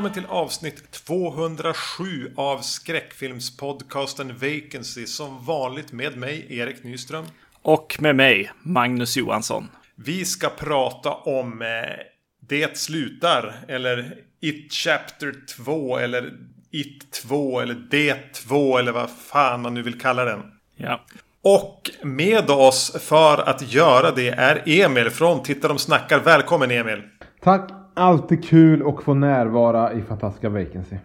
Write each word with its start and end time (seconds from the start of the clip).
Välkommen 0.00 0.22
till 0.22 0.36
avsnitt 0.36 0.90
207 0.90 2.32
av 2.36 2.58
skräckfilmspodcasten 2.58 4.28
Vacancy. 4.28 5.06
Som 5.06 5.44
vanligt 5.44 5.92
med 5.92 6.16
mig, 6.16 6.46
Erik 6.48 6.84
Nyström. 6.84 7.24
Och 7.62 7.96
med 8.00 8.16
mig, 8.16 8.50
Magnus 8.62 9.16
Johansson. 9.16 9.68
Vi 9.94 10.24
ska 10.24 10.48
prata 10.48 11.10
om 11.10 11.62
eh, 11.62 11.68
Det 12.48 12.78
slutar, 12.78 13.54
eller 13.68 14.14
It 14.40 14.72
Chapter 14.72 15.34
2, 15.56 15.98
eller 15.98 16.32
It 16.70 17.12
2, 17.12 17.60
eller 17.60 17.74
Det 17.90 18.32
2, 18.32 18.78
eller 18.78 18.92
vad 18.92 19.10
fan 19.10 19.62
man 19.62 19.74
nu 19.74 19.82
vill 19.82 20.00
kalla 20.00 20.24
den. 20.24 20.42
Ja. 20.76 21.00
Och 21.42 21.90
med 22.02 22.50
oss 22.50 22.96
för 23.00 23.48
att 23.48 23.72
göra 23.72 24.10
det 24.10 24.28
är 24.28 24.62
Emil 24.66 25.10
från 25.10 25.42
Titta 25.42 25.68
de 25.68 25.78
snackar. 25.78 26.20
Välkommen 26.20 26.70
Emil! 26.70 27.02
Tack! 27.42 27.79
Alltid 27.94 28.44
kul 28.44 28.88
att 28.88 29.04
få 29.04 29.14
närvara 29.14 29.92
i 29.92 30.02
fantastiska 30.02 30.48
Vacancy. 30.48 30.96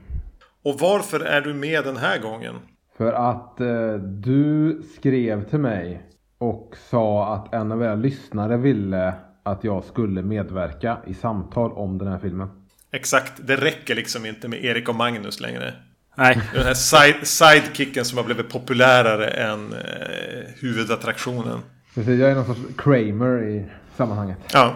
Och 0.64 0.80
varför 0.80 1.19
är 1.19 1.41
du 1.41 1.53
med 1.53 1.83
den 1.83 1.97
här 1.97 2.19
gången? 2.19 2.55
För 2.97 3.14
att 3.14 3.61
eh, 3.61 3.94
du 3.94 4.81
skrev 4.95 5.50
till 5.50 5.59
mig 5.59 6.02
och 6.38 6.75
sa 6.89 7.33
att 7.33 7.53
en 7.53 7.72
av 7.72 7.83
era 7.83 7.95
lyssnare 7.95 8.58
ville 8.58 9.13
att 9.44 9.63
jag 9.63 9.83
skulle 9.83 10.22
medverka 10.22 10.97
i 11.08 11.13
samtal 11.13 11.72
om 11.72 11.97
den 11.97 12.08
här 12.08 12.19
filmen. 12.19 12.47
Exakt, 12.91 13.33
det 13.47 13.56
räcker 13.56 13.95
liksom 13.95 14.25
inte 14.25 14.47
med 14.47 14.66
Erik 14.66 14.89
och 14.89 14.95
Magnus 14.95 15.39
längre. 15.39 15.73
Nej. 16.16 16.41
Den 16.53 16.63
här 16.63 16.73
side 16.73 17.28
sidekicken 17.28 18.06
som 18.06 18.17
har 18.17 18.25
blivit 18.25 18.50
populärare 18.50 19.28
än 19.28 19.73
eh, 19.73 19.80
huvudattraktionen. 20.61 21.59
Precis, 21.95 22.19
jag 22.19 22.31
är 22.31 22.36
någon 22.36 22.45
sorts 22.45 22.59
Kramer 22.78 23.44
i 23.44 23.66
sammanhanget. 23.97 24.38
Ja. 24.53 24.75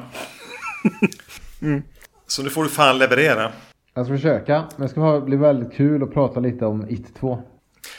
Så 2.29 2.43
nu 2.43 2.49
får 2.49 2.63
du 2.63 2.69
fan 2.69 2.97
leverera. 2.97 3.51
Jag 3.93 4.05
ska 4.05 4.15
försöka, 4.15 4.63
men 4.77 4.87
det 4.87 4.89
ska 4.89 5.21
bli 5.21 5.37
väldigt 5.37 5.73
kul 5.73 6.03
att 6.03 6.13
prata 6.13 6.39
lite 6.39 6.65
om 6.65 6.89
It 6.89 7.15
2. 7.19 7.41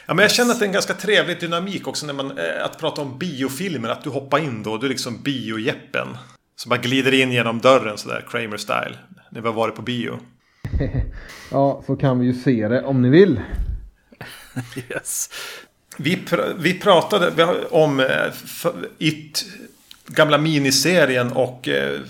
Ja, 0.06 0.14
men 0.14 0.22
jag 0.22 0.30
känner 0.30 0.50
att 0.50 0.58
det 0.58 0.64
är 0.64 0.66
en 0.66 0.72
ganska 0.72 0.94
trevlig 0.94 1.40
dynamik 1.40 1.88
också 1.88 2.06
när 2.06 2.14
man 2.14 2.26
eh, 2.38 2.64
att 2.64 2.78
prata 2.78 3.02
om 3.02 3.18
biofilmer. 3.18 3.88
Att 3.88 4.04
du 4.04 4.10
hoppar 4.10 4.38
in 4.38 4.62
då. 4.62 4.76
Du 4.76 4.86
är 4.86 4.90
liksom 4.90 5.22
biojeppen. 5.22 6.08
Som 6.56 6.70
bara 6.70 6.80
glider 6.80 7.14
in 7.14 7.32
genom 7.32 7.58
dörren 7.58 7.98
sådär, 7.98 8.24
Kramer 8.30 8.56
style. 8.56 8.96
När 9.30 9.40
vi 9.40 9.46
har 9.48 9.54
varit 9.54 9.74
på 9.74 9.82
bio. 9.82 10.18
Ja, 11.50 11.82
så 11.86 11.96
kan 11.96 12.18
vi 12.18 12.26
ju 12.26 12.34
se 12.34 12.68
det 12.68 12.82
om 12.82 13.02
ni 13.02 13.08
vill. 13.08 13.40
Yes. 14.90 15.30
Vi, 15.96 16.16
pr- 16.16 16.54
vi 16.58 16.78
pratade 16.78 17.54
om 17.70 18.00
eh, 18.00 18.06
It, 18.98 19.44
gamla 20.06 20.38
miniserien 20.38 21.32
och 21.32 21.68
eh, 21.68 22.00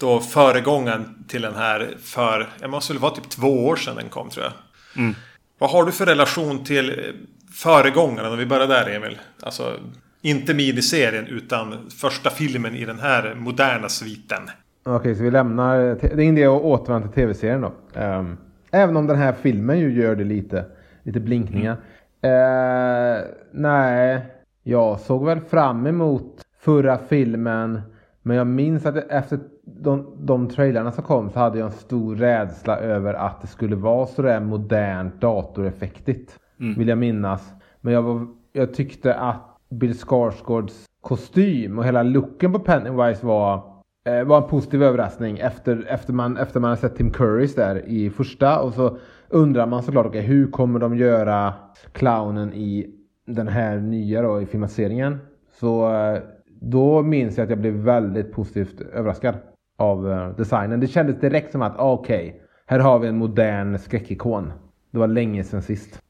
då 0.00 0.20
föregångaren 0.20 1.24
till 1.28 1.42
den 1.42 1.54
här 1.54 1.96
för, 2.02 2.48
jag 2.60 2.70
måste 2.70 2.92
väl 2.92 3.02
vara 3.02 3.14
typ 3.14 3.28
två 3.28 3.66
år 3.66 3.76
sedan 3.76 3.96
den 3.96 4.08
kom 4.08 4.30
tror 4.30 4.44
jag. 4.44 4.52
Vad 5.58 5.70
har 5.70 5.84
du 5.84 5.92
för 5.92 6.06
relation 6.06 6.64
till 6.64 7.14
föregångaren? 7.52 8.32
Om 8.32 8.38
vi 8.38 8.46
börjar 8.46 8.66
där 8.66 8.96
Emil. 8.96 9.18
Alltså, 9.42 9.76
inte 10.22 10.54
miniserien 10.54 11.26
utan 11.26 11.90
första 11.90 12.30
filmen 12.30 12.74
i 12.74 12.84
den 12.84 12.98
här 12.98 13.34
moderna 13.34 13.88
sviten. 13.88 14.42
Okej, 14.84 15.14
så 15.14 15.22
vi 15.22 15.30
lämnar... 15.30 15.78
Det 15.78 16.04
är 16.04 16.20
ingen 16.20 16.38
idé 16.38 16.46
att 16.46 16.62
återvända 16.62 17.08
till 17.08 17.14
tv-serien 17.14 17.60
då. 17.60 17.72
Ehm, 17.94 18.36
även 18.70 18.96
om 18.96 19.06
den 19.06 19.16
här 19.16 19.32
filmen 19.32 19.78
ju 19.78 20.02
gör 20.02 20.16
det 20.16 20.24
lite. 20.24 20.64
Lite 21.02 21.20
blinkningar. 21.20 21.76
Eh, 22.22 23.24
nej, 23.52 24.26
jag 24.62 25.00
såg 25.00 25.26
väl 25.26 25.40
fram 25.40 25.86
emot 25.86 26.42
förra 26.60 26.98
filmen. 27.08 27.80
Men 28.22 28.36
jag 28.36 28.46
minns 28.46 28.86
att 28.86 28.96
efter 28.96 29.38
de, 29.82 30.06
de 30.18 30.48
trailerna 30.48 30.92
som 30.92 31.04
kom 31.04 31.30
så 31.30 31.38
hade 31.38 31.58
jag 31.58 31.66
en 31.66 31.72
stor 31.72 32.16
rädsla 32.16 32.78
över 32.78 33.14
att 33.14 33.40
det 33.40 33.46
skulle 33.46 33.76
vara 33.76 34.06
sådär 34.06 34.40
modernt 34.40 35.20
datoreffektigt. 35.20 36.38
Vill 36.76 36.88
jag 36.88 36.98
minnas. 36.98 37.52
Men 37.80 37.92
jag, 37.92 38.02
var, 38.02 38.26
jag 38.52 38.74
tyckte 38.74 39.14
att 39.14 39.56
Bill 39.70 39.94
Skarsgårds 39.94 40.86
kostym 41.00 41.78
och 41.78 41.84
hela 41.84 42.02
looken 42.02 42.52
på 42.52 42.58
Pennywise 42.58 43.26
var 43.26 43.54
eh, 44.04 44.24
var 44.24 44.42
en 44.42 44.48
positiv 44.48 44.82
överraskning 44.82 45.38
efter, 45.38 45.86
efter, 45.88 46.12
man, 46.12 46.36
efter 46.36 46.60
man 46.60 46.70
har 46.70 46.76
sett 46.76 46.96
Tim 46.96 47.10
Currys 47.10 47.54
där 47.54 47.88
i 47.88 48.10
första. 48.10 48.60
Och 48.60 48.74
så 48.74 48.98
undrar 49.28 49.66
man 49.66 49.82
såklart, 49.82 50.06
okay, 50.06 50.20
hur 50.22 50.50
kommer 50.50 50.80
de 50.80 50.96
göra 50.96 51.54
clownen 51.92 52.52
i 52.52 52.94
den 53.26 53.48
här 53.48 53.78
nya 53.78 54.22
då, 54.22 54.40
i 54.40 54.46
filmatiseringen? 54.46 55.18
Så 55.60 55.94
eh, 55.94 56.18
då 56.60 57.02
minns 57.02 57.36
jag 57.36 57.44
att 57.44 57.50
jag 57.50 57.60
blev 57.60 57.74
väldigt 57.74 58.32
positivt 58.32 58.80
överraskad 58.80 59.34
av 59.80 60.12
eh, 60.12 60.28
designen. 60.36 60.80
Det 60.80 60.86
kändes 60.86 61.20
direkt 61.20 61.52
som 61.52 61.62
att, 61.62 61.78
ah, 61.78 61.92
okej, 61.92 62.42
här 62.66 62.78
har 62.78 62.98
vi 62.98 63.08
en 63.08 63.16
modern 63.16 63.78
skräckikon. 63.78 64.52
Det 64.90 64.98
var 64.98 65.06
länge 65.06 65.44
sedan 65.44 65.62
sist. 65.62 66.02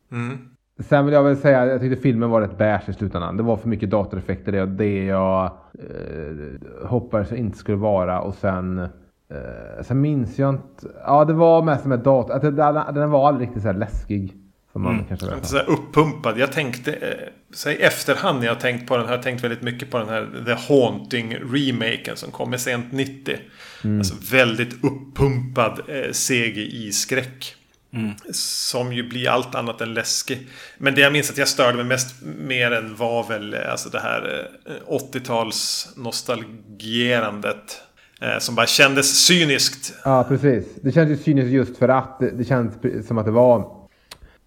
Sen 0.78 1.04
vill 1.04 1.14
jag 1.14 1.22
väl 1.22 1.36
säga 1.36 1.62
att 1.62 1.68
jag 1.68 1.80
tyckte 1.80 2.02
filmen 2.02 2.30
var 2.30 2.40
rätt 2.40 2.58
bärs 2.58 2.88
i 2.88 2.92
slutändan. 2.92 3.36
Det 3.36 3.42
var 3.42 3.56
för 3.56 3.68
mycket 3.68 3.90
datoreffekter. 3.90 4.52
Det, 4.52 4.66
det 4.66 5.04
jag 5.04 5.44
eh, 5.44 6.88
hoppades 6.88 7.32
inte 7.32 7.58
skulle 7.58 7.76
vara. 7.76 8.20
Och 8.20 8.34
sen, 8.34 8.78
eh, 8.78 9.82
sen 9.82 10.00
minns 10.00 10.38
jag 10.38 10.50
inte. 10.50 10.86
Ja, 11.06 11.24
det 11.24 11.32
var 11.32 11.62
mest 11.62 11.84
med 11.84 11.98
dator. 11.98 12.34
Att 12.34 12.42
det, 12.42 12.50
den, 12.94 13.10
var 13.10 13.28
aldrig 13.28 13.48
riktigt 13.48 13.62
så 13.62 13.68
här 13.68 13.78
läskig. 13.78 14.36
Som 14.72 14.82
man 14.82 15.04
kanske 15.08 15.26
vet. 15.26 15.46
Så 15.46 15.56
här 15.56 15.70
uppumpad. 15.70 16.38
Jag 16.38 16.52
tänkte, 16.52 16.92
eh, 16.92 17.72
i 17.72 17.82
efterhand 17.82 18.40
när 18.40 18.46
jag 18.46 18.60
tänkt 18.60 18.88
på 18.88 18.96
den 18.96 19.06
här, 19.06 19.14
jag 19.14 19.22
tänkt 19.22 19.44
väldigt 19.44 19.62
mycket 19.62 19.90
på 19.90 19.98
den 19.98 20.08
här 20.08 20.28
The 20.46 20.74
Haunting 20.74 21.36
remaken 21.36 22.16
som 22.16 22.30
kom 22.30 22.50
med 22.50 22.60
sent 22.60 22.92
90. 22.92 23.36
Alltså 23.84 24.14
väldigt 24.32 24.84
uppumpad 24.84 25.80
eh, 25.88 26.12
CGI-skräck. 26.12 27.54
Som 28.32 28.92
ju 28.92 29.08
blir 29.08 29.28
allt 29.28 29.54
annat 29.54 29.80
än 29.80 29.94
läskig. 29.94 30.48
Men 30.78 30.94
det 30.94 31.00
jag 31.00 31.12
minns 31.12 31.30
att 31.30 31.38
jag 31.38 31.48
störde 31.48 31.76
mig 31.76 31.84
mest 31.84 32.22
mer 32.38 32.70
än 32.70 32.96
var 32.96 33.28
väl 33.28 33.54
eh, 33.54 33.70
alltså 33.70 33.88
det 33.88 34.00
här 34.00 34.48
eh, 34.66 34.94
80-tals 35.12 35.88
nostalgierandet. 35.96 37.82
Eh, 38.20 38.38
som 38.38 38.54
bara 38.54 38.66
kändes 38.66 39.26
cyniskt. 39.26 39.94
Ja, 40.04 40.24
precis. 40.28 40.64
Det 40.82 40.92
känns 40.92 41.10
ju 41.10 41.16
cyniskt 41.16 41.50
just 41.50 41.76
för 41.76 41.88
att 41.88 42.18
det, 42.18 42.30
det 42.30 42.44
känns 42.44 42.76
pre- 42.76 43.02
som 43.02 43.18
att 43.18 43.24
det 43.24 43.30
var 43.32 43.76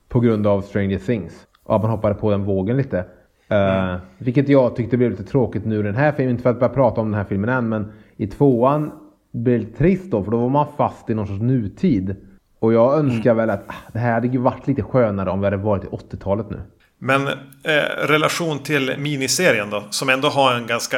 på 0.10 0.20
grund 0.20 0.48
av 0.48 0.62
Stranger 0.62 1.00
Things. 1.00 1.34
Och 1.64 1.76
att 1.76 1.82
man 1.82 1.92
hoppade 1.92 2.16
på 2.16 2.32
den 2.32 2.44
vågen 2.44 2.78
lite. 2.78 3.06
Eh, 3.48 3.96
vilket 4.18 4.50
jag 4.50 4.76
tyckte 4.76 4.98
blev 4.98 5.12
lite 5.12 5.24
tråkigt 5.24 5.66
nu 5.66 5.84
den 5.84 5.96
här 5.96 6.12
filmen. 6.12 6.32
Inte 6.32 6.44
för 6.44 6.50
att 6.50 6.60
börja 6.60 6.74
prata 6.74 7.02
om 7.02 7.08
den 7.12 7.18
här 7.18 7.26
filmen 7.30 7.50
än, 7.50 7.70
men 7.70 7.92
i 8.18 8.28
tvåan 8.28 8.92
lite 9.34 9.78
trist 9.78 10.12
då. 10.12 10.24
För 10.24 10.32
då 10.32 10.38
var 10.38 10.50
man 10.50 10.68
fast 10.78 11.10
i 11.10 11.14
någon 11.14 11.28
sorts 11.28 11.42
nutid. 11.42 12.16
Och 12.60 12.74
jag 12.74 13.00
önskar 13.00 13.34
väl 13.34 13.50
att 13.50 13.64
ah, 13.68 13.92
det 13.94 14.00
här 14.00 14.14
hade 14.14 14.28
ju 14.28 14.38
varit 14.38 14.68
lite 14.68 14.82
skönare 14.82 15.30
om 15.30 15.40
vi 15.40 15.46
hade 15.46 15.58
varit 15.58 15.84
i 15.84 15.88
80-talet 15.88 16.50
nu. 16.50 16.62
Men 16.98 17.28
eh, 17.28 18.08
relation 18.08 18.60
till 18.60 18.96
miniserien 18.98 19.70
då, 19.70 19.84
som 19.90 20.10
ändå 20.10 20.28
har 20.28 20.56
en 20.56 20.68
ganska, 20.68 20.98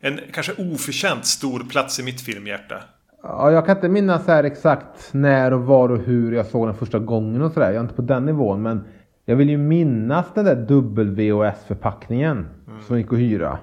en 0.00 0.20
kanske 0.32 0.52
oförtjänt 0.52 1.26
stor 1.26 1.60
plats 1.70 2.00
i 2.00 2.02
mitt 2.02 2.20
filmhjärta. 2.20 2.74
Ja, 3.22 3.50
jag 3.50 3.66
kan 3.66 3.76
inte 3.76 3.88
minnas 3.88 4.26
här 4.26 4.44
exakt 4.44 5.08
när 5.12 5.52
och 5.52 5.62
var 5.62 5.88
och 5.88 5.98
hur 5.98 6.32
jag 6.32 6.46
såg 6.46 6.68
den 6.68 6.74
första 6.74 6.98
gången 6.98 7.42
och 7.42 7.52
sådär. 7.52 7.66
Jag 7.66 7.76
är 7.76 7.80
inte 7.80 7.94
på 7.94 8.02
den 8.02 8.26
nivån. 8.26 8.62
Men 8.62 8.84
jag 9.24 9.36
vill 9.36 9.50
ju 9.50 9.58
minnas 9.58 10.26
den 10.34 10.44
där 10.44 10.56
dubbel-VHS-förpackningen 10.56 12.46
som 12.86 12.98
gick 12.98 13.12
att 13.12 13.18
hyra. 13.18 13.58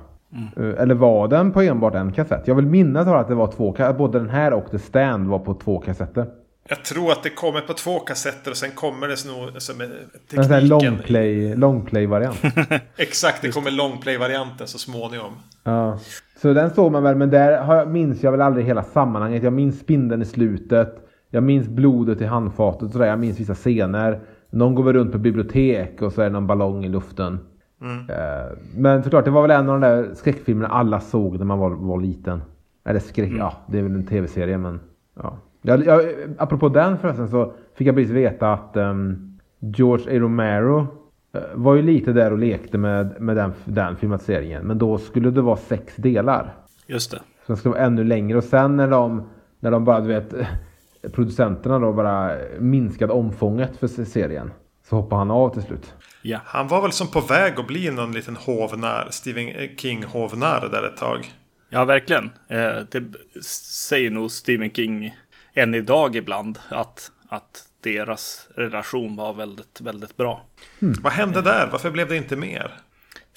Eh, 0.57 0.81
Eller 0.81 0.95
var 0.95 1.27
den 1.27 1.51
på 1.51 1.61
enbart 1.61 1.95
en 1.95 2.11
kassett? 2.11 2.47
Jag 2.47 2.55
vill 2.55 2.65
minnas 2.65 3.07
att 3.07 3.27
det 3.27 3.35
var 3.35 3.51
två. 3.51 3.93
Både 3.97 4.19
den 4.19 4.29
här 4.29 4.53
och 4.53 4.71
The 4.71 4.79
Stand 4.79 5.27
var 5.27 5.39
på 5.39 5.53
två 5.53 5.79
kassetter. 5.79 6.25
Jag 6.69 6.85
tror 6.85 7.11
att 7.11 7.23
det 7.23 7.29
kommer 7.29 7.61
på 7.61 7.73
två 7.73 7.99
kassetter 7.99 8.51
och 8.51 8.57
sen 8.57 8.71
kommer 8.71 9.07
det 9.07 9.25
nog 9.25 9.61
som 9.61 9.81
En 9.81 10.43
sån 10.43 10.53
här 10.53 10.61
longplay, 10.61 11.55
longplay-variant. 11.55 12.37
Exakt, 12.97 13.41
det 13.41 13.51
kommer 13.51 13.71
longplay-varianten 13.71 14.67
så 14.67 14.77
småningom. 14.77 15.33
Ja. 15.63 15.99
Så 16.41 16.53
den 16.53 16.69
såg 16.69 16.91
man 16.91 17.03
väl, 17.03 17.15
men 17.15 17.29
där 17.29 17.85
minns 17.85 18.23
jag 18.23 18.31
väl 18.31 18.41
aldrig 18.41 18.65
hela 18.65 18.83
sammanhanget. 18.83 19.43
Jag 19.43 19.53
minns 19.53 19.79
spindeln 19.79 20.21
i 20.21 20.25
slutet. 20.25 20.95
Jag 21.29 21.43
minns 21.43 21.67
blodet 21.67 22.21
i 22.21 22.25
handfatet 22.25 22.81
och 22.83 22.91
sådär. 22.91 23.05
Jag 23.07 23.19
minns 23.19 23.39
vissa 23.39 23.55
scener. 23.55 24.19
Någon 24.49 24.75
går 24.75 24.83
väl 24.83 24.93
runt 24.93 25.11
på 25.11 25.17
bibliotek 25.17 26.01
och 26.01 26.13
så 26.13 26.21
är 26.21 26.25
det 26.25 26.31
någon 26.31 26.47
ballong 26.47 26.85
i 26.85 26.89
luften. 26.89 27.39
Eh, 27.81 28.57
Men 28.75 29.03
såklart, 29.03 29.25
det 29.25 29.31
var 29.31 29.41
väl 29.41 29.51
en 29.51 29.69
av 29.69 29.81
de 29.81 29.87
där 29.87 30.13
skräckfilmerna 30.13 30.67
alla 30.67 30.99
såg 30.99 31.37
när 31.37 31.45
man 31.45 31.59
var, 31.59 31.69
var 31.71 32.01
liten. 32.01 32.41
Eller 32.85 32.99
skräck, 32.99 33.31
ja 33.37 33.53
det 33.67 33.79
är 33.79 33.83
väl 33.83 33.95
en 33.95 34.05
tv-serie 34.05 34.57
men 34.57 34.79
ja. 35.15 35.37
Jag, 35.61 35.85
jag, 35.85 36.01
apropå 36.37 36.69
den 36.69 36.97
förresten 36.97 37.27
så 37.29 37.53
fick 37.75 37.87
jag 37.87 37.95
precis 37.95 38.11
veta 38.11 38.53
att 38.53 38.77
ehm, 38.77 39.37
George 39.59 40.17
A. 40.17 40.19
Romero 40.19 40.87
eh, 41.33 41.41
var 41.53 41.75
ju 41.75 41.81
lite 41.81 42.13
där 42.13 42.31
och 42.31 42.37
lekte 42.37 42.77
med, 42.77 43.21
med 43.21 43.35
den, 43.35 43.53
den 43.65 43.95
filmatiseringen. 43.95 44.67
Men 44.67 44.77
då 44.77 44.97
skulle 44.97 45.31
det 45.31 45.41
vara 45.41 45.55
sex 45.57 45.95
delar. 45.95 46.55
Just 46.87 47.11
det. 47.11 47.17
Så 47.17 47.23
den 47.47 47.57
skulle 47.57 47.73
vara 47.73 47.83
ännu 47.83 48.03
längre. 48.03 48.37
Och 48.37 48.43
sen 48.43 48.75
när 48.75 48.87
de, 48.87 49.23
när 49.59 49.71
de 49.71 49.85
bara, 49.85 49.99
du 49.99 50.07
vet, 50.07 50.33
producenterna 51.13 51.79
då 51.79 51.93
bara 51.93 52.31
minskade 52.59 53.13
omfånget 53.13 53.77
för 53.77 53.87
serien. 53.87 54.51
Så 54.89 54.95
hoppade 54.95 55.19
han 55.19 55.31
av 55.31 55.49
till 55.49 55.61
slut. 55.61 55.93
Ja. 56.21 56.39
Han 56.45 56.67
var 56.67 56.81
väl 56.81 56.91
som 56.91 57.07
på 57.07 57.21
väg 57.21 57.59
att 57.59 57.67
bli 57.67 57.91
någon 57.91 58.11
liten 58.11 58.35
hovnarr, 58.35 59.07
Stephen 59.11 59.77
King-hovnarr 59.77 60.69
där 60.71 60.83
ett 60.83 60.97
tag. 60.97 61.33
Ja, 61.69 61.85
verkligen. 61.85 62.31
Eh, 62.47 62.77
det 62.91 63.03
säger 63.41 64.09
nog 64.09 64.31
Stephen 64.31 64.71
King 64.71 65.15
än 65.53 65.75
idag 65.75 66.15
ibland. 66.15 66.59
Att 66.69 67.11
att 67.29 67.63
deras 67.81 68.47
relation 68.55 69.15
var 69.15 69.33
väldigt, 69.33 69.81
väldigt 69.81 70.17
bra. 70.17 70.45
Vad 70.79 71.13
hände 71.13 71.41
där? 71.41 71.69
Varför 71.71 71.91
blev 71.91 72.07
det 72.07 72.17
inte 72.17 72.35
mer? 72.35 72.71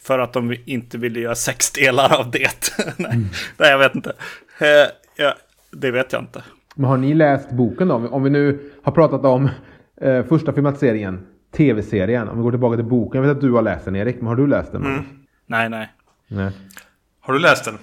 För 0.02 0.19
att 0.19 0.32
de 0.32 0.56
inte 0.64 0.99
ville 0.99 1.20
göra 1.20 1.34
sex 1.34 1.70
delar 1.70 2.20
av 2.20 2.31
det. 2.31 2.73
nej, 2.96 3.19
nej, 3.56 3.70
jag 3.70 3.79
vet 3.79 3.94
inte. 3.94 4.12
Eh, 4.58 4.90
ja, 5.17 5.34
det 5.70 5.90
vet 5.90 6.12
jag 6.12 6.23
inte. 6.23 6.43
Men 6.75 6.90
har 6.90 6.96
ni 6.96 7.14
läst 7.14 7.50
boken 7.50 7.88
då? 7.88 7.94
Om 7.94 8.23
vi 8.23 8.31
nu 8.31 8.73
har 8.82 8.93
pratat 8.93 9.25
om 9.25 9.50
eh, 10.00 10.25
första 10.25 10.52
filmatiseringen, 10.52 11.26
tv-serien. 11.57 12.29
Om 12.29 12.37
vi 12.37 12.43
går 12.43 12.51
tillbaka 12.51 12.77
till 12.77 12.85
boken. 12.85 13.21
Jag 13.23 13.29
vet 13.29 13.37
att 13.37 13.41
du 13.43 13.53
har 13.53 13.63
läst 13.63 13.85
den 13.85 13.97
Erik, 13.97 14.17
men 14.17 14.27
har 14.27 14.37
du 14.37 14.47
läst 14.47 14.73
den? 14.73 14.85
Mm. 14.85 15.05
Nej, 15.47 15.69
nej. 15.69 15.89
Nej. 16.29 16.51
Har 17.21 17.35
du 17.35 17.41
läst 17.41 17.65
den? 17.65 17.75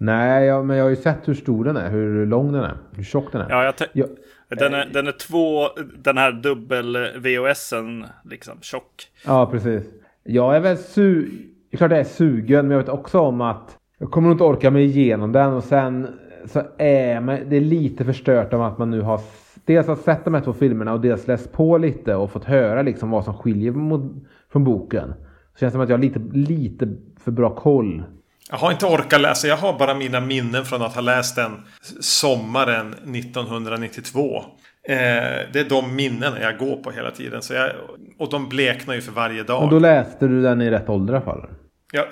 Nej, 0.00 0.44
ja, 0.46 0.62
men 0.62 0.76
jag 0.76 0.84
har 0.84 0.90
ju 0.90 0.96
sett 0.96 1.28
hur 1.28 1.34
stor 1.34 1.64
den 1.64 1.76
är, 1.76 1.90
hur 1.90 2.26
lång 2.26 2.52
den 2.52 2.64
är, 2.64 2.74
hur 2.96 3.04
tjock 3.04 3.32
den 3.32 3.40
är. 3.40 3.50
Ja, 3.50 3.64
jag 3.64 3.76
te- 3.76 3.86
Ja, 3.92 4.06
den, 4.48 4.74
är, 4.74 4.86
den 4.92 5.06
är 5.06 5.12
två, 5.12 5.68
den 6.04 6.18
här 6.18 6.32
dubbel-VHSen, 6.32 8.04
liksom 8.24 8.58
tjock. 8.60 9.06
ja 9.26 9.46
precis. 9.50 9.82
Jag 10.24 10.56
är 10.56 10.60
väl 10.60 10.76
su... 10.76 11.28
Klart 11.76 11.90
jag 11.90 12.00
är 12.00 12.04
sugen, 12.04 12.68
men 12.68 12.70
jag 12.76 12.78
vet 12.84 12.88
också 12.88 13.18
om 13.18 13.40
att 13.40 13.76
jag 13.98 14.10
kommer 14.10 14.30
inte 14.32 14.44
orka 14.44 14.70
mig 14.70 14.84
igenom 14.84 15.32
den 15.32 15.52
och 15.52 15.64
sen 15.64 16.18
så 16.46 16.62
är 16.78 17.20
man, 17.20 17.38
det 17.48 17.56
är 17.56 17.60
lite 17.60 18.04
förstört 18.04 18.52
om 18.52 18.60
att 18.60 18.78
man 18.78 18.90
nu 18.90 19.00
har 19.00 19.20
dels 19.68 19.86
har 19.86 19.96
sett 19.96 20.24
de 20.24 20.34
här 20.34 20.40
två 20.40 20.52
filmerna 20.52 20.92
och 20.92 21.00
dels 21.00 21.26
läst 21.26 21.52
på 21.52 21.78
lite 21.78 22.14
och 22.14 22.32
fått 22.32 22.44
höra 22.44 22.82
liksom 22.82 23.10
vad 23.10 23.24
som 23.24 23.34
skiljer 23.34 23.72
mot, 23.72 24.12
från 24.52 24.64
boken. 24.64 25.14
Så 25.52 25.60
känns 25.60 25.72
det 25.72 25.74
som 25.74 25.80
att 25.80 25.88
jag 25.88 25.96
har 25.96 26.02
lite, 26.02 26.20
lite 26.32 26.88
för 27.24 27.30
bra 27.30 27.54
koll. 27.54 28.02
Jag 28.50 28.56
har 28.58 28.72
inte 28.72 28.86
orkat 28.86 29.20
läsa. 29.20 29.46
Jag 29.46 29.56
har 29.56 29.78
bara 29.78 29.94
mina 29.94 30.20
minnen 30.20 30.64
från 30.64 30.82
att 30.82 30.94
ha 30.94 31.00
läst 31.00 31.36
den 31.36 31.52
sommaren 32.00 32.92
1992. 32.92 34.36
Eh, 34.36 34.94
det 35.52 35.60
är 35.60 35.68
de 35.68 35.96
minnen 35.96 36.32
jag 36.42 36.58
går 36.58 36.76
på 36.76 36.90
hela 36.90 37.10
tiden. 37.10 37.42
Så 37.42 37.54
jag, 37.54 37.70
och 38.18 38.30
de 38.30 38.48
bleknar 38.48 38.94
ju 38.94 39.00
för 39.00 39.12
varje 39.12 39.42
dag. 39.42 39.62
Och 39.62 39.70
då 39.70 39.78
läste 39.78 40.26
du 40.26 40.42
den 40.42 40.62
i 40.62 40.70
rätt 40.70 40.88
ålder 40.88 41.14
i 41.14 41.16
alla 41.16 41.24
fall? 41.24 41.46
Ja, 41.92 42.04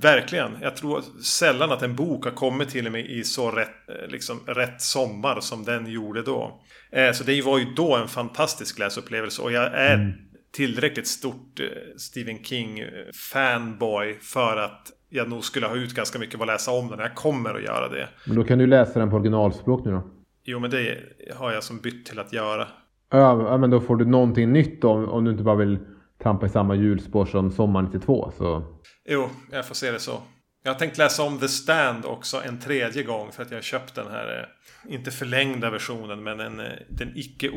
verkligen. 0.00 0.50
Jag 0.62 0.76
tror 0.76 1.00
sällan 1.22 1.72
att 1.72 1.82
en 1.82 1.96
bok 1.96 2.24
har 2.24 2.32
kommit 2.32 2.68
till 2.68 2.90
mig 2.90 3.18
i 3.18 3.24
så 3.24 3.50
rätt, 3.50 3.88
eh, 3.88 4.10
liksom, 4.10 4.40
rätt 4.46 4.82
sommar 4.82 5.40
som 5.40 5.64
den 5.64 5.86
gjorde 5.86 6.22
då. 6.22 6.60
Eh, 6.92 7.12
så 7.12 7.24
det 7.24 7.42
var 7.42 7.58
ju 7.58 7.64
då 7.64 7.96
en 7.96 8.08
fantastisk 8.08 8.78
läsupplevelse. 8.78 9.42
Och 9.42 9.52
jag 9.52 9.64
är 9.64 10.16
tillräckligt 10.52 11.06
stort 11.06 11.60
eh, 11.60 11.66
Stephen 11.96 12.38
King-fanboy 12.38 14.18
för 14.20 14.56
att 14.56 14.92
jag 15.08 15.28
nog 15.28 15.44
skulle 15.44 15.66
ha 15.66 15.74
ut 15.74 15.94
ganska 15.94 16.18
mycket 16.18 16.34
av 16.34 16.42
att 16.42 16.46
läsa 16.46 16.70
om 16.70 16.88
den. 16.88 16.98
Jag 16.98 17.14
kommer 17.14 17.54
att 17.54 17.62
göra 17.62 17.88
det. 17.88 18.08
Men 18.26 18.36
då 18.36 18.44
kan 18.44 18.58
du 18.58 18.66
läsa 18.66 18.98
den 18.98 19.10
på 19.10 19.16
originalspråk 19.16 19.84
nu 19.84 19.92
då? 19.92 20.02
Jo, 20.44 20.58
men 20.58 20.70
det 20.70 20.98
har 21.36 21.52
jag 21.52 21.62
som 21.62 21.78
bytt 21.78 22.06
till 22.06 22.18
att 22.18 22.32
göra. 22.32 22.68
Ja, 23.10 23.56
men 23.56 23.70
då 23.70 23.80
får 23.80 23.96
du 23.96 24.04
någonting 24.04 24.52
nytt 24.52 24.82
då, 24.82 24.90
om, 24.90 25.08
om 25.08 25.24
du 25.24 25.30
inte 25.30 25.42
bara 25.42 25.56
vill 25.56 25.78
trampa 26.22 26.46
i 26.46 26.48
samma 26.48 26.74
hjulspår 26.74 27.26
som 27.26 27.50
Sommar 27.50 27.82
92. 27.82 28.32
Så. 28.38 28.73
Jo, 29.08 29.28
jag 29.50 29.66
får 29.66 29.74
se 29.74 29.90
det 29.90 29.98
så. 29.98 30.22
Jag 30.66 30.72
har 30.72 30.78
tänkt 30.78 30.98
läsa 30.98 31.22
om 31.22 31.38
The 31.38 31.48
Stand 31.48 32.04
också 32.04 32.42
en 32.46 32.58
tredje 32.60 33.02
gång 33.02 33.32
för 33.32 33.42
att 33.42 33.50
jag 33.50 33.56
har 33.56 33.62
köpt 33.62 33.94
den 33.94 34.06
här, 34.10 34.48
eh, 34.88 34.94
inte 34.94 35.10
förlängda 35.10 35.70
versionen, 35.70 36.22
men 36.22 36.40
en, 36.40 36.60
eh, 36.60 36.66
den 36.88 37.12
icke 37.14 37.46
eh, 37.46 37.52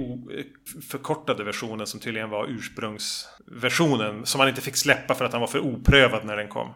förkortade 0.92 1.44
versionen 1.44 1.88
som 1.88 2.00
tydligen 2.00 2.30
var 2.30 2.48
ursprungsversionen. 2.50 4.26
Som 4.26 4.40
man 4.40 4.48
inte 4.50 4.62
fick 4.62 4.76
släppa 4.78 5.14
för 5.14 5.26
att 5.26 5.32
den 5.32 5.40
var 5.42 5.48
för 5.48 5.60
oprövad 5.60 6.26
när 6.26 6.38
den 6.38 6.48
kom. 6.48 6.68
Ja, 6.68 6.76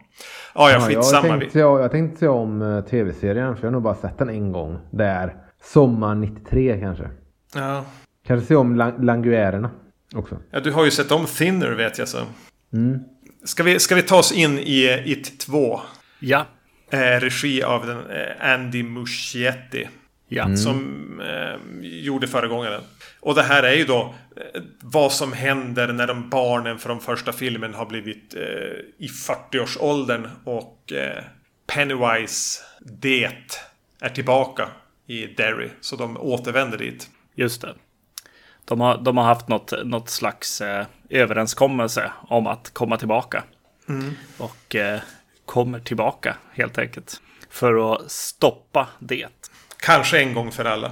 ja, 0.55 0.69
Ja, 0.69 0.73
jag 0.73 0.83
skitsamma. 0.83 1.39
tänkte, 1.39 1.59
jag, 1.59 1.81
jag 1.81 1.91
tänkte 1.91 2.19
se 2.19 2.27
om 2.27 2.83
tv-serien, 2.89 3.55
för 3.55 3.63
jag 3.63 3.67
har 3.67 3.71
nog 3.71 3.83
bara 3.83 3.95
sett 3.95 4.17
den 4.17 4.29
en 4.29 4.51
gång. 4.51 4.79
Där. 4.91 5.35
Sommar 5.63 6.15
93 6.15 6.79
kanske. 6.79 7.09
Ja. 7.55 7.85
Kanske 8.27 8.47
se 8.47 8.55
om 8.55 8.75
lang 8.75 9.05
Languärerna 9.05 9.71
också. 10.15 10.37
ja, 10.51 10.59
du 10.59 10.71
har 10.71 10.85
ju 10.85 10.91
sett 10.91 11.11
om 11.11 11.25
Thinner 11.25 11.71
vet 11.71 11.97
jag 11.97 12.07
så. 12.07 12.17
Mm. 12.73 12.99
Ska 13.43 13.63
vi, 13.63 13.79
ska 13.79 13.95
vi 13.95 14.01
ta 14.03 14.17
oss 14.17 14.31
in 14.31 14.59
i 14.59 15.03
It 15.05 15.39
2? 15.39 15.81
Ja, 16.19 16.45
Eh, 16.93 17.19
regi 17.19 17.63
av 17.63 17.87
den, 17.87 18.09
eh, 18.09 18.51
Andy 18.53 18.83
Muschietti. 18.83 19.87
ja. 20.27 20.57
Som 20.57 21.21
eh, 21.21 21.87
gjorde 21.87 22.27
föregångaren. 22.27 22.81
Och 23.19 23.35
det 23.35 23.43
här 23.43 23.63
är 23.63 23.73
ju 23.73 23.85
då 23.85 24.15
eh, 24.35 24.61
vad 24.81 25.11
som 25.11 25.33
händer 25.33 25.93
när 25.93 26.07
de 26.07 26.29
barnen 26.29 26.79
från 26.79 26.99
första 26.99 27.33
filmen 27.33 27.73
har 27.73 27.85
blivit 27.85 28.35
eh, 28.35 28.41
i 28.97 29.07
40-årsåldern 29.07 30.27
och 30.43 30.91
eh, 30.91 31.23
Pennywise 31.67 32.61
det 32.79 33.31
är 34.01 34.09
tillbaka 34.09 34.69
i 35.07 35.25
Derry. 35.25 35.69
Så 35.81 35.95
de 35.95 36.17
återvänder 36.17 36.77
dit. 36.77 37.09
Just 37.35 37.61
det. 37.61 37.75
De 38.71 38.81
har, 38.81 38.97
de 38.97 39.17
har 39.17 39.23
haft 39.23 39.47
något, 39.47 39.73
något 39.85 40.09
slags 40.09 40.61
eh, 40.61 40.85
överenskommelse 41.09 42.11
om 42.27 42.47
att 42.47 42.73
komma 42.73 42.97
tillbaka. 42.97 43.43
Och 44.37 44.75
eh, 44.75 44.99
kommer 45.45 45.79
tillbaka 45.79 46.35
helt 46.53 46.77
enkelt. 46.77 47.21
För 47.49 47.93
att 47.93 48.11
stoppa 48.11 48.87
det. 48.99 49.27
Kanske 49.79 50.19
en 50.19 50.33
gång 50.33 50.51
för 50.51 50.65
alla. 50.65 50.91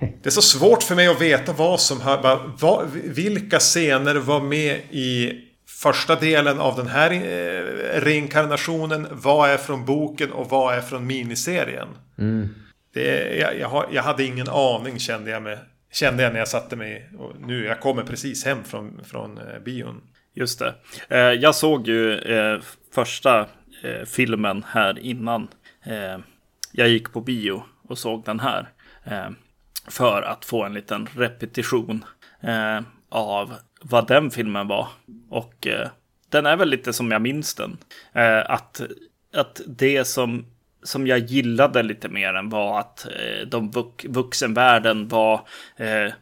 Det 0.00 0.26
är 0.26 0.30
så 0.30 0.42
svårt 0.42 0.82
för 0.82 0.94
mig 0.94 1.08
att 1.08 1.20
veta 1.20 1.52
vad 1.52 1.80
som 1.80 2.00
hör, 2.00 2.50
vad, 2.60 2.90
vilka 2.90 3.58
scener 3.58 4.14
var 4.14 4.40
med 4.40 4.80
i 4.90 5.40
första 5.66 6.16
delen 6.16 6.60
av 6.60 6.76
den 6.76 6.86
här 6.86 7.12
eh, 7.12 8.00
reinkarnationen. 8.00 9.06
Vad 9.10 9.50
är 9.50 9.56
från 9.56 9.84
boken 9.84 10.32
och 10.32 10.50
vad 10.50 10.74
är 10.74 10.80
från 10.80 11.06
miniserien? 11.06 11.88
Det, 12.94 13.36
jag, 13.38 13.58
jag, 13.58 13.68
har, 13.68 13.88
jag 13.92 14.02
hade 14.02 14.24
ingen 14.24 14.48
aning 14.48 14.98
kände 14.98 15.30
jag, 15.30 15.42
med, 15.42 15.58
kände 15.92 16.22
jag 16.22 16.32
när 16.32 16.38
jag 16.38 16.48
satte 16.48 16.76
mig. 16.76 17.10
Och 17.18 17.32
nu, 17.40 17.64
jag 17.64 17.80
kommer 17.80 18.02
precis 18.02 18.44
hem 18.44 18.64
från, 18.64 19.04
från 19.04 19.38
eh, 19.38 19.58
bion. 19.64 20.02
Just 20.34 20.58
det. 20.58 20.74
Eh, 21.08 21.18
jag 21.18 21.54
såg 21.54 21.88
ju 21.88 22.18
eh, 22.18 22.60
första 22.94 23.40
eh, 23.82 24.04
filmen 24.06 24.64
här 24.68 24.98
innan 24.98 25.48
eh, 25.82 26.18
jag 26.72 26.88
gick 26.88 27.12
på 27.12 27.20
bio 27.20 27.62
och 27.88 27.98
såg 27.98 28.24
den 28.24 28.40
här. 28.40 28.68
Eh, 29.04 29.30
för 29.88 30.22
att 30.22 30.44
få 30.44 30.64
en 30.64 30.74
liten 30.74 31.08
repetition 31.16 32.04
eh, 32.40 32.80
av 33.08 33.54
vad 33.82 34.08
den 34.08 34.30
filmen 34.30 34.68
var. 34.68 34.88
Och 35.30 35.66
eh, 35.66 35.88
den 36.28 36.46
är 36.46 36.56
väl 36.56 36.68
lite 36.68 36.92
som 36.92 37.10
jag 37.10 37.22
minns 37.22 37.54
den. 37.54 37.78
Eh, 38.12 38.50
att, 38.50 38.80
att 39.34 39.60
det 39.66 40.04
som, 40.04 40.46
som 40.82 41.06
jag 41.06 41.18
gillade 41.18 41.82
lite 41.82 42.08
mer 42.08 42.34
än 42.34 42.48
var 42.48 42.80
att 42.80 43.06
eh, 43.06 43.46
de 43.46 43.70
vux, 43.70 44.04
vuxenvärlden 44.04 45.08
var 45.08 45.40
eh, 45.76 46.12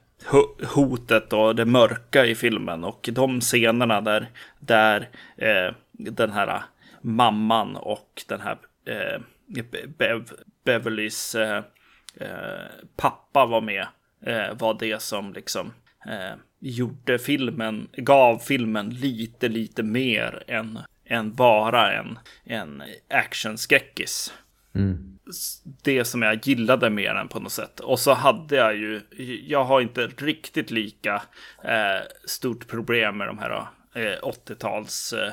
hotet 0.75 1.33
och 1.33 1.57
det 1.57 1.65
mörka 1.65 2.27
i 2.27 2.35
filmen. 2.35 2.85
Och 2.85 3.09
de 3.13 3.41
scenerna 3.41 4.01
där, 4.01 4.29
där 4.59 5.09
eh, 5.37 5.75
den 5.93 6.31
här 6.31 6.49
eh, 6.49 6.63
mamman 7.01 7.77
och 7.77 8.23
den 8.29 8.41
här 8.41 8.59
eh, 8.87 9.21
Bev, 9.99 10.31
Beverlys 10.65 11.35
eh, 11.35 11.63
pappa 12.97 13.47
var 13.47 13.61
med. 13.61 13.87
Var 14.59 14.77
det 14.81 15.03
som 15.03 15.33
liksom 15.33 15.73
gjorde 16.61 17.19
filmen, 17.19 17.89
gav 17.97 18.39
filmen 18.39 18.91
lite, 18.91 19.49
lite 19.49 19.83
mer 19.83 20.43
än, 20.47 20.79
än 21.05 21.35
bara 21.35 21.93
en, 21.93 22.19
en 22.45 22.83
actionskräckis. 23.09 24.33
S- 25.31 25.63
Det 25.83 26.05
som 26.05 26.23
jag 26.23 26.47
gillade 26.47 26.91
mer 26.91 27.15
än 27.15 27.29
på 27.29 27.41
något 27.41 27.53
sätt. 27.53 27.81
Och 27.81 27.99
så 27.99 28.13
hade 28.13 28.57
jag 28.57 28.77
ju, 28.77 29.01
jag 29.47 29.65
har 29.65 29.81
inte 29.81 30.07
riktigt 30.17 30.71
lika 30.71 31.23
eh, 31.65 32.03
stort 32.27 32.69
problem 32.69 33.19
med 33.19 33.27
de 33.27 33.39
här 33.39 33.67
eh, 33.95 34.29
80-tals 34.49 35.13
eh, 35.13 35.33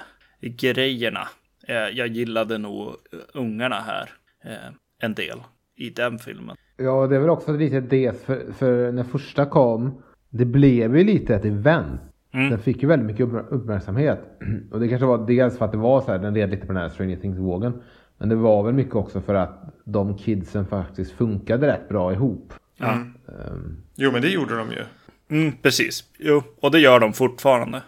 grejerna. 0.49 1.27
Eh, 1.67 1.75
jag 1.75 2.07
gillade 2.07 2.57
nog 2.57 2.95
ungarna 3.33 3.75
här 3.75 4.09
eh, 4.45 4.73
en 4.99 5.13
del 5.13 5.39
i 5.75 5.89
den 5.89 6.19
filmen. 6.19 6.55
Ja, 6.77 7.07
det 7.07 7.15
är 7.15 7.19
väl 7.19 7.29
också 7.29 7.51
lite 7.57 7.79
det. 7.81 8.25
För, 8.25 8.53
för 8.53 8.91
när 8.91 9.03
första 9.03 9.45
kom, 9.45 10.01
det 10.29 10.45
blev 10.45 10.97
ju 10.97 11.03
lite 11.03 11.35
ett 11.35 11.45
event. 11.45 12.01
Den 12.31 12.59
fick 12.59 12.81
ju 12.81 12.87
väldigt 12.87 13.05
mycket 13.07 13.25
uppmär- 13.27 13.47
uppmärksamhet. 13.49 14.19
Och 14.71 14.79
det 14.79 14.87
kanske 14.87 15.05
var 15.05 15.27
dels 15.27 15.57
för 15.57 15.65
att 15.65 15.71
det 15.71 15.77
var 15.77 16.01
så 16.01 16.11
här, 16.11 16.19
den 16.19 16.35
red 16.35 16.49
lite 16.49 16.65
på 16.65 16.73
den 16.73 16.81
här 16.81 16.89
Stranger 16.89 17.17
Things-vågen. 17.17 17.81
Men 18.17 18.29
det 18.29 18.35
var 18.35 18.63
väl 18.63 18.73
mycket 18.73 18.95
också 18.95 19.21
för 19.21 19.33
att 19.35 19.73
de 19.83 20.17
kidsen 20.17 20.65
faktiskt 20.67 21.11
funkade 21.11 21.67
rätt 21.67 21.89
bra 21.89 22.13
ihop. 22.13 22.53
Ja, 22.77 22.91
Ehm, 23.27 23.77
Jo, 23.95 24.11
men 24.11 24.21
det 24.21 24.29
gjorde 24.29 24.55
de 24.57 24.71
ju. 24.71 24.83
mm, 25.29 25.53
precis. 25.61 26.03
Jo, 26.17 26.43
och 26.59 26.71
det 26.71 26.79
gör 26.79 26.99
de 26.99 27.13
fortfarande. 27.13 27.81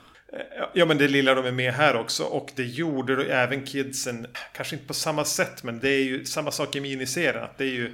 Ja, 0.74 0.86
men 0.86 0.98
det 0.98 1.08
lilla 1.08 1.36
de 1.36 1.46
är 1.46 1.52
med 1.52 1.74
här 1.74 1.96
också. 2.00 2.24
Och 2.24 2.52
det 2.56 2.64
gjorde 2.64 3.16
då 3.16 3.22
även 3.22 3.66
kidsen, 3.66 4.28
kanske 4.56 4.76
inte 4.76 4.88
på 4.88 4.94
samma 4.94 5.24
sätt, 5.26 5.64
men 5.64 5.80
det 5.80 5.90
är 5.90 6.04
ju 6.04 6.26
samma 6.26 6.52
sak 6.52 6.76
i 6.76 6.82
miniserien. 6.82 7.44
Att 7.44 7.58
det 7.58 7.64
är 7.64 7.68
ju 7.72 7.86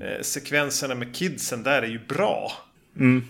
eh, 0.00 0.20
sekvenserna 0.22 0.94
med 0.94 1.14
kidsen 1.14 1.62
där 1.62 1.82
är 1.82 1.86
ju 1.86 2.00
bra. 2.08 2.52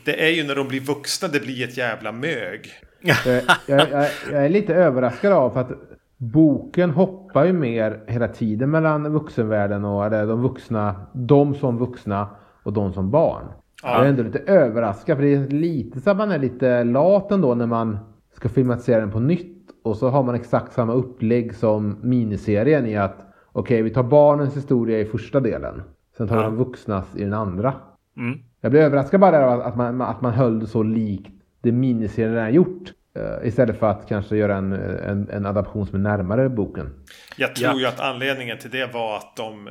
Det 0.05 0.25
är 0.25 0.28
ju 0.31 0.45
när 0.45 0.55
de 0.57 0.69
blir 0.69 0.81
vuxna 0.81 1.28
det 1.28 1.40
blir 1.40 1.64
ett 1.64 1.76
jävla 1.76 2.12
mög. 2.12 2.73
jag, 3.00 3.17
jag, 3.26 3.90
jag, 3.90 4.09
jag 4.33 4.45
är 4.45 4.49
lite 4.49 4.75
överraskad 4.75 5.33
av 5.33 5.50
för 5.50 5.61
att 5.61 5.71
boken 6.18 6.90
hoppar 6.90 7.44
ju 7.44 7.52
mer 7.52 8.04
hela 8.06 8.28
tiden 8.28 8.70
mellan 8.70 9.12
vuxenvärlden 9.12 9.84
och 9.84 10.06
eller 10.06 10.26
de 10.26 10.42
vuxna, 10.42 10.94
de 11.12 11.54
som 11.54 11.78
vuxna 11.78 12.28
och 12.62 12.72
de 12.72 12.92
som 12.92 13.10
barn. 13.10 13.44
Jag 13.82 14.04
är 14.04 14.08
ändå 14.08 14.22
lite 14.22 14.38
överraskad 14.38 15.16
för 15.16 15.25
det 15.25 15.34
är 15.34 15.48
lite 15.48 16.00
så 16.00 16.10
att 16.10 16.16
man 16.16 16.30
är 16.30 16.38
lite 16.38 16.84
lat 16.84 17.32
ändå 17.32 17.54
när 17.54 17.66
man 17.66 17.98
ska 18.32 18.48
filmatisera 18.48 19.00
den 19.00 19.10
på 19.10 19.20
nytt. 19.20 19.54
Och 19.82 19.96
så 19.96 20.08
har 20.08 20.22
man 20.22 20.34
exakt 20.34 20.72
samma 20.72 20.92
upplägg 20.92 21.54
som 21.54 21.96
miniserien 22.02 22.87
i 22.87 22.96
att 22.96 23.16
okej, 23.52 23.75
okay, 23.75 23.82
vi 23.82 23.90
tar 23.90 24.02
barnens 24.02 24.56
historia 24.56 25.00
i 25.00 25.04
första 25.04 25.40
delen. 25.40 25.82
Sen 26.16 26.28
tar 26.28 26.37
vi 26.37 26.42
ja. 26.42 26.48
de 26.48 26.56
vuxnas 26.56 27.16
i 27.16 27.25
den 27.25 27.34
andra. 27.34 27.75
Mm. 28.16 28.38
Jag 28.60 28.70
blir 28.70 28.80
överraskad 28.80 29.20
bara 29.20 29.50
av 29.50 29.60
att 29.60 29.76
man, 29.76 30.02
att 30.02 30.20
man 30.20 30.32
höll 30.32 30.60
det 30.60 30.66
så 30.66 30.82
likt 30.82 31.32
det 31.60 31.72
miniserien 31.72 32.34
redan 32.34 32.54
gjort. 32.54 32.92
Uh, 33.18 33.48
istället 33.48 33.78
för 33.78 33.90
att 33.90 34.08
kanske 34.08 34.37
göra 34.37 34.56
en, 34.56 34.72
en, 34.72 35.30
en 35.30 35.46
adaption 35.46 35.87
som 35.87 35.94
är 35.94 36.10
närmare 36.10 36.48
boken. 36.48 37.04
Jag 37.37 37.56
tror 37.56 37.70
ja. 37.70 37.78
ju 37.78 37.87
att 37.87 38.00
anledningen 38.00 38.58
till 38.58 38.70
det 38.70 38.92
var 38.92 39.16
att 39.16 39.37
de 39.37 39.68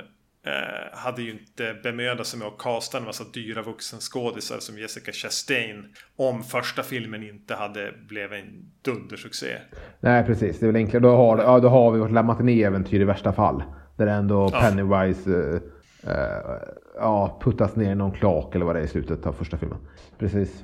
Eh, 0.47 0.97
hade 0.97 1.21
ju 1.21 1.31
inte 1.31 1.75
bemödat 1.83 2.27
sig 2.27 2.39
med 2.39 2.47
att 2.47 2.57
casta 2.57 2.97
en 2.97 3.03
massa 3.03 3.23
dyra 3.33 3.61
vuxenskådisar 3.61 4.59
som 4.59 4.77
Jessica 4.77 5.11
Chastain. 5.11 5.85
Om 6.15 6.43
första 6.43 6.83
filmen 6.83 7.23
inte 7.23 7.55
hade 7.55 7.91
blivit 8.07 8.31
en 8.31 8.71
dundersuccé. 8.81 9.47
Nej 9.99 10.23
precis, 10.25 10.59
det 10.59 10.65
är 10.65 10.67
väl 10.67 10.75
enklare. 10.75 11.03
Då 11.03 11.15
har, 11.15 11.37
ja, 11.37 11.59
då 11.59 11.69
har 11.69 11.91
vi 11.91 11.99
vårt 11.99 12.11
matinéäventyr 12.11 13.01
i 13.01 13.03
värsta 13.03 13.33
fall. 13.33 13.63
Där 13.97 14.07
ändå 14.07 14.49
ja. 14.53 14.59
Pennywise 14.59 15.59
eh, 16.03 16.13
eh, 16.13 16.41
ja, 16.95 17.39
puttas 17.41 17.75
ner 17.75 17.91
i 17.91 17.95
någon 17.95 18.11
klak 18.11 18.55
eller 18.55 18.65
vad 18.65 18.75
det 18.75 18.79
är 18.79 18.85
i 18.85 18.87
slutet 18.87 19.25
av 19.25 19.33
första 19.33 19.57
filmen. 19.57 19.77
Precis. 20.19 20.63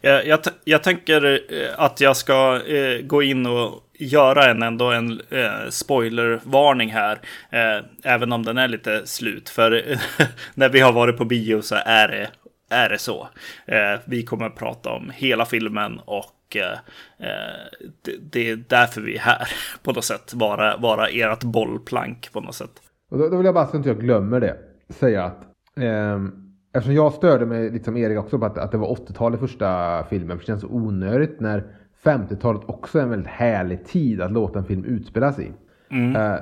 Jag, 0.00 0.26
jag, 0.26 0.40
jag 0.64 0.82
tänker 0.82 1.24
eh, 1.24 1.68
att 1.76 2.00
jag 2.00 2.16
ska 2.16 2.60
eh, 2.66 3.00
gå 3.02 3.22
in 3.22 3.46
och 3.46 3.84
göra 3.98 4.44
en 4.50 4.62
ändå 4.62 4.90
en 4.90 5.20
eh, 5.30 5.68
spoilervarning 5.70 6.92
här. 6.92 7.20
Eh, 7.50 7.84
även 8.02 8.32
om 8.32 8.44
den 8.44 8.58
är 8.58 8.68
lite 8.68 9.06
slut. 9.06 9.48
För 9.48 9.90
eh, 9.90 9.98
när 10.54 10.68
vi 10.68 10.80
har 10.80 10.92
varit 10.92 11.16
på 11.16 11.24
bio 11.24 11.62
så 11.62 11.76
är 11.86 12.08
det, 12.08 12.30
är 12.70 12.88
det 12.88 12.98
så. 12.98 13.28
Eh, 13.66 14.00
vi 14.04 14.22
kommer 14.22 14.46
att 14.46 14.56
prata 14.56 14.90
om 14.90 15.12
hela 15.14 15.44
filmen 15.44 16.00
och 16.04 16.56
eh, 16.56 16.72
eh 17.28 17.88
det, 18.02 18.16
det, 18.32 18.50
är 18.50 18.56
därför 18.56 19.00
vi 19.00 19.16
är 19.16 19.20
här 19.20 19.48
på 19.82 19.92
något 19.92 20.04
sätt. 20.04 20.34
Vara, 20.34 20.76
vara 20.76 21.08
ert 21.08 21.42
bollplank 21.42 22.32
på 22.32 22.40
något 22.40 22.54
sätt. 22.54 22.70
Och 23.10 23.18
då, 23.18 23.28
då 23.28 23.36
vill 23.36 23.46
jag 23.46 23.54
bara 23.54 23.64
så 23.64 23.70
att 23.70 23.74
inte 23.74 23.88
jag 23.88 24.00
glömmer 24.00 24.40
det 24.40 24.56
säga 24.88 25.24
att 25.24 25.42
ehm 25.76 26.43
Eftersom 26.76 26.94
jag 26.94 27.12
störde 27.12 27.46
mig 27.46 27.70
lite 27.70 27.84
som 27.84 27.96
Erik 27.96 28.18
också 28.18 28.38
på 28.38 28.46
att, 28.46 28.58
att 28.58 28.72
det 28.72 28.78
var 28.78 28.88
80-talet 28.88 29.40
första 29.40 30.02
filmen. 30.04 30.28
För 30.28 30.38
det 30.38 30.46
känns 30.46 30.60
så 30.60 30.68
onödigt 30.68 31.40
när 31.40 31.64
50-talet 32.04 32.62
också 32.66 32.98
är 32.98 33.02
en 33.02 33.10
väldigt 33.10 33.28
härlig 33.28 33.84
tid 33.84 34.20
att 34.20 34.32
låta 34.32 34.58
en 34.58 34.64
film 34.64 34.84
utspelas 34.84 35.38
i. 35.38 35.52
Mm. 35.90 36.16
Uh, 36.16 36.38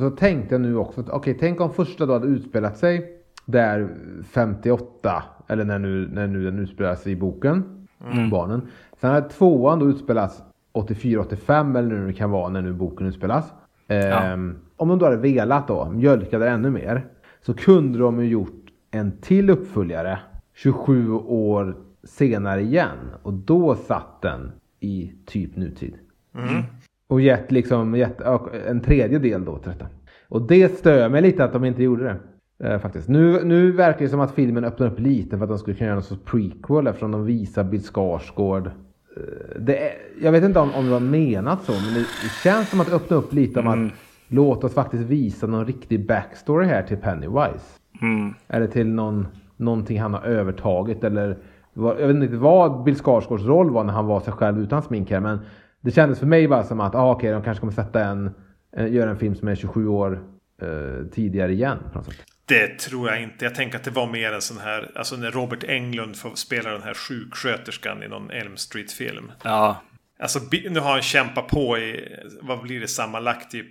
så 0.00 0.10
tänkte 0.10 0.54
jag 0.54 0.60
nu 0.62 0.76
också, 0.76 1.00
okej 1.00 1.14
okay, 1.14 1.34
tänk 1.34 1.60
om 1.60 1.72
första 1.72 2.06
då 2.06 2.12
hade 2.12 2.26
utspelat 2.26 2.78
sig 2.78 3.12
där 3.44 3.88
58, 4.30 5.22
eller 5.48 5.64
när 5.64 5.78
nu, 5.78 6.08
när 6.12 6.26
nu 6.26 6.44
den 6.44 6.58
utspelas 6.58 7.06
i 7.06 7.16
boken, 7.16 7.86
mm. 8.12 8.30
barnen. 8.30 8.62
Sen 9.00 9.10
hade 9.10 9.28
tvåan 9.28 9.78
då 9.78 9.86
utspelats 9.86 10.42
84-85 10.72 11.78
eller 11.78 11.96
nu 11.96 12.06
det 12.06 12.12
kan 12.12 12.30
vara 12.30 12.48
när 12.48 12.62
nu 12.62 12.72
boken 12.72 13.06
utspelas. 13.06 13.52
Ja. 13.86 14.32
Um, 14.32 14.56
om 14.76 14.88
de 14.88 14.98
då 14.98 15.04
hade 15.04 15.16
velat 15.16 15.68
då, 15.68 15.90
mjölka 15.90 16.38
det 16.38 16.48
ännu 16.48 16.70
mer, 16.70 17.06
så 17.42 17.54
kunde 17.54 17.98
de 17.98 18.24
ju 18.24 18.28
gjort 18.28 18.65
en 18.90 19.20
till 19.20 19.50
uppföljare 19.50 20.18
27 20.54 21.12
år 21.12 21.76
senare 22.04 22.60
igen. 22.60 22.98
Och 23.22 23.32
då 23.32 23.74
satt 23.74 24.22
den 24.22 24.52
i 24.80 25.12
typ 25.26 25.56
nutid. 25.56 25.94
Mm. 26.34 26.62
Och 27.08 27.20
gett 27.20 27.52
liksom 27.52 27.94
gett, 27.94 28.20
en 28.66 28.80
tredje 28.80 29.18
del 29.18 29.44
då 29.44 29.58
till 29.58 29.70
detta. 29.70 29.86
Och 30.28 30.42
det 30.42 30.78
stör 30.78 31.08
mig 31.08 31.22
lite 31.22 31.44
att 31.44 31.52
de 31.52 31.64
inte 31.64 31.82
gjorde 31.82 32.04
det. 32.04 32.18
Eh, 32.58 32.78
faktiskt. 32.78 33.08
Nu, 33.08 33.44
nu 33.44 33.72
verkar 33.72 34.00
det 34.00 34.08
som 34.08 34.20
att 34.20 34.34
filmen 34.34 34.64
öppnar 34.64 34.86
upp 34.86 35.00
lite 35.00 35.36
för 35.36 35.44
att 35.44 35.48
de 35.48 35.58
skulle 35.58 35.76
kunna 35.76 35.86
göra 35.86 35.94
någon 35.94 36.04
sorts 36.04 36.24
prequel 36.24 36.86
eftersom 36.86 37.10
de 37.10 37.24
visar 37.24 37.64
Bill 37.64 37.82
Skarsgård. 37.82 38.66
Eh, 38.66 39.60
det 39.60 39.78
är, 39.78 39.92
jag 40.22 40.32
vet 40.32 40.44
inte 40.44 40.60
om, 40.60 40.74
om 40.74 40.84
det 40.84 40.90
var 40.90 41.00
menat 41.00 41.64
så, 41.64 41.72
men 41.72 41.94
det, 41.94 42.00
det 42.00 42.30
känns 42.42 42.70
som 42.70 42.80
att 42.80 42.92
öppna 42.92 43.16
upp 43.16 43.32
lite 43.32 43.60
om 43.60 43.66
mm. 43.66 43.86
att 43.86 43.92
låt 44.28 44.64
oss 44.64 44.74
faktiskt 44.74 45.02
visa 45.02 45.46
någon 45.46 45.66
riktig 45.66 46.06
backstory 46.06 46.66
här 46.66 46.82
till 46.82 46.96
Pennywise. 46.96 47.78
Mm. 48.02 48.34
Eller 48.48 48.66
till 48.66 48.86
någon, 48.86 49.26
någonting 49.56 50.00
han 50.00 50.14
har 50.14 50.22
övertagit 50.22 51.04
eller 51.04 51.38
jag 51.74 52.06
vet 52.06 52.16
inte 52.16 52.36
vad 52.36 52.84
Bill 52.84 52.96
Skarsgårds 52.96 53.44
roll 53.44 53.70
var 53.70 53.84
när 53.84 53.92
han 53.92 54.06
var 54.06 54.20
sig 54.20 54.32
själv 54.32 54.60
utan 54.60 54.82
smink 54.82 55.10
här, 55.10 55.20
men 55.20 55.38
det 55.80 55.90
kändes 55.90 56.18
för 56.18 56.26
mig 56.26 56.48
bara 56.48 56.64
som 56.64 56.80
att 56.80 56.94
ah, 56.94 57.14
okay, 57.14 57.30
de 57.30 57.42
kanske 57.42 57.60
kommer 57.60 57.72
sätta 57.72 58.04
en, 58.04 58.34
göra 58.76 59.10
en 59.10 59.18
film 59.18 59.34
som 59.34 59.48
är 59.48 59.54
27 59.54 59.88
år 59.88 60.22
eh, 60.62 61.06
tidigare 61.12 61.52
igen. 61.52 61.78
På 61.92 61.98
något 61.98 62.06
sätt. 62.06 62.24
Det 62.44 62.78
tror 62.78 63.08
jag 63.08 63.22
inte. 63.22 63.44
Jag 63.44 63.54
tänker 63.54 63.78
att 63.78 63.84
det 63.84 63.90
var 63.90 64.06
mer 64.06 64.32
en 64.32 64.40
sån 64.40 64.58
här, 64.58 64.90
alltså 64.94 65.16
när 65.16 65.30
Robert 65.30 65.64
Englund 65.64 66.16
får 66.16 66.30
spela 66.34 66.70
den 66.70 66.82
här 66.82 66.94
sjuksköterskan 66.94 68.02
i 68.02 68.08
någon 68.08 68.30
Elm 68.30 68.56
Street-film. 68.56 69.32
Ja. 69.42 69.82
Alltså 70.18 70.40
nu 70.70 70.80
har 70.80 70.90
han 70.90 71.02
kämpat 71.02 71.48
på 71.48 71.78
i, 71.78 72.16
vad 72.42 72.62
blir 72.62 72.80
det 72.80 72.88
sammanlagt, 72.88 73.50
typ 73.50 73.70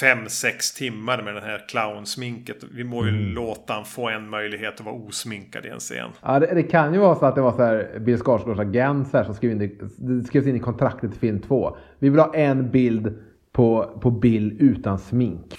fem 0.00 0.28
sex 0.28 0.72
timmar 0.72 1.22
med 1.22 1.34
den 1.34 1.42
här 1.42 1.64
clownsminket. 1.68 2.56
Vi 2.72 2.84
må 2.84 3.04
ju 3.04 3.10
mm. 3.10 3.34
låta 3.34 3.72
han 3.72 3.84
få 3.84 4.08
en 4.08 4.28
möjlighet 4.28 4.74
att 4.74 4.86
vara 4.86 4.94
osminkad 4.94 5.66
i 5.66 5.68
en 5.68 5.78
scen. 5.78 6.10
Ja, 6.22 6.38
det, 6.38 6.54
det 6.54 6.62
kan 6.62 6.94
ju 6.94 7.00
vara 7.00 7.14
så 7.14 7.26
att 7.26 7.34
det 7.34 7.40
var 7.40 7.52
så 7.52 7.62
här 7.62 7.98
Bill 7.98 8.18
Skarsgårds 8.18 8.60
agent 8.60 9.08
så 9.08 9.16
här, 9.16 9.24
som 9.24 9.34
skrev 9.34 9.50
in 9.50 9.58
det, 9.58 9.70
det 9.98 10.24
skrevs 10.24 10.46
in 10.46 10.56
i 10.56 10.60
kontraktet 10.60 11.10
till 11.10 11.20
film 11.20 11.40
2. 11.40 11.76
Vi 11.98 12.08
vill 12.08 12.20
ha 12.20 12.34
en 12.34 12.70
bild 12.70 13.18
på, 13.52 13.98
på 14.02 14.10
Bill 14.10 14.56
utan 14.60 14.98
smink. 14.98 15.54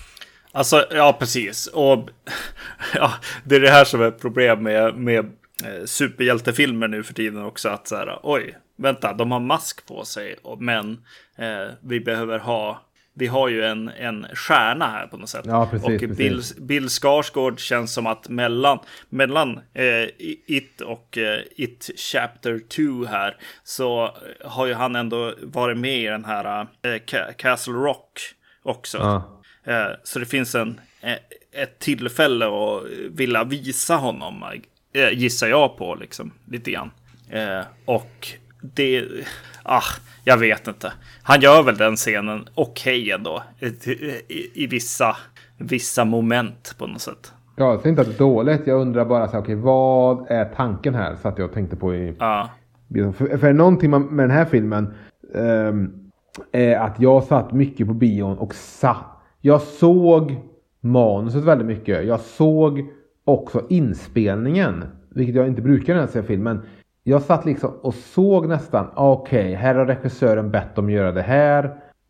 Alltså, 0.52 0.86
ja 0.92 1.16
precis. 1.20 1.68
Och 1.68 2.10
ja, 2.96 3.12
det 3.44 3.56
är 3.56 3.60
det 3.60 3.70
här 3.70 3.86
som 3.86 4.02
är 4.02 4.12
problem 4.12 4.64
med, 4.64 4.96
med 4.96 5.26
eh, 5.66 5.86
superhjältefilmer 5.86 6.88
nu 6.88 7.04
för 7.04 7.14
tiden 7.14 7.46
också. 7.46 7.70
Att 7.70 7.88
så 7.88 7.96
här, 7.96 8.20
oj, 8.24 8.58
vänta, 8.78 9.14
de 9.14 9.32
har 9.32 9.40
mask 9.40 9.86
på 9.88 10.06
sig, 10.06 10.36
men 10.60 10.92
eh, 11.38 11.74
vi 11.82 12.00
behöver 12.00 12.40
ha 12.40 12.82
vi 13.14 13.28
har 13.28 13.48
ju 13.48 13.64
en, 13.64 13.90
en 13.90 14.28
stjärna 14.34 14.88
här 14.88 15.08
på 15.08 15.18
något 15.18 15.30
sätt. 15.30 15.46
Ja, 15.46 15.68
precis, 15.72 16.04
och 16.04 16.10
Bill, 16.10 16.42
Bill 16.58 16.90
Skarsgård 16.90 17.60
känns 17.60 17.94
som 17.94 18.08
att 18.08 18.30
mellan, 18.30 18.80
mellan 19.10 19.60
eh, 19.74 20.10
It 20.48 20.82
och 20.82 21.18
eh, 21.18 21.40
It 21.56 21.90
Chapter 21.98 22.60
2 23.04 23.06
här 23.06 23.38
så 23.64 24.16
har 24.46 24.66
ju 24.66 24.74
han 24.74 24.96
ändå 24.96 25.34
varit 25.42 25.78
med 25.78 26.00
i 26.00 26.06
den 26.06 26.26
här 26.26 26.68
eh, 26.82 27.32
Castle 27.38 27.74
Rock 27.74 28.20
också. 28.64 28.98
Ja. 28.98 29.42
Eh, 29.64 29.92
så 30.04 30.20
det 30.20 30.26
finns 30.26 30.56
en, 30.56 30.80
eh, 31.02 31.18
ett 31.52 31.80
tillfälle 31.80 32.46
att 32.46 32.84
vilja 33.10 33.44
visa 33.44 33.96
honom, 33.96 34.44
eh, 34.94 35.10
gissar 35.10 35.48
jag 35.48 35.78
på 35.78 35.96
liksom, 35.96 36.32
lite 36.46 36.72
grann. 36.72 36.92
och 37.86 38.28
det, 38.62 39.06
ah, 39.64 39.84
jag 40.24 40.38
vet 40.38 40.68
inte. 40.68 40.94
Han 41.24 41.42
gör 41.42 41.64
väl 41.64 41.76
den 41.78 41.96
scenen 41.96 42.48
okej 42.56 43.02
okay 43.02 43.12
ändå. 43.12 43.44
I, 44.28 44.64
i, 44.64 44.68
vissa, 44.68 45.16
vissa 45.58 46.06
moment 46.06 46.76
på 46.78 46.88
något 46.88 47.02
sätt. 47.02 47.34
Ja, 47.56 47.72
jag 47.72 47.80
säger 47.80 47.90
inte 47.90 48.02
att 48.02 48.08
det 48.08 48.14
är 48.14 48.18
dåligt. 48.18 48.68
Jag 48.68 48.82
undrar 48.82 49.06
bara 49.06 49.28
så 49.28 49.40
okay, 49.40 49.56
vad 49.56 50.32
är 50.32 50.46
tanken 50.46 50.96
här? 50.96 51.16
Så 51.16 51.28
att 51.28 51.38
jag 51.38 51.54
tänkte 51.54 51.76
på 51.76 51.96
i... 51.96 52.16
Ja. 52.20 52.50
För, 52.94 53.38
för 53.38 53.54
någonting 53.54 53.90
med 53.90 54.24
den 54.24 54.38
här 54.38 54.46
filmen 54.46 54.94
um, 55.34 56.12
är 56.52 56.76
att 56.76 57.00
jag 57.00 57.24
satt 57.24 57.52
mycket 57.52 57.88
på 57.88 57.94
bion 57.94 58.38
och 58.38 58.56
satt. 58.56 59.06
Jag 59.42 59.62
såg 59.62 60.36
manuset 60.82 61.44
väldigt 61.44 61.68
mycket. 61.68 62.06
Jag 62.06 62.20
såg 62.20 62.90
också 63.26 63.66
inspelningen. 63.70 64.84
Vilket 65.10 65.36
jag 65.36 65.48
inte 65.48 65.62
brukar 65.62 65.94
när 65.94 66.02
jag 66.02 66.10
ser 66.10 66.22
filmen 66.22 66.62
jag 67.04 67.22
satt 67.22 67.46
liksom 67.46 67.72
och 67.82 67.94
såg 67.94 68.48
nästan, 68.48 68.88
okej, 68.96 69.40
okay, 69.40 69.56
här 69.56 69.76
har 69.76 69.86
regissören 69.86 70.52
bett 70.52 70.76
dem 70.76 70.90
göra 70.90 71.12
det 71.12 71.22
här. 71.22 71.64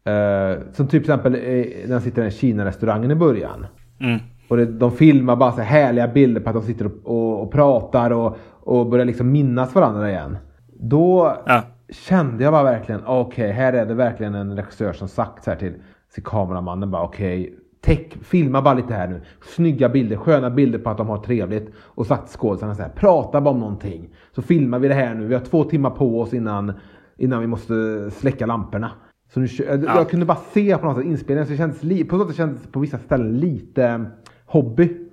Uh, 0.10 0.60
som 0.74 0.88
typ 0.88 1.02
exempel 1.02 1.32
när 1.32 1.92
han 1.92 2.02
sitter 2.02 2.22
i 2.22 2.24
den 2.24 2.32
Kina-restaurangen 2.32 3.12
i 3.12 3.16
början. 3.16 3.66
Mm. 4.00 4.20
Och 4.48 4.58
det, 4.58 4.66
de 4.66 4.92
filmar 4.92 5.36
bara 5.36 5.52
så 5.52 5.62
härliga 5.62 6.08
bilder 6.08 6.42
på 6.42 6.50
att 6.50 6.56
de 6.56 6.64
sitter 6.64 6.86
och, 6.86 6.92
och, 7.04 7.44
och 7.44 7.52
pratar 7.52 8.12
och, 8.12 8.38
och 8.64 8.90
börjar 8.90 9.06
liksom 9.06 9.32
minnas 9.32 9.76
varandra 9.76 10.10
igen. 10.10 10.38
Då 10.74 11.38
ja. 11.46 11.62
kände 11.90 12.44
jag 12.44 12.54
bara 12.54 12.64
verkligen, 12.64 13.02
okej, 13.06 13.46
okay, 13.46 13.52
här 13.52 13.74
är 13.74 13.86
det 13.86 13.94
verkligen 13.94 14.36
en 14.36 14.56
regissör 14.56 14.94
som 14.94 15.08
sagt 15.08 15.44
så 15.44 15.52
här 15.52 15.58
till, 15.58 15.74
till 16.14 16.24
kameramannen 16.24 16.92
bara 16.92 17.04
okej, 17.04 17.42
okay, 17.42 17.56
Tech, 17.82 18.08
filma 18.22 18.62
bara 18.62 18.74
lite 18.74 18.94
här 18.94 19.08
nu. 19.08 19.22
Snygga 19.42 19.90
bilder, 19.90 20.16
sköna 20.16 20.50
bilder 20.50 20.80
på 20.80 20.90
att 20.90 20.98
de 20.98 21.10
har 21.10 21.18
trevligt. 21.18 21.72
Och 21.76 22.08
sagt 22.08 22.30
skådisarna 22.30 22.76
så 22.76 22.82
här, 22.82 22.90
prata 22.90 23.42
bara 23.42 23.50
om 23.50 23.60
någonting. 23.60 24.10
Så 24.36 24.42
filmar 24.42 24.80
vi 24.80 24.88
det 24.88 24.94
här 24.94 25.16
nu. 25.16 25.28
Vi 25.28 25.34
har 25.34 25.42
två 25.42 25.64
timmar 25.64 25.90
på 25.90 26.22
oss 26.22 26.34
innan, 26.34 26.74
innan 27.18 27.42
vi 27.42 27.48
måste 27.48 27.74
släcka 28.12 28.46
lamporna. 28.46 28.92
Så 29.34 29.40
nu, 29.40 29.48
jag, 29.68 29.84
ja. 29.84 29.96
jag 29.96 30.10
kunde 30.10 30.26
bara 30.26 30.38
se 30.54 30.78
på 30.78 30.86
något 30.86 30.98
sätt 30.98 31.06
inspelningen. 31.06 31.46
Så 31.46 31.52
det 31.52 31.58
kändes, 31.58 32.10
på 32.10 32.18
något 32.18 32.28
sätt 32.28 32.38
kändes 32.38 32.68
på 32.68 32.80
vissa 32.80 32.98
ställen 32.98 33.38
lite 33.38 34.06
hobby. 34.46 35.11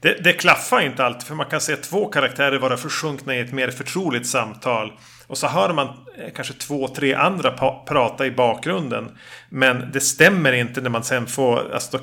Det, 0.00 0.24
det 0.24 0.32
klaffar 0.32 0.80
inte 0.80 1.04
alltid 1.04 1.22
för 1.22 1.34
man 1.34 1.46
kan 1.46 1.60
se 1.60 1.76
två 1.76 2.06
karaktärer 2.06 2.58
vara 2.58 2.76
försjunkna 2.76 3.34
i 3.34 3.40
ett 3.40 3.52
mer 3.52 3.68
förtroligt 3.68 4.26
samtal. 4.26 4.92
Och 5.26 5.38
så 5.38 5.46
hör 5.46 5.72
man 5.72 5.86
eh, 5.86 6.32
kanske 6.34 6.54
två, 6.54 6.88
tre 6.88 7.14
andra 7.14 7.50
prata 7.86 8.26
i 8.26 8.30
bakgrunden. 8.30 9.08
Men 9.48 9.90
det 9.92 10.00
stämmer 10.00 10.52
inte 10.52 10.80
när 10.80 10.90
man 10.90 11.02
sen 11.02 11.26
får 11.26 11.72
alltså, 11.74 11.98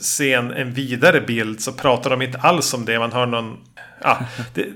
se 0.00 0.32
en, 0.32 0.50
en 0.50 0.72
vidare 0.72 1.20
bild. 1.20 1.60
Så 1.60 1.72
pratar 1.72 2.10
de 2.10 2.22
inte 2.22 2.38
alls 2.38 2.74
om 2.74 2.84
det. 2.84 2.98
Man 2.98 3.12
hör 3.12 3.26
någon... 3.26 3.56
Ja, 4.02 4.18
det, 4.54 4.66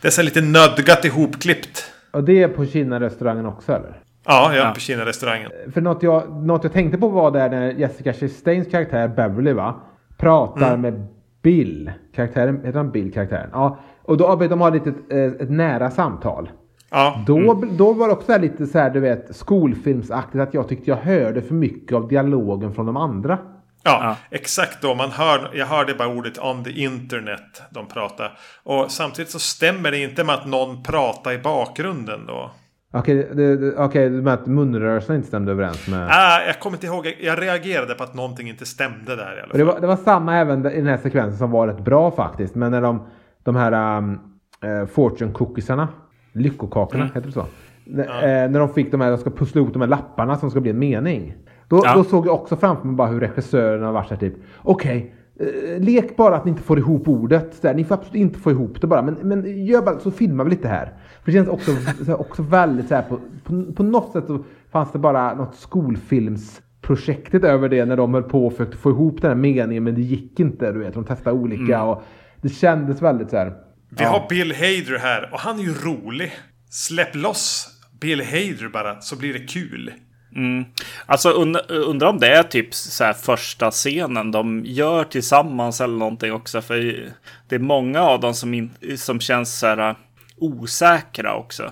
det 0.00 0.08
är 0.08 0.12
så 0.12 0.22
lite 0.22 0.40
nödgat 0.40 1.04
ihopklippt. 1.04 1.84
Och 2.10 2.24
det 2.24 2.42
är 2.42 2.48
på 2.48 2.66
Kina-restaurangen 2.66 3.46
också 3.46 3.72
eller? 3.72 4.00
Ja, 4.26 4.54
ja, 4.54 4.56
Ja. 4.56 4.70
på 4.74 4.80
Kina-restaurangen. 4.80 5.50
För 5.74 5.80
något 5.80 6.02
jag, 6.02 6.44
något 6.44 6.64
jag 6.64 6.72
tänkte 6.72 6.98
på 6.98 7.08
var 7.08 7.30
där 7.30 7.48
när 7.50 7.72
Jessica 7.72 8.12
Chastains 8.12 8.68
karaktär 8.70 9.08
Beverly 9.08 9.52
va? 9.52 9.80
Pratar 10.16 10.76
med 10.76 11.06
Bill. 11.42 11.92
Karaktären, 12.14 12.56
heter 12.64 12.78
han 12.78 12.90
Bill 12.90 13.12
karaktären? 13.12 13.50
Ja. 13.52 13.78
Och 14.02 14.16
då 14.16 14.36
de 14.36 14.60
har 14.60 14.70
lite 14.70 14.90
ett, 14.90 15.12
eh, 15.12 15.18
ett 15.18 15.50
nära 15.50 15.90
samtal. 15.90 16.50
Ja, 16.90 17.24
Då, 17.26 17.62
då 17.70 17.92
var 17.92 18.06
det 18.06 18.12
också 18.12 18.38
lite 18.38 18.66
så 18.66 18.78
här, 18.78 18.90
du 18.90 19.00
vet, 19.00 19.36
skolfilmsaktigt 19.36 20.42
att 20.42 20.54
jag 20.54 20.68
tyckte 20.68 20.90
jag 20.90 20.96
hörde 20.96 21.42
för 21.42 21.54
mycket 21.54 21.96
av 21.96 22.08
dialogen 22.08 22.74
från 22.74 22.86
de 22.86 22.96
andra. 22.96 23.38
Ja, 23.82 24.16
exakt 24.30 24.82
då. 24.82 24.94
Man 24.94 25.10
hör, 25.10 25.50
jag 25.54 25.66
hörde 25.66 25.94
bara 25.94 26.08
ordet 26.08 26.38
on 26.38 26.64
the 26.64 26.70
internet 26.70 27.62
de 27.70 27.86
pratar. 27.86 28.38
Och 28.62 28.90
samtidigt 28.90 29.30
så 29.30 29.38
stämmer 29.38 29.90
det 29.90 29.98
inte 29.98 30.24
med 30.24 30.34
att 30.34 30.46
någon 30.46 30.82
pratar 30.82 31.32
i 31.32 31.38
bakgrunden 31.38 32.26
då. 32.26 32.50
Okej, 32.92 33.30
det, 33.34 33.56
det, 33.56 33.76
okej, 33.76 34.10
med 34.10 34.34
att 34.34 34.46
munrörelserna 34.46 35.16
inte 35.16 35.28
stämde 35.28 35.52
överens 35.52 35.88
med... 35.88 36.08
Ah, 36.10 36.40
jag 36.46 36.60
kommer 36.60 36.76
inte 36.76 36.86
ihåg. 36.86 37.16
Jag- 37.20 37.42
reagerade 37.42 37.94
på 37.94 38.04
att 38.04 38.14
någonting 38.14 38.48
inte 38.48 38.66
stämde 38.66 39.16
där 39.16 39.36
i 39.38 39.40
alla 39.40 39.48
fall. 39.50 39.58
det, 39.58 39.64
var, 39.64 39.80
det 39.80 39.86
var 39.86 39.96
samma 39.96 40.36
även 40.36 40.66
i 40.66 40.76
den 40.76 40.86
här 40.86 40.96
sekvensen 40.96 41.38
som 41.38 41.50
var 41.50 41.66
rätt 41.68 41.84
bra 41.84 42.10
faktiskt. 42.10 42.54
Men 42.54 42.70
när 42.70 42.80
de, 42.82 43.02
de 43.42 43.56
här 43.56 43.98
um, 43.98 44.18
eh, 44.64 44.86
fortune 44.86 45.32
cookiesarna, 45.32 45.88
lyckokakorna, 46.32 47.04
heter 47.04 47.20
det 47.26 47.32
så? 47.32 47.40
N- 47.86 48.00
Eh, 48.00 48.50
när 48.50 48.58
de 48.58 48.68
fick 48.68 48.90
de 48.90 49.00
här, 49.00 49.10
de 49.10 49.18
ska 49.18 49.30
pussla 49.30 49.60
ihop 49.60 49.72
de 49.72 49.82
här 49.82 49.88
lapparna 49.88 50.36
som 50.36 50.50
ska 50.50 50.60
bli 50.60 50.70
en 50.70 50.78
mening. 50.78 51.34
Då, 51.68 51.82
Ja. 51.84 51.94
då 51.94 52.04
såg 52.04 52.26
jag 52.26 52.34
också 52.34 52.56
framför 52.56 52.86
mig 52.86 52.96
bara 52.96 53.08
hur 53.08 53.20
regissören 53.20 53.82
har 53.82 53.92
varit 53.92 54.08
så 54.08 54.14
här 54.14 54.20
typ, 54.20 54.34
okej, 54.62 55.14
eh, 55.40 55.80
lek 55.82 56.16
bara 56.16 56.36
att 56.36 56.44
ni 56.44 56.50
inte 56.50 56.62
får 56.62 56.78
ihop 56.78 57.08
ordet. 57.08 57.60
Här, 57.62 57.74
ni 57.74 57.84
får 57.84 57.94
absolut 57.94 58.14
inte 58.20 58.38
få 58.38 58.50
ihop 58.50 58.80
det 58.80 58.86
bara, 58.86 59.02
men, 59.02 59.14
men 59.22 59.64
gör 59.66 59.82
bara 59.82 59.98
så 59.98 60.10
filmar 60.10 60.44
vi 60.44 60.50
lite 60.50 60.68
här. 60.68 60.92
För 61.24 61.32
det 61.32 61.38
känns 61.38 61.48
också, 61.48 61.76
så 61.98 62.04
här, 62.04 62.20
också 62.20 62.42
väldigt 62.42 62.88
så 62.88 62.94
här, 62.94 63.02
på, 63.02 63.20
på, 63.44 63.72
på 63.72 63.82
något 63.82 64.12
sätt 64.12 64.24
så 64.26 64.44
fanns 64.72 64.92
det 64.92 64.98
bara 64.98 65.34
något 65.34 65.56
skolfilmsprojektet 65.56 67.44
över 67.44 67.68
det 67.68 67.84
när 67.84 67.96
de 67.96 68.14
höll 68.14 68.22
på 68.22 68.46
och 68.46 68.52
försökte 68.52 68.76
få 68.76 68.90
ihop 68.90 69.22
den 69.22 69.30
här 69.30 69.36
meningen 69.36 69.84
men 69.84 69.94
det 69.94 70.02
gick 70.02 70.40
inte. 70.40 70.72
Du 70.72 70.78
vet, 70.78 70.94
de 70.94 71.04
testade 71.04 71.36
olika 71.36 71.82
och 71.82 72.02
det 72.42 72.48
kändes 72.48 73.02
väldigt 73.02 73.30
så 73.30 73.36
här. 73.36 73.52
Vi 73.90 74.04
har 74.04 74.26
Bill 74.28 74.52
Hader 74.52 74.98
här 74.98 75.28
och 75.32 75.40
han 75.40 75.58
är 75.58 75.62
ju 75.62 75.74
rolig. 75.74 76.32
Släpp 76.70 77.14
loss 77.14 77.68
Bill 78.00 78.20
Hader 78.20 78.68
bara 78.68 79.00
så 79.00 79.16
blir 79.16 79.32
det 79.32 79.46
kul. 79.46 79.92
Mm. 80.36 80.64
Alltså 81.06 81.32
und- 81.32 81.70
undrar 81.70 82.08
om 82.08 82.18
det 82.18 82.28
är 82.28 82.42
typ 82.42 82.74
så 82.74 83.04
här 83.04 83.12
första 83.12 83.70
scenen 83.70 84.30
de 84.30 84.62
gör 84.64 85.04
tillsammans 85.04 85.80
eller 85.80 85.96
någonting 85.96 86.32
också. 86.32 86.60
För 86.60 87.10
det 87.48 87.54
är 87.54 87.58
många 87.58 88.00
av 88.00 88.20
dem 88.20 88.34
som, 88.34 88.70
som 88.96 89.20
känns 89.20 89.58
så 89.58 89.66
här 89.66 89.96
osäkra 90.40 91.36
också. 91.36 91.62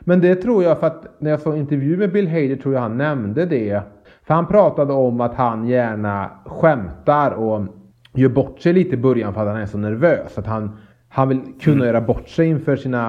Men 0.00 0.20
det 0.20 0.34
tror 0.34 0.64
jag 0.64 0.78
för 0.78 0.86
att 0.86 1.20
när 1.20 1.30
jag 1.30 1.40
såg 1.40 1.56
intervju 1.56 1.96
med 1.96 2.12
Bill 2.12 2.28
Hader 2.28 2.56
tror 2.56 2.74
jag 2.74 2.80
han 2.80 2.98
nämnde 2.98 3.46
det. 3.46 3.82
För 4.26 4.34
han 4.34 4.46
pratade 4.46 4.92
om 4.92 5.20
att 5.20 5.34
han 5.34 5.68
gärna 5.68 6.30
skämtar 6.46 7.30
och 7.30 7.66
gör 8.14 8.28
bort 8.28 8.60
sig 8.60 8.72
lite 8.72 8.94
i 8.94 8.98
början 8.98 9.34
för 9.34 9.40
att 9.40 9.48
han 9.48 9.56
är 9.56 9.66
så 9.66 9.78
nervös. 9.78 10.38
Att 10.38 10.46
han, 10.46 10.78
han 11.08 11.28
vill 11.28 11.40
kunna 11.60 11.86
göra 11.86 12.00
bort 12.00 12.28
sig 12.28 12.46
inför 12.46 12.76
sina 12.76 13.08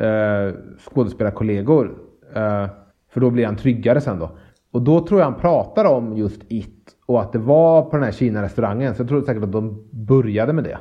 eh, 0.00 0.54
skådespelarkollegor. 0.78 1.98
Eh, 2.34 2.66
för 3.12 3.20
då 3.20 3.30
blir 3.30 3.46
han 3.46 3.56
tryggare 3.56 4.00
sen 4.00 4.18
då. 4.18 4.30
Och 4.72 4.82
då 4.82 5.06
tror 5.06 5.20
jag 5.20 5.26
han 5.26 5.40
pratar 5.40 5.84
om 5.84 6.16
just 6.16 6.42
It 6.48 6.82
och 7.06 7.20
att 7.20 7.32
det 7.32 7.38
var 7.38 7.82
på 7.82 7.96
den 7.96 8.04
här 8.04 8.12
Kina-restaurangen. 8.12 8.94
Så 8.94 9.02
jag 9.02 9.08
tror 9.08 9.22
säkert 9.22 9.42
att 9.42 9.52
de 9.52 9.88
började 9.90 10.52
med 10.52 10.64
det. 10.64 10.78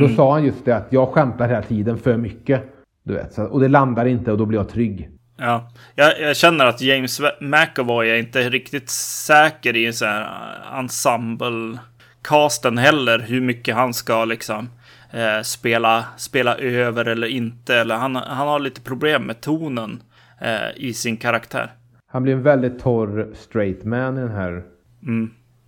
Då 0.00 0.08
sa 0.08 0.32
han 0.32 0.44
just 0.44 0.64
det 0.64 0.76
att 0.76 0.86
jag 0.90 1.08
skämtar 1.08 1.48
hela 1.48 1.62
tiden 1.62 1.98
för 1.98 2.16
mycket. 2.16 2.62
Du 3.02 3.14
vet, 3.14 3.32
så, 3.32 3.44
och 3.44 3.60
det 3.60 3.68
landar 3.68 4.06
inte 4.06 4.32
och 4.32 4.38
då 4.38 4.46
blir 4.46 4.58
jag 4.58 4.68
trygg. 4.68 5.10
Ja, 5.36 5.70
jag, 5.94 6.20
jag 6.20 6.36
känner 6.36 6.66
att 6.66 6.80
James 6.80 7.20
McAvoy 7.40 8.10
är 8.10 8.16
inte 8.16 8.50
riktigt 8.50 8.90
säker 8.90 9.76
i 9.76 9.92
så 9.92 10.04
här 10.04 10.22
uh, 10.22 10.78
ensemble-casten 10.78 12.78
heller. 12.78 13.18
Hur 13.18 13.40
mycket 13.40 13.74
han 13.74 13.94
ska 13.94 14.24
liksom 14.24 14.68
eh, 15.10 15.42
spela, 15.42 16.04
spela 16.16 16.56
över 16.56 17.04
eller 17.04 17.26
inte. 17.26 17.76
Eller 17.76 17.94
han, 17.94 18.16
han 18.16 18.48
har 18.48 18.58
lite 18.58 18.80
problem 18.80 19.22
med 19.22 19.40
tonen 19.40 20.02
eh, 20.40 20.76
i 20.76 20.92
sin 20.92 21.16
karaktär. 21.16 21.72
Han 22.06 22.22
blir 22.22 22.32
en 22.32 22.42
väldigt 22.42 22.78
torr 22.78 23.28
straight 23.34 23.84
man 23.84 24.18
i 24.18 24.20
den 24.20 24.30
här. 24.30 24.62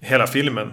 Hela 0.01 0.27
filmen. 0.27 0.73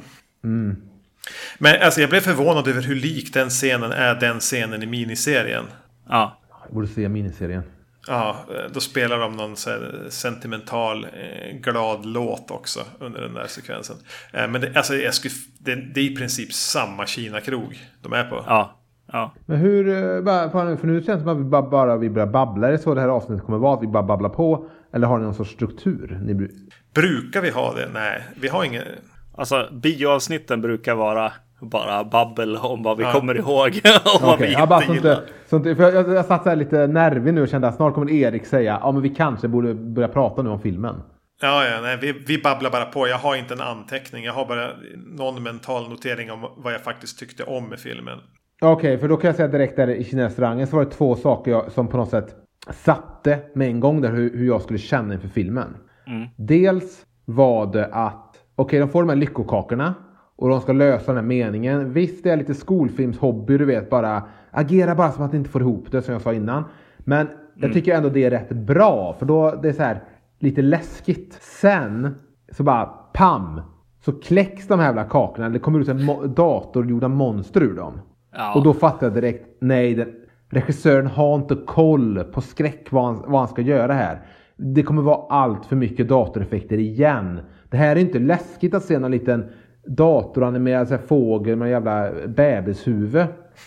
Men 1.60 1.82
alltså 1.82 2.02
jag 2.02 2.10
blev 2.10 2.20
förvånad 2.22 2.68
över 2.68 2.82
hur 2.82 2.96
lik 2.96 3.34
den 3.34 3.50
scenen 3.50 3.92
är 3.92 4.16
den 4.16 4.40
scenen 4.40 4.84
i 4.84 4.86
miniserien. 4.86 5.64
Ja, 6.10 6.42
Jag 6.66 6.74
borde 6.74 6.88
se 6.88 7.10
miniserien. 7.10 7.64
Ja, 8.08 8.46
eh, 8.50 8.72
då 8.74 8.80
spelar 8.80 9.20
de 9.20 9.38
någon 9.38 9.56
så 9.56 9.70
här 9.70 10.06
sentimental, 10.10 11.04
eh, 11.06 11.58
glad 11.62 12.06
låt 12.06 12.52
också 12.52 12.80
under 13.00 13.22
den 13.22 13.34
där 13.34 13.48
sekvensen. 13.48 13.96
Eh, 14.34 14.48
men 14.48 14.62
det, 14.62 14.72
alltså, 14.76 14.94
jag 14.96 15.14
skulle, 15.14 15.34
det, 15.60 15.76
det 15.76 16.00
är 16.00 16.12
i 16.12 16.16
princip 16.16 16.54
samma 16.54 17.06
Kina-krog 17.06 17.80
de 18.02 18.14
är 18.14 18.24
på. 18.24 18.44
ja, 18.48 18.80
ja. 19.12 19.34
Men 19.46 19.58
hur, 19.58 19.88
eh, 19.90 20.52
för 20.78 20.88
nu 20.88 21.04
känns 21.04 21.08
det 21.20 21.24
som 21.24 21.28
att 21.30 21.38
vi 21.38 21.44
bara, 21.50 21.70
bara 21.70 21.98
vi 21.98 22.10
börjar 22.10 22.28
babbla. 22.28 22.68
Är 22.68 22.72
det 22.72 22.78
så 22.78 22.94
det 22.94 23.02
här 23.02 23.08
avsnittet 23.08 23.46
kommer 23.46 23.58
vara? 23.58 23.74
Att 23.78 23.84
vi 23.84 23.88
bara 23.88 24.04
babblar 24.04 24.30
på? 24.30 24.70
Eller 24.94 25.08
har 25.08 25.18
ni 25.18 25.24
någon 25.24 25.36
sorts 25.36 25.52
struktur? 25.52 26.20
Ni, 26.26 26.34
bru- 26.34 26.70
Brukar 26.94 27.42
vi 27.42 27.50
ha 27.50 27.74
det? 27.74 27.90
Nej, 27.94 28.24
vi 28.42 28.48
har 28.48 28.64
ingen... 28.64 28.84
Alltså 29.36 29.70
bioavsnitten 29.72 30.62
brukar 30.62 30.96
vara 30.96 31.32
bara 31.62 32.04
babbel 32.04 32.58
om 32.58 32.84
vad 32.84 32.98
vi 32.98 33.04
Ja. 33.04 33.12
kommer 33.12 33.36
ihåg. 33.38 33.82
och 34.16 34.22
vad 34.22 34.40
vi 34.40 34.54
ja, 34.54 34.66
bara 34.68 34.80
inte 34.84 34.88
så 34.88 34.94
gillar. 34.94 35.12
inte, 35.14 35.24
så 35.50 35.56
inte, 35.56 35.76
för 35.76 35.84
jag, 35.84 35.94
jag, 35.96 36.14
jag 36.16 36.26
satt 36.26 36.44
så 36.44 36.50
här 36.50 36.56
lite 36.56 36.88
nervig 36.88 37.34
nu 37.34 37.42
och 37.42 37.48
kände 37.48 37.68
att 37.68 37.76
snart 37.76 37.94
kommer 37.94 38.12
Erik 38.12 38.46
säga 38.46 38.80
ja 38.82 38.92
men 38.92 39.02
vi 39.02 39.10
kanske 39.10 39.48
borde 39.48 39.74
börja 39.74 40.08
prata 40.08 40.42
nu 40.42 40.50
om 40.50 40.60
filmen. 40.62 40.96
Ja, 41.42 41.66
ja, 41.66 41.82
nej, 41.82 41.98
vi, 42.02 42.12
vi 42.28 42.42
babblar 42.42 42.70
bara 42.72 42.86
på. 42.86 43.08
Jag 43.08 43.18
har 43.18 43.36
inte 43.36 43.54
en 43.54 43.62
anteckning. 43.62 44.24
Jag 44.24 44.34
har 44.34 44.46
bara 44.46 44.70
någon 45.18 45.44
mental 45.44 45.90
notering 45.90 46.32
om 46.32 46.46
vad 46.58 46.74
jag 46.74 46.82
faktiskt 46.82 47.20
tyckte 47.20 47.44
om 47.44 47.70
med 47.70 47.80
filmen. 47.80 48.20
Okej, 48.62 48.98
för 48.98 49.08
då 49.08 49.18
kan 49.18 49.28
jag 49.28 49.36
säga 49.36 49.48
direkt 49.48 49.76
där 49.76 49.88
i 49.88 50.04
Kina-restaurangen 50.04 50.68
så 50.68 50.76
var 50.76 50.86
det 50.86 50.92
två 50.92 51.16
saker 51.16 51.52
jag, 51.52 51.72
som 51.72 51.88
på 51.88 51.98
något 51.98 52.10
sätt 52.10 52.36
satte 52.72 53.40
med 53.56 53.68
en 53.68 53.80
gång 53.80 54.02
där 54.02 54.12
hur, 54.12 54.38
hur 54.38 54.48
jag 54.48 54.62
skulle 54.62 54.80
känna 54.80 55.14
inför 55.14 55.28
filmen. 55.28 55.78
Dels 56.38 57.06
var 57.26 57.66
det 57.74 57.86
att, 57.92 58.33
okej 58.56 58.80
de 58.80 58.90
får 58.90 59.02
de 59.02 59.10
här 59.10 59.16
lyckokakorna 59.16 59.94
och 60.36 60.50
de 60.50 60.62
ska 60.62 60.74
lösa 60.74 61.06
den 61.06 61.16
här 61.16 61.28
meningen. 61.28 61.94
Visst 61.94 62.24
det 62.24 62.30
är 62.30 62.38
lite 62.38 62.54
skolfilmshobby, 62.54 63.58
du 63.58 63.66
vet 63.66 63.90
bara 63.90 64.24
agera 64.52 64.96
bara 64.96 65.12
som 65.12 65.26
att 65.26 65.32
ni 65.32 65.38
inte 65.38 65.50
får 65.50 65.62
ihop 65.62 65.92
det 65.92 66.02
som 66.02 66.14
jag 66.14 66.22
sa 66.22 66.34
innan. 66.34 66.64
Men 66.98 67.28
jag 67.56 67.74
tycker 67.74 67.96
ändå 67.96 68.10
det 68.10 68.24
är 68.24 68.32
rätt 68.32 68.50
bra 68.50 69.16
för 69.20 69.26
då 69.26 69.60
det 69.62 69.70
är 69.70 69.74
så 69.74 69.84
här 69.84 70.04
lite 70.40 70.62
läskigt. 70.62 71.38
Sen 71.42 72.16
så 72.52 72.64
bara 72.64 72.86
pam 73.14 73.62
så 74.06 74.12
kläcks 74.12 74.68
de 74.68 74.80
här 74.80 74.86
jävla 74.86 75.04
kakorna. 75.04 75.50
Det 75.50 75.60
kommer 75.60 75.80
ut 75.80 75.88
en 75.88 76.00
mo- 76.00 76.28
datorgjorda 76.28 77.08
monster 77.08 77.62
ur 77.64 77.76
dem. 77.76 77.94
Ja. 78.36 78.54
Och 78.56 78.64
då 78.64 78.74
fattar 78.74 79.08
jag 79.08 79.14
direkt, 79.14 79.48
nej, 79.62 79.94
den, 79.94 80.12
regissören 80.50 81.08
har 81.08 81.36
inte 81.36 81.56
koll 81.56 82.24
på 82.24 82.42
skräck 82.42 82.88
vad 82.92 83.06
han, 83.06 83.24
vad 83.28 83.40
han 83.40 83.48
ska 83.48 83.62
göra 83.62 83.94
här. 83.94 84.22
Det 84.58 84.84
kommer 84.84 85.02
vara 85.02 85.26
allt 85.30 85.66
för 85.66 85.76
mycket 85.76 86.08
datoreffekter 86.08 86.78
igen. 86.78 87.40
Det 87.74 87.78
här 87.78 87.96
är 87.96 88.00
inte 88.00 88.20
läskigt 88.20 88.74
att 88.74 88.84
se 88.84 89.00
någon 89.00 89.12
liten 89.12 89.46
datoranimerad 89.86 90.88
så 90.88 90.94
här, 90.94 91.02
fågel 91.02 91.56
med 91.56 91.66
en 91.66 91.72
jävla 91.72 92.12
bebishuvud. 92.28 93.22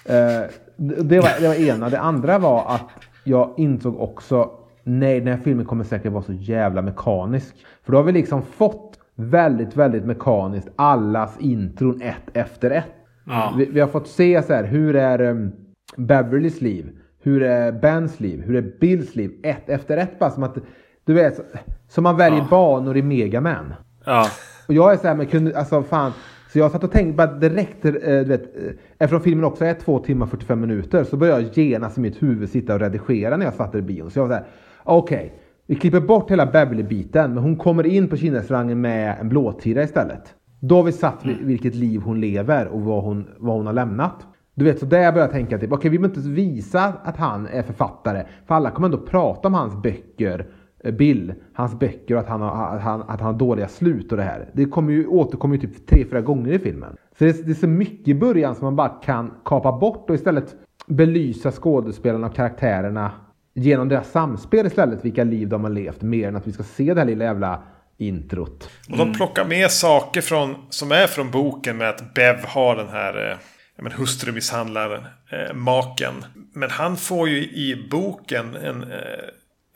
Eh, 0.05 0.43
det, 0.77 1.21
var, 1.21 1.41
det 1.41 1.49
var 1.49 1.55
ena. 1.69 1.89
Det 1.89 2.01
andra 2.01 2.39
var 2.39 2.65
att 2.69 2.91
jag 3.25 3.55
insåg 3.57 4.01
också, 4.01 4.51
nej 4.83 5.21
den 5.21 5.29
här 5.29 5.41
filmen 5.45 5.67
kommer 5.67 5.85
säkert 5.85 6.13
vara 6.13 6.23
så 6.23 6.33
jävla 6.33 6.83
mekanisk. 6.83 7.57
För 7.85 7.93
då 7.93 7.99
har 7.99 8.03
vi 8.05 8.13
liksom 8.13 8.43
fått 8.43 8.99
väldigt, 9.15 9.77
väldigt 9.77 10.05
mekaniskt 10.05 10.69
allas 10.77 11.41
intron 11.41 12.03
ett 12.03 12.37
efter 12.37 12.71
ett. 12.71 12.95
Ja. 13.25 13.55
Vi, 13.59 13.65
vi 13.65 13.81
har 13.81 13.89
fått 13.89 14.09
se 14.09 14.43
så 14.43 14.55
här, 14.55 14.65
hur 14.65 14.97
är 14.97 15.21
um, 15.21 15.53
Beverlys 15.97 16.61
liv? 16.61 16.99
Hur 17.23 17.43
är 17.43 17.73
Bens 17.73 18.21
liv? 18.21 18.43
Hur 18.43 18.57
är 18.57 18.73
Bills 18.81 19.17
liv? 19.17 19.31
Ett 19.43 19.69
efter 19.69 19.97
ett 19.97 20.19
bara 20.19 20.31
som 20.31 20.43
att, 20.43 20.59
du 21.05 21.15
vet, 21.15 21.41
som 21.89 22.05
man 22.05 22.17
väljer 22.17 22.45
banor 22.51 22.97
i 22.97 23.03
Megaman. 23.03 23.75
Ja. 24.07 24.27
Och 24.67 24.75
jag 24.75 24.93
är 24.93 24.97
så 24.97 25.07
här, 25.07 25.15
men 25.15 25.27
kunde, 25.27 25.59
alltså 25.59 25.83
fan. 25.83 26.13
Så 26.53 26.59
jag 26.59 26.71
satt 26.71 26.85
och 26.85 26.93
tänkte 26.93 27.17
bara 27.17 27.33
direkt, 27.33 27.85
eh, 27.85 27.93
du 27.93 28.25
vet, 28.25 28.57
eh, 28.57 28.73
eftersom 28.99 29.21
filmen 29.23 29.45
också 29.45 29.65
är 29.65 29.75
två 29.75 29.99
timmar 29.99 30.27
45 30.27 30.61
minuter 30.61 31.05
så 31.05 31.17
började 31.17 31.43
jag 31.43 31.59
genast 31.59 31.99
i 31.99 32.01
mitt 32.01 32.23
huvud 32.23 32.51
sitta 32.51 32.75
och 32.75 32.81
redigera 32.81 33.37
när 33.37 33.45
jag 33.45 33.55
satt 33.55 33.75
i 33.75 33.83
bion. 33.83 34.11
Så 34.11 34.19
jag 34.19 34.25
var 34.25 34.35
så 34.35 34.35
här, 34.35 34.45
okej, 34.85 35.35
vi 35.67 35.75
klipper 35.75 36.01
bort 36.01 36.31
hela 36.31 36.47
Beverly-biten 36.47 37.35
men 37.35 37.43
hon 37.43 37.57
kommer 37.57 37.87
in 37.87 38.09
på 38.09 38.17
Kina-restaurangen 38.17 38.81
med 38.81 39.17
en 39.21 39.29
blåtira 39.29 39.83
istället. 39.83 40.35
Då 40.61 40.77
har 40.77 40.83
vi 40.83 40.93
satt 40.93 41.25
vilket 41.41 41.75
liv 41.75 42.01
hon 42.01 42.21
lever 42.21 42.67
och 42.67 42.81
vad 42.81 43.03
hon, 43.03 43.29
vad 43.39 43.57
hon 43.57 43.67
har 43.67 43.73
lämnat. 43.73 44.27
Du 44.55 44.65
vet, 44.65 44.79
så 44.79 44.87
där 44.87 44.99
började 44.99 45.21
jag 45.21 45.31
tänka 45.31 45.59
typ, 45.59 45.73
okej 45.73 45.77
okay, 45.77 45.91
vi 45.91 45.99
behöver 45.99 46.19
inte 46.19 46.29
visa 46.29 46.93
att 47.05 47.17
han 47.17 47.47
är 47.47 47.63
författare. 47.63 48.25
För 48.47 48.55
alla 48.55 48.71
kommer 48.71 48.89
ändå 48.89 48.99
prata 48.99 49.49
om 49.49 49.55
hans 49.55 49.83
böcker, 49.83 50.47
Bill, 50.93 51.35
hans 51.53 51.79
böcker 51.79 52.15
och 52.15 52.21
att 52.21 52.29
han 52.29 52.41
har, 52.41 52.77
att 52.77 52.83
han, 52.83 53.01
att 53.03 53.21
han 53.21 53.33
har 53.33 53.33
dåliga 53.33 53.69
slut 53.69 54.11
och 54.13 54.17
det 54.17 54.25
här. 54.25 54.49
Det 54.53 54.65
kommer 54.65 54.93
ju, 54.93 55.07
återkommer 55.07 55.57
ju 55.57 55.61
typ 55.61 55.87
tre, 55.87 56.05
fyra 56.11 56.21
gånger 56.21 56.53
i 56.53 56.59
filmen. 56.59 56.97
Så 57.19 57.25
det 57.25 57.31
är, 57.31 57.45
det 57.45 57.51
är 57.51 57.55
så 57.55 57.67
mycket 57.67 58.09
i 58.09 58.15
början 58.15 58.55
som 58.55 58.65
man 58.65 58.77
bara 58.77 58.89
kan 58.89 59.35
kapa 59.45 59.73
bort 59.73 60.11
och 60.11 60.15
istället 60.15 60.55
belysa 60.87 61.53
skådespelarna 61.53 62.27
och 62.27 62.35
karaktärerna 62.35 63.11
genom 63.55 63.89
deras 63.89 64.11
samspel 64.11 64.67
istället, 64.67 65.05
vilka 65.05 65.25
liv 65.25 65.49
de 65.49 65.65
har 65.65 65.71
levt, 65.71 66.03
mer 66.03 66.29
än 66.29 66.37
att 66.37 66.47
vi 66.47 66.53
ska 66.53 66.63
se 66.63 66.95
det 66.95 67.01
här 67.01 67.07
lilla 67.07 67.25
jävla 67.25 67.63
introt. 67.99 68.71
Och 68.91 68.97
de 68.97 69.13
plockar 69.13 69.45
med 69.45 69.71
saker 69.71 70.21
från, 70.21 70.55
som 70.71 70.93
är 70.93 71.07
från 71.07 71.31
boken 71.31 71.77
med 71.77 71.89
att 71.89 72.15
Bev 72.15 72.37
har 72.47 72.77
den 72.77 72.89
här 72.89 73.31
eh, 73.31 73.37
men, 73.83 73.93
hustrumisshandlaren, 73.93 75.05
eh, 75.31 75.55
maken. 75.55 76.15
Men 76.53 76.71
han 76.71 76.97
får 76.97 77.29
ju 77.29 77.37
i 77.37 77.89
boken 77.91 78.57
en, 78.57 78.83
eh, 78.83 78.89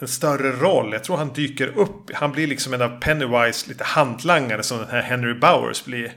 en 0.03 0.09
större 0.09 0.51
roll. 0.51 0.93
Jag 0.93 1.05
tror 1.05 1.17
han 1.17 1.33
dyker 1.35 1.79
upp. 1.79 2.11
Han 2.15 2.33
blir 2.33 2.47
liksom 2.47 2.75
en 2.75 2.83
av 2.83 3.01
Pennywise 3.01 3.69
lite 3.69 3.85
hantlangare 3.85 4.63
som 4.63 4.79
den 4.79 4.89
här 4.89 5.03
Henry 5.03 5.35
Bowers 5.35 5.85
blir. 5.85 6.13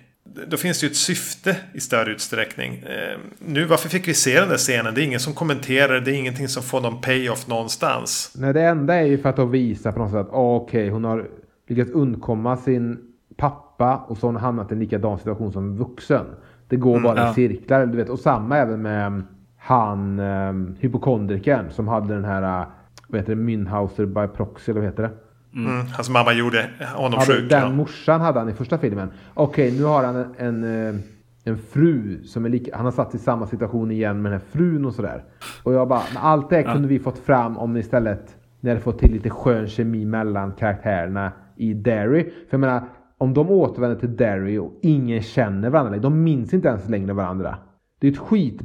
Då 0.48 0.58
finns 0.58 0.80
det 0.80 0.86
ju 0.86 0.91
ett 0.91 0.98
syfte 0.98 1.58
i 1.74 1.80
större 1.80 2.12
utsträckning. 2.12 2.74
Eh, 2.74 3.19
nu 3.39 3.65
varför 3.65 3.89
fick 3.89 4.08
vi 4.08 4.13
se 4.13 4.39
den 4.39 4.50
där 4.50 4.58
scenen? 4.58 4.93
Det 4.93 5.02
är 5.02 5.06
ingen 5.06 5.19
som 5.19 5.34
kommenterar. 5.34 6.02
Det 6.02 6.12
är 6.12 6.15
ingenting 6.15 6.48
som 6.48 6.63
får 6.63 6.82
någon 6.82 7.02
payoff 7.02 7.48
någonstans. 7.48 8.34
Nej, 8.38 8.54
det 8.54 8.62
enda 8.62 8.96
är 8.96 9.06
ju 9.06 9.17
för 9.17 9.30
att 9.30 9.36
de 9.36 9.52
visar 9.52 9.91
på 9.91 10.00
något 10.00 10.12
sätt 10.12 10.19
att 10.19 10.34
ah, 10.34 10.56
okej, 10.56 10.82
okay, 10.82 10.89
hon 10.89 11.04
har 11.04 11.28
lyckats 11.67 11.91
undkomma 11.91 12.58
sin 12.58 13.00
pappa 13.38 13.98
och 14.08 14.17
så 14.17 14.28
har 14.28 14.34
hon 14.34 14.41
hamnat 14.41 14.72
i 14.72 14.74
en 14.74 14.80
likadan 14.80 15.17
situation 15.17 15.52
som 15.52 15.78
vuxen. 15.78 16.26
Det 16.67 16.76
går 16.76 17.00
bara 17.00 17.12
mm, 17.12 17.24
ja. 17.24 17.32
i 17.32 17.34
cirklar. 17.34 17.86
Du 17.86 17.98
vet. 17.98 18.10
Och 18.10 18.19
samma 18.19 18.58
även 18.58 18.82
med 18.82 19.08
um, 19.08 19.28
han 19.58 20.19
um, 20.19 20.76
hypokondrikern 20.80 21.72
som 21.72 21.88
hade 21.88 22.13
den 22.13 22.26
här 22.26 22.65
vad 23.13 23.21
heter 23.21 23.36
det, 23.36 23.41
Münhauser 23.41 24.06
by 24.06 24.36
proxy, 24.36 24.71
eller 24.71 24.82
vad 24.82 24.89
heter 24.89 25.04
det? 25.04 25.12
Mm. 25.56 25.71
Mm, 25.71 25.86
hans 25.88 26.10
mamma 26.10 26.34
gjorde 26.34 26.69
honom 26.95 27.19
hade, 27.19 27.34
sjuk. 27.34 27.49
Den 27.49 27.62
ja. 27.62 27.69
morsan 27.69 28.21
hade 28.21 28.39
han 28.39 28.49
i 28.49 28.54
första 28.54 28.78
filmen. 28.78 29.12
Okej, 29.34 29.67
okay, 29.67 29.80
nu 29.80 29.86
har 29.86 30.04
han 30.04 30.15
en, 30.15 30.34
en, 30.38 30.63
uh, 30.63 30.99
en, 31.43 31.58
fru 31.58 32.23
som 32.23 32.45
är 32.45 32.49
lika, 32.49 32.76
han 32.76 32.86
har 32.86 32.91
satt 32.91 33.15
i 33.15 33.17
samma 33.17 33.47
situation 33.47 33.91
igen 33.91 34.21
med 34.21 34.32
den 34.32 34.39
här 34.39 34.47
frun 34.52 34.86
och 34.86 34.93
sådär. 34.93 35.23
Och 35.63 35.73
jag 35.73 35.88
bara, 35.88 36.02
allt 36.15 36.49
det 36.49 36.62
ja. 36.62 36.73
kunde 36.73 36.88
vi 36.88 36.99
fått 36.99 37.19
fram 37.19 37.58
om 37.58 37.73
ni 37.73 37.80
istället 37.80 38.38
ni 38.60 38.69
hade 38.69 38.82
fått 38.82 38.99
till 38.99 39.12
lite 39.12 39.30
skön 39.30 39.67
kemi 39.67 40.06
mellan 40.06 40.52
karaktärerna 40.52 41.32
i 41.56 41.73
Derry. 41.73 42.23
För 42.23 42.47
jag 42.49 42.60
menar, 42.60 42.84
om 43.17 43.34
de 43.34 43.49
återvänder 43.49 43.99
till 43.99 44.15
Derry 44.15 44.58
och 44.58 44.80
ingen 44.82 45.21
känner 45.21 45.69
varandra, 45.69 45.97
de 45.97 46.23
minns 46.23 46.54
inte 46.54 46.67
ens 46.67 46.89
längre 46.89 47.13
varandra. 47.13 47.58
Det 47.99 48.08
är 48.08 48.12
ett 48.12 48.17
skit. 48.17 48.60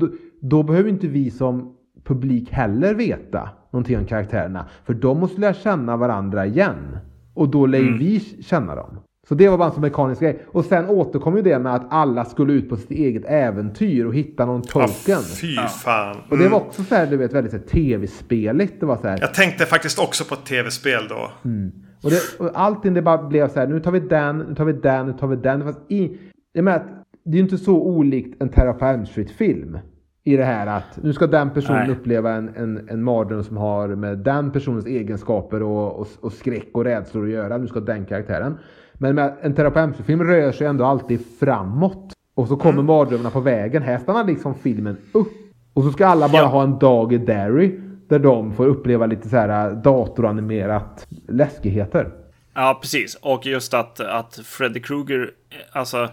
Då, 0.00 0.08
då 0.40 0.62
behöver 0.62 0.90
inte 0.90 1.08
vi 1.08 1.30
som 1.30 1.76
publik 2.04 2.50
heller 2.50 2.94
veta 2.94 3.48
någonting 3.70 3.98
om 3.98 4.04
karaktärerna. 4.04 4.66
För 4.84 4.94
de 4.94 5.20
måste 5.20 5.40
lära 5.40 5.54
känna 5.54 5.96
varandra 5.96 6.46
igen. 6.46 6.98
Och 7.34 7.48
då 7.48 7.66
lär 7.66 7.78
mm. 7.78 7.98
vi 7.98 8.20
känna 8.20 8.74
dem. 8.74 9.00
Så 9.28 9.34
det 9.34 9.48
var 9.48 9.58
bara 9.58 9.68
en 9.68 9.74
sån 9.74 9.80
mekanisk 9.80 10.20
grej. 10.20 10.42
Och 10.46 10.64
sen 10.64 10.88
återkom 10.88 11.36
ju 11.36 11.42
det 11.42 11.58
med 11.58 11.74
att 11.74 11.86
alla 11.90 12.24
skulle 12.24 12.52
ut 12.52 12.68
på 12.68 12.76
sitt 12.76 12.90
eget 12.90 13.24
äventyr 13.24 14.04
och 14.04 14.14
hitta 14.14 14.46
någon 14.46 14.62
token. 14.62 15.18
Oh, 15.18 15.22
fy 15.40 15.56
fan. 15.56 16.16
Mm. 16.16 16.24
Och 16.30 16.38
det 16.38 16.48
var 16.48 16.56
också 16.58 16.82
så 16.82 16.94
här, 16.94 17.06
du 17.06 17.16
vet, 17.16 17.32
väldigt 17.32 17.68
tv-speligt. 17.68 18.80
Det 18.80 18.86
var 18.86 18.96
så 18.96 19.08
här. 19.08 19.18
Jag 19.20 19.34
tänkte 19.34 19.66
faktiskt 19.66 19.98
också 19.98 20.24
på 20.24 20.34
ett 20.34 20.46
tv-spel 20.46 21.08
då. 21.08 21.30
Mm. 21.44 21.72
Och, 22.02 22.10
det, 22.10 22.20
och 22.38 22.50
allting 22.54 22.94
det 22.94 23.02
bara 23.02 23.28
blev 23.28 23.48
så 23.48 23.60
här, 23.60 23.66
nu 23.66 23.80
tar 23.80 23.92
vi 23.92 24.00
den, 24.00 24.38
nu 24.38 24.54
tar 24.54 24.64
vi 24.64 24.72
den, 24.72 25.06
nu 25.06 25.12
tar 25.12 25.26
vi 25.26 25.36
den. 25.36 25.62
Fast 25.62 25.80
i, 25.88 26.18
jag 26.52 26.64
menar, 26.64 26.86
det 27.24 27.30
är 27.30 27.36
ju 27.36 27.42
inte 27.42 27.58
så 27.58 27.82
olikt 27.82 28.42
en 28.42 28.48
Terra 28.48 29.06
Street-film. 29.06 29.78
I 30.24 30.36
det 30.36 30.44
här 30.44 30.66
att 30.66 30.98
nu 31.02 31.12
ska 31.12 31.26
den 31.26 31.50
personen 31.50 31.86
Nej. 31.86 31.90
uppleva 31.90 32.32
en, 32.32 32.48
en, 32.56 32.88
en 32.88 33.02
mardröm 33.02 33.44
som 33.44 33.56
har 33.56 33.88
med 33.88 34.18
den 34.18 34.50
personens 34.50 34.86
egenskaper 34.86 35.62
och, 35.62 36.00
och, 36.00 36.08
och 36.20 36.32
skräck 36.32 36.68
och 36.72 36.84
rädslor 36.84 37.24
att 37.24 37.30
göra. 37.30 37.58
Nu 37.58 37.66
ska 37.66 37.80
den 37.80 38.04
karaktären. 38.04 38.58
Men 38.94 39.14
med 39.14 39.36
en 39.40 39.52
Street-film 39.52 40.24
rör 40.24 40.52
sig 40.52 40.66
ändå 40.66 40.84
alltid 40.84 41.20
framåt. 41.40 42.12
Och 42.34 42.48
så 42.48 42.56
kommer 42.56 42.72
mm. 42.72 42.86
mardrömmarna 42.86 43.30
på 43.30 43.40
vägen. 43.40 43.82
Här 43.82 43.98
stannar 43.98 44.24
liksom 44.24 44.54
filmen 44.54 44.96
upp. 45.12 45.32
Och 45.74 45.84
så 45.84 45.90
ska 45.90 46.06
alla 46.06 46.28
bara 46.28 46.42
ja. 46.42 46.48
ha 46.48 46.62
en 46.62 46.78
dag 46.78 47.12
i 47.12 47.18
Derry. 47.18 47.80
Där 48.08 48.18
de 48.18 48.52
får 48.52 48.66
uppleva 48.66 49.06
lite 49.06 49.28
så 49.28 49.36
här 49.36 49.68
äh, 49.68 49.76
datoranimerat 49.76 51.06
läskigheter. 51.28 52.12
Ja, 52.54 52.78
precis. 52.82 53.14
Och 53.14 53.46
just 53.46 53.74
att, 53.74 54.00
att 54.00 54.40
Freddy 54.44 54.80
Krueger 54.80 55.30
alltså, 55.72 56.08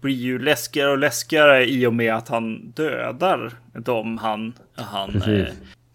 blir 0.00 0.14
ju 0.14 0.38
läskigare 0.38 0.90
och 0.90 0.98
läskigare 0.98 1.64
i 1.64 1.86
och 1.86 1.94
med 1.94 2.14
att 2.14 2.28
han 2.28 2.70
dödar 2.70 3.52
dem 3.72 4.18
han, 4.18 4.52
han 4.74 5.22
eh, 5.22 5.46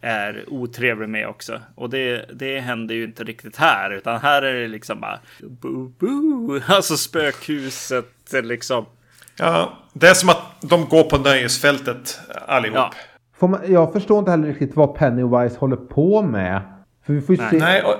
är 0.01 0.43
otrevlig 0.47 1.09
med 1.09 1.27
också. 1.27 1.61
Och 1.75 1.89
det, 1.89 2.25
det 2.33 2.59
händer 2.59 2.95
ju 2.95 3.03
inte 3.03 3.23
riktigt 3.23 3.57
här, 3.57 3.91
utan 3.91 4.21
här 4.21 4.41
är 4.41 4.61
det 4.61 4.67
liksom 4.67 5.01
bara 5.01 5.19
boo, 5.41 5.93
boo. 5.99 6.59
Alltså 6.67 6.97
spökhuset 6.97 8.33
liksom. 8.43 8.85
Ja, 9.37 9.77
det 9.93 10.07
är 10.07 10.13
som 10.13 10.29
att 10.29 10.41
de 10.61 10.85
går 10.85 11.03
på 11.03 11.17
nöjesfältet 11.17 12.19
allihop. 12.47 12.77
Ja. 13.39 13.47
Man, 13.47 13.59
jag 13.67 13.93
förstår 13.93 14.19
inte 14.19 14.31
heller 14.31 14.47
riktigt 14.47 14.75
vad 14.75 14.95
Pennywise 14.95 15.57
håller 15.59 15.75
på 15.75 16.21
med. 16.21 16.61
För 17.05 17.13
vi 17.13 17.21
får 17.21 17.37
Nej. 17.37 17.49
se. 17.49 17.57
Nej, 17.57 17.83
och... 17.83 17.95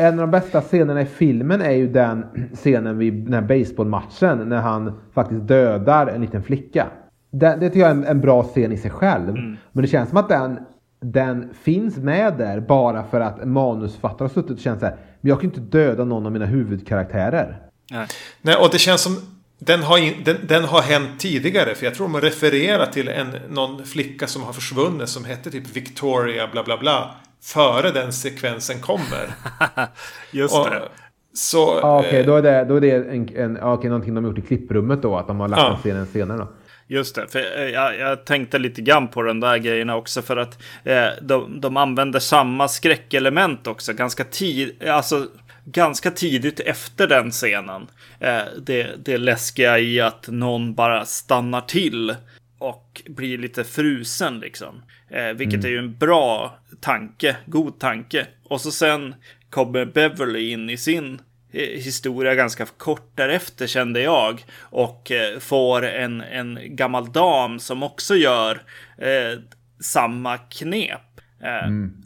En 0.00 0.12
av 0.12 0.18
de 0.18 0.30
bästa 0.30 0.60
scenerna 0.60 1.00
i 1.00 1.06
filmen 1.06 1.62
är 1.62 1.72
ju 1.72 1.88
den 1.88 2.24
scenen 2.54 2.98
vid 2.98 3.14
den 3.14 3.34
här 3.34 3.40
baseballmatchen 3.40 4.48
när 4.48 4.60
han 4.60 5.00
faktiskt 5.14 5.48
dödar 5.48 6.06
en 6.06 6.20
liten 6.20 6.42
flicka. 6.42 6.86
Det, 7.30 7.56
det 7.60 7.68
tycker 7.68 7.80
jag 7.80 7.88
är 7.88 7.94
en, 7.94 8.04
en 8.04 8.20
bra 8.20 8.42
scen 8.42 8.72
i 8.72 8.76
sig 8.76 8.90
själv. 8.90 9.28
Mm. 9.28 9.56
Men 9.72 9.82
det 9.82 9.88
känns 9.88 10.08
som 10.08 10.18
att 10.18 10.28
den, 10.28 10.58
den 11.00 11.54
finns 11.62 11.96
med 11.96 12.34
där 12.38 12.60
bara 12.60 13.04
för 13.04 13.20
att 13.20 13.48
manusfattare 13.48 14.26
har 14.26 14.28
suttit 14.28 14.50
och 14.50 14.58
känt 14.58 14.80
så 14.80 14.86
här. 14.86 14.96
Men 15.20 15.28
jag 15.28 15.40
kan 15.40 15.50
inte 15.50 15.60
döda 15.60 16.04
någon 16.04 16.26
av 16.26 16.32
mina 16.32 16.46
huvudkaraktärer. 16.46 17.62
Nej, 17.90 18.06
Nej 18.42 18.56
och 18.56 18.68
det 18.72 18.78
känns 18.78 19.02
som 19.02 19.16
den 19.58 19.82
har, 19.82 19.98
in, 19.98 20.14
den, 20.24 20.36
den, 20.48 20.64
har 20.64 20.82
hänt 20.82 21.20
tidigare. 21.20 21.74
För 21.74 21.84
jag 21.84 21.94
tror 21.94 22.08
man 22.08 22.20
refererar 22.20 22.86
till 22.86 23.08
en, 23.08 23.26
någon 23.48 23.84
flicka 23.84 24.26
som 24.26 24.42
har 24.42 24.52
försvunnit. 24.52 25.08
Som 25.08 25.24
hette 25.24 25.50
typ 25.50 25.76
Victoria 25.76 26.48
bla 26.52 26.62
bla 26.64 26.76
bla. 26.78 27.14
Före 27.42 27.90
den 27.90 28.12
sekvensen 28.12 28.80
kommer. 28.80 29.34
Just 30.32 30.54
och, 30.54 30.70
det. 30.70 30.88
Så, 31.32 31.80
ah, 31.80 31.98
Okej, 31.98 32.08
okay, 32.08 32.22
då 32.22 32.36
är 32.36 32.42
det, 32.42 32.64
då 32.64 32.76
är 32.76 32.80
det 32.80 32.90
en, 32.90 33.36
en, 33.36 33.62
okay, 33.62 33.88
någonting 33.90 34.14
de 34.14 34.24
har 34.24 34.30
gjort 34.30 34.38
i 34.38 34.42
klipprummet 34.42 35.02
då. 35.02 35.16
Att 35.16 35.26
de 35.26 35.40
har 35.40 35.48
lagt 35.48 35.62
ja. 35.62 35.68
den 35.68 35.78
scenen 35.78 36.06
senare 36.06 36.38
då. 36.38 36.48
Just 36.90 37.14
det, 37.14 37.28
för 37.28 37.38
eh, 37.38 37.68
jag, 37.70 37.98
jag, 37.98 38.24
tänkte 38.24 38.58
lite 38.58 38.82
grann 38.82 39.08
på 39.08 39.22
den 39.22 39.40
där 39.40 39.58
grejerna 39.58 39.96
också 39.96 40.22
för 40.22 40.36
att 40.36 40.62
eh, 40.84 41.06
de, 41.22 41.60
de 41.60 41.76
använder 41.76 42.20
samma 42.20 42.68
skräckelement 42.68 43.66
också 43.66 43.92
ganska 43.92 44.24
tid, 44.24 44.88
alltså 44.88 45.26
ganska 45.64 46.10
tidigt 46.10 46.60
efter 46.60 47.06
den 47.06 47.30
scenen. 47.30 47.86
Eh, 48.20 48.40
det, 48.62 49.04
det 49.04 49.18
läskiga 49.18 49.78
i 49.78 50.00
att 50.00 50.28
någon 50.28 50.74
bara 50.74 51.04
stannar 51.04 51.60
till 51.60 52.14
och 52.58 53.02
blir 53.06 53.38
lite 53.38 53.64
frusen 53.64 54.40
liksom. 54.40 54.82
Eh, 55.10 55.32
vilket 55.36 55.60
mm. 55.60 55.66
är 55.66 55.70
ju 55.70 55.78
en 55.78 55.98
bra 55.98 56.58
tanke, 56.80 57.36
god 57.46 57.78
tanke. 57.78 58.26
Och 58.44 58.60
så 58.60 58.70
sen 58.70 59.14
kommer 59.50 59.84
Beverly 59.84 60.50
in 60.50 60.70
i 60.70 60.76
sin 60.76 61.20
eh, 61.52 61.80
historia 61.80 62.34
ganska 62.34 62.66
kort 62.66 63.12
därefter 63.14 63.66
kände 63.66 64.00
jag. 64.00 64.44
Och 64.60 65.10
eh, 65.10 65.38
får 65.38 65.84
en, 65.84 66.20
en 66.20 66.58
gammal 66.76 67.12
dam 67.12 67.58
som 67.58 67.82
också 67.82 68.16
gör 68.16 68.62
eh, 68.98 69.40
samma 69.80 70.38
knep. 70.38 71.20
Eh, 71.42 71.66
mm. 71.66 72.02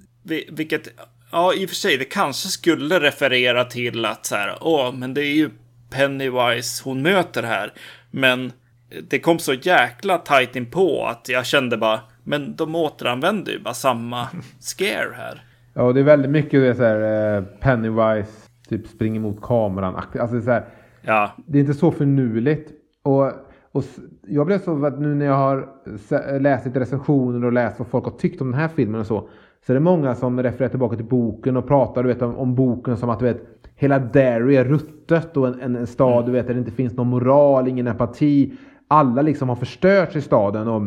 Vilket 0.48 0.88
Ja, 1.34 1.54
i 1.54 1.66
och 1.66 1.68
för 1.68 1.76
sig, 1.76 1.96
det 1.96 2.04
kanske 2.04 2.48
skulle 2.48 3.00
referera 3.00 3.64
till 3.64 4.04
att 4.04 4.26
så 4.26 4.36
här, 4.36 4.58
åh, 4.60 4.92
men 4.92 5.14
det 5.14 5.20
är 5.20 5.34
ju 5.34 5.50
Pennywise 5.90 6.82
hon 6.84 7.02
möter 7.02 7.42
här. 7.42 7.72
Men 8.10 8.52
det 9.08 9.18
kom 9.18 9.38
så 9.38 9.54
jäkla 9.54 10.18
tajt 10.18 10.56
in 10.56 10.70
på 10.70 11.06
att 11.06 11.28
jag 11.28 11.46
kände 11.46 11.76
bara, 11.76 12.00
men 12.24 12.56
de 12.56 12.74
återanvänder 12.74 13.52
ju 13.52 13.60
bara 13.60 13.74
samma 13.74 14.28
scare 14.60 15.12
här. 15.16 15.42
Ja, 15.74 15.82
och 15.82 15.94
det 15.94 16.00
är 16.00 16.04
väldigt 16.04 16.30
mycket 16.30 16.60
det 16.60 16.74
så 16.74 16.82
här, 16.82 17.36
eh, 17.36 17.42
Pennywise 17.60 18.48
typ 18.68 18.86
springer 18.86 19.20
mot 19.20 19.42
kameran. 19.42 19.94
Alltså 19.94 20.36
det 20.36 20.42
är, 20.42 20.44
så 20.44 20.50
här, 20.50 20.64
ja. 21.02 21.30
det 21.46 21.58
är 21.58 21.60
inte 21.60 21.74
så 21.74 21.90
förnuligt. 21.90 22.70
Och, 23.02 23.30
och 23.72 23.84
jag 24.26 24.46
blev 24.46 24.58
så 24.58 24.86
att 24.86 25.00
nu 25.00 25.14
när 25.14 25.26
jag 25.26 25.36
har 25.36 25.68
läst 26.40 26.66
lite 26.66 26.80
recensioner 26.80 27.46
och 27.46 27.52
läst 27.52 27.78
vad 27.78 27.88
folk 27.88 28.04
har 28.04 28.12
tyckt 28.12 28.40
om 28.40 28.50
den 28.50 28.60
här 28.60 28.68
filmen 28.68 29.00
och 29.00 29.06
så. 29.06 29.28
Så 29.66 29.72
det 29.72 29.78
är 29.78 29.80
många 29.80 30.14
som 30.14 30.42
refererar 30.42 30.68
tillbaka 30.68 30.96
till 30.96 31.04
boken 31.04 31.56
och 31.56 31.68
pratar 31.68 32.02
du 32.02 32.08
vet, 32.08 32.22
om, 32.22 32.36
om 32.36 32.54
boken 32.54 32.96
som 32.96 33.10
att 33.10 33.18
du 33.18 33.24
vet, 33.24 33.42
hela 33.74 33.98
Derry 33.98 34.56
är 34.56 34.64
ruttet 34.64 35.36
och 35.36 35.46
en, 35.48 35.60
en, 35.60 35.76
en 35.76 35.86
stad 35.86 36.12
mm. 36.12 36.26
du 36.26 36.32
vet, 36.32 36.46
där 36.46 36.54
det 36.54 36.60
inte 36.60 36.70
finns 36.70 36.96
någon 36.96 37.06
moral, 37.06 37.68
ingen 37.68 37.86
empati. 37.86 38.52
Alla 38.88 39.22
liksom 39.22 39.48
har 39.48 39.56
förstörts 39.56 40.16
i 40.16 40.20
staden. 40.20 40.68
Och, 40.68 40.82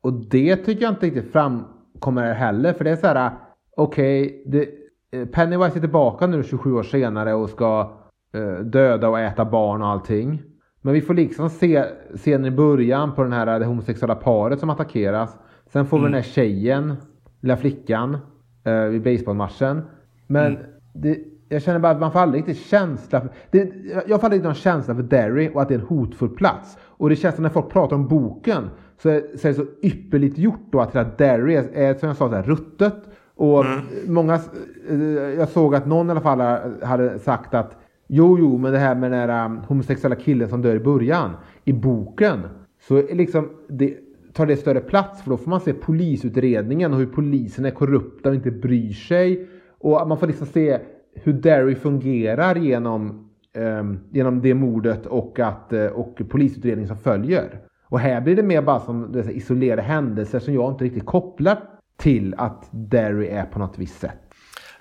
och 0.00 0.12
det 0.12 0.56
tycker 0.56 0.82
jag 0.82 0.92
inte 0.92 1.06
riktigt 1.06 1.32
framkommer 1.32 2.22
här 2.22 2.34
heller. 2.34 2.72
För 2.72 2.84
det 2.84 2.90
är 2.90 2.96
så 2.96 3.06
här, 3.06 3.30
okej, 3.76 4.42
okay, 4.46 4.66
eh, 5.10 5.26
Pennywise 5.26 5.78
är 5.78 5.80
tillbaka 5.80 6.26
nu 6.26 6.42
27 6.42 6.72
år 6.72 6.82
senare 6.82 7.34
och 7.34 7.50
ska 7.50 7.96
uh, 8.36 8.58
döda 8.58 9.08
och 9.08 9.20
äta 9.20 9.44
barn 9.44 9.82
och 9.82 9.88
allting. 9.88 10.42
Men 10.82 10.94
vi 10.94 11.00
får 11.00 11.14
liksom 11.14 11.50
se 11.50 11.84
scenen 12.14 12.46
i 12.46 12.50
början 12.50 13.14
på 13.14 13.22
den 13.22 13.32
här 13.32 13.58
det 13.58 13.66
homosexuella 13.66 14.14
paret 14.14 14.60
som 14.60 14.70
attackeras. 14.70 15.38
Sen 15.72 15.86
får 15.86 15.98
vi 15.98 16.04
den 16.04 16.14
här 16.14 16.22
tjejen, 16.22 16.96
lilla 17.40 17.56
flickan, 17.56 18.18
eh, 18.64 18.82
vid 18.82 19.02
baseballmatchen. 19.02 19.82
Men 20.26 20.58
det, 20.94 21.18
jag 21.48 21.62
känner 21.62 21.78
bara 21.78 21.92
att 21.92 22.00
man 22.00 22.12
får 22.12 22.20
aldrig 22.20 22.48
riktigt 22.48 22.66
känsla. 22.66 23.20
För, 23.20 23.30
det, 23.50 23.72
jag 24.06 24.20
får 24.20 24.26
aldrig 24.26 24.42
någon 24.42 24.54
känsla 24.54 24.94
för 24.94 25.02
Derry 25.02 25.50
och 25.54 25.62
att 25.62 25.68
det 25.68 25.74
är 25.74 25.78
en 25.78 25.86
hotfull 25.86 26.28
plats. 26.28 26.78
Och 26.82 27.08
det 27.08 27.16
känns 27.16 27.34
som 27.34 27.42
när 27.42 27.50
folk 27.50 27.70
pratar 27.70 27.96
om 27.96 28.08
boken 28.08 28.70
så 29.02 29.08
är, 29.08 29.22
så 29.36 29.48
är 29.48 29.52
det 29.52 29.54
så 29.54 29.66
ypperligt 29.82 30.38
gjort 30.38 30.66
då 30.70 30.80
att, 30.80 30.96
att 30.96 31.18
Derry 31.18 31.54
är, 31.54 31.68
är, 31.72 31.94
som 31.94 32.08
jag 32.08 32.16
sa, 32.16 32.28
så 32.28 32.34
här, 32.34 32.42
ruttet. 32.42 32.94
Och 33.34 33.64
många, 34.06 34.40
eh, 34.88 34.98
jag 35.38 35.48
såg 35.48 35.74
att 35.74 35.86
någon 35.86 36.08
i 36.08 36.10
alla 36.10 36.20
fall 36.20 36.40
hade 36.82 37.18
sagt 37.18 37.54
att 37.54 37.76
jo, 38.06 38.38
jo, 38.38 38.58
men 38.58 38.72
det 38.72 38.78
här 38.78 38.94
med 38.94 39.10
den 39.10 39.30
här 39.30 39.44
um, 39.44 39.58
homosexuella 39.58 40.16
killen 40.16 40.48
som 40.48 40.62
dör 40.62 40.76
i 40.76 40.80
början. 40.80 41.30
I 41.64 41.72
boken 41.72 42.40
så 42.88 43.02
liksom 43.12 43.48
det, 43.68 43.96
tar 44.32 44.46
det 44.46 44.56
större 44.56 44.80
plats 44.80 45.22
för 45.22 45.30
då 45.30 45.36
får 45.36 45.50
man 45.50 45.60
se 45.60 45.72
polisutredningen 45.72 46.92
och 46.92 46.98
hur 46.98 47.06
polisen 47.06 47.64
är 47.64 47.70
korrupta 47.70 48.28
och 48.28 48.34
inte 48.34 48.50
bryr 48.50 48.92
sig. 48.92 49.48
Och 49.78 50.08
man 50.08 50.18
får 50.18 50.26
liksom 50.26 50.46
se 50.46 50.78
hur 51.14 51.32
Derry 51.32 51.74
fungerar 51.74 52.56
genom, 52.56 53.30
um, 53.56 53.98
genom 54.10 54.40
det 54.40 54.54
mordet 54.54 55.06
och, 55.06 55.38
att, 55.38 55.72
uh, 55.72 55.86
och 55.86 56.20
polisutredningen 56.28 56.88
som 56.88 56.98
följer. 56.98 57.60
Och 57.90 58.00
här 58.00 58.20
blir 58.20 58.36
det 58.36 58.42
mer 58.42 58.62
bara 58.62 58.80
som 58.80 59.12
det, 59.12 59.32
isolerade 59.32 59.82
händelser 59.82 60.38
som 60.38 60.54
jag 60.54 60.72
inte 60.72 60.84
riktigt 60.84 61.06
kopplar 61.06 61.58
till 61.96 62.34
att 62.38 62.68
Derry 62.70 63.26
är 63.26 63.44
på 63.44 63.58
något 63.58 63.78
visst 63.78 64.00
sätt. 64.00 64.18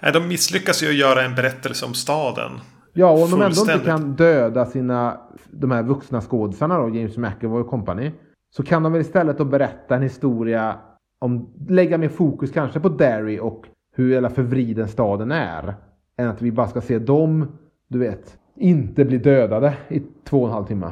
Nej, 0.02 0.14
de 0.14 0.28
misslyckas 0.28 0.84
ju 0.84 0.88
att 0.88 0.96
göra 0.96 1.24
en 1.24 1.36
berättelse 1.36 1.86
om 1.86 1.94
staden. 1.94 2.52
Ja, 2.94 3.12
och 3.12 3.24
om 3.24 3.32
de 3.32 3.42
ändå 3.42 3.62
inte 3.62 3.86
kan 3.86 4.16
döda 4.16 4.66
sina, 4.66 5.22
de 5.52 5.72
här 5.72 5.84
vuxna 5.84 6.22
skådisarna 6.22 6.78
då, 6.78 6.96
James 6.96 7.18
McAvoy 7.18 7.62
och 7.62 7.70
company. 7.70 8.12
Så 8.56 8.64
kan 8.64 8.84
de 8.84 8.92
väl 8.92 9.02
istället 9.02 9.38
då 9.38 9.46
berätta 9.46 9.96
en 9.96 10.02
historia 10.02 10.76
om, 11.20 11.54
lägga 11.70 11.98
mer 11.98 12.10
fokus 12.10 12.52
kanske 12.52 12.80
på 12.80 12.90
Derry 12.90 13.40
och 13.40 13.66
hur 13.96 14.14
hela 14.14 14.30
förvriden 14.30 14.88
staden 14.88 15.32
är. 15.32 15.76
Än 16.18 16.28
att 16.28 16.42
vi 16.42 16.52
bara 16.52 16.68
ska 16.68 16.82
se 16.82 17.00
dem, 17.00 17.48
du 17.88 18.00
vet, 18.00 18.38
inte 18.56 19.06
bli 19.06 19.18
dödade 19.18 19.74
i 19.88 20.02
två 20.24 20.42
och 20.42 20.48
en 20.48 20.54
halv 20.54 20.66
timme. 20.66 20.92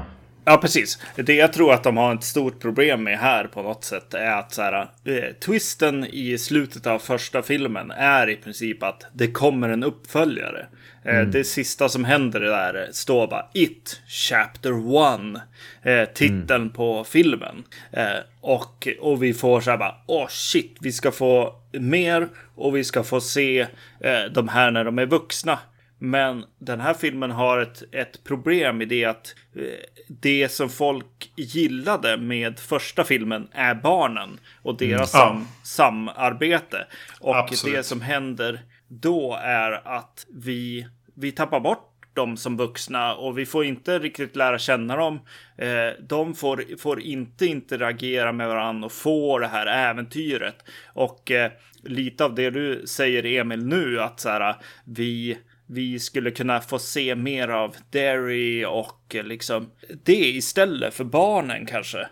Ja, 0.50 0.58
precis. 0.58 1.00
Det 1.16 1.34
jag 1.34 1.54
tror 1.54 1.74
att 1.74 1.84
de 1.84 1.98
har 1.98 2.16
ett 2.16 2.24
stort 2.24 2.60
problem 2.60 3.04
med 3.04 3.20
här 3.20 3.48
på 3.48 3.62
något 3.62 3.84
sätt 3.84 4.14
är 4.14 4.32
att 4.32 4.54
så 4.54 4.62
här, 4.62 4.82
eh, 5.06 5.34
twisten 5.46 6.06
i 6.06 6.38
slutet 6.38 6.88
av 6.88 7.00
första 7.00 7.42
filmen 7.42 7.92
är 7.92 8.30
i 8.30 8.36
princip 8.36 8.84
att 8.84 9.06
det 9.14 9.28
kommer 9.28 9.70
en 9.70 9.84
uppföljare. 9.84 10.68
Eh, 11.04 11.22
Det 11.22 11.44
sista 11.44 11.90
som 11.90 12.06
händer 12.06 12.40
där 12.40 12.90
står 12.92 13.28
bara 13.28 13.46
It 13.54 14.02
Chapter 14.08 14.72
1. 14.72 15.42
Eh, 15.84 16.06
titeln 16.14 16.70
på 16.70 17.04
filmen. 17.04 17.64
Eh, 17.92 18.06
och, 18.42 18.88
och 19.00 19.24
vi 19.24 19.34
får 19.34 19.62
så 19.62 19.70
här 19.72 19.78
bara, 19.78 19.96
åh 20.06 20.24
oh, 20.24 20.28
shit, 20.30 20.78
vi 20.80 20.92
ska 20.92 21.12
få 21.12 21.56
mer 21.72 22.28
och 22.56 22.76
vi 22.76 22.84
ska 22.84 23.04
få 23.04 23.22
se 23.22 23.60
eh, 24.00 24.24
de 24.34 24.48
här 24.48 24.72
när 24.72 24.84
de 24.84 25.00
är 25.00 25.06
vuxna. 25.06 25.60
Men 26.00 26.46
den 26.60 26.80
här 26.80 26.94
filmen 26.94 27.32
har 27.32 27.60
ett, 27.60 27.84
ett 27.92 28.24
problem 28.24 28.82
i 28.82 28.86
det 28.86 29.06
att 29.06 29.36
eh, 29.56 29.64
det 30.08 30.50
som 30.52 30.70
folk 30.70 31.32
gillade 31.36 32.18
med 32.18 32.60
första 32.60 33.04
filmen 33.04 33.48
är 33.52 33.76
barnen 33.76 34.40
och 34.62 34.78
deras 34.78 35.14
Mm. 35.16 35.28
sam, 35.28 35.48
samarbete. 35.64 36.88
Och 37.20 37.38
Absolut. 37.38 37.76
det 37.76 37.84
som 37.84 38.02
händer 38.02 38.60
då 38.88 39.38
är 39.42 39.88
att 39.88 40.26
vi, 40.30 40.88
vi 41.16 41.32
tappar 41.32 41.60
bort 41.60 41.94
dem 42.14 42.38
som 42.38 42.58
vuxna 42.58 43.16
och 43.16 43.38
vi 43.38 43.46
får 43.46 43.66
inte 43.66 44.00
riktigt 44.00 44.36
lära 44.36 44.60
känna 44.60 44.96
dem. 44.96 45.20
Eh, 45.58 45.90
de 46.08 46.36
får, 46.36 46.78
får 46.78 47.02
inte 47.02 47.46
interagera 47.46 48.32
med 48.32 48.48
varandra 48.48 48.86
och 48.86 48.92
få 48.92 49.40
det 49.40 49.48
här 49.48 49.66
äventyret. 49.90 50.56
Och 50.94 51.32
eh, 51.32 51.52
lite 51.84 52.26
av 52.26 52.36
det 52.36 52.50
du 52.50 52.84
säger 52.88 53.26
Emil 53.26 53.66
nu 53.66 54.02
att 54.02 54.20
så 54.20 54.30
här, 54.30 54.56
vi 54.86 55.38
vi 55.68 56.00
skulle 56.00 56.32
kunna 56.32 56.62
få 56.62 56.80
se 56.80 57.16
mer 57.16 57.48
av 57.48 57.76
Derry 57.90 58.66
och 58.66 59.16
eh, 59.16 59.24
liksom 59.24 59.72
det 60.04 60.26
istället 60.28 60.94
för 60.94 61.04
barnen 61.04 61.66
kanske. 61.66 62.08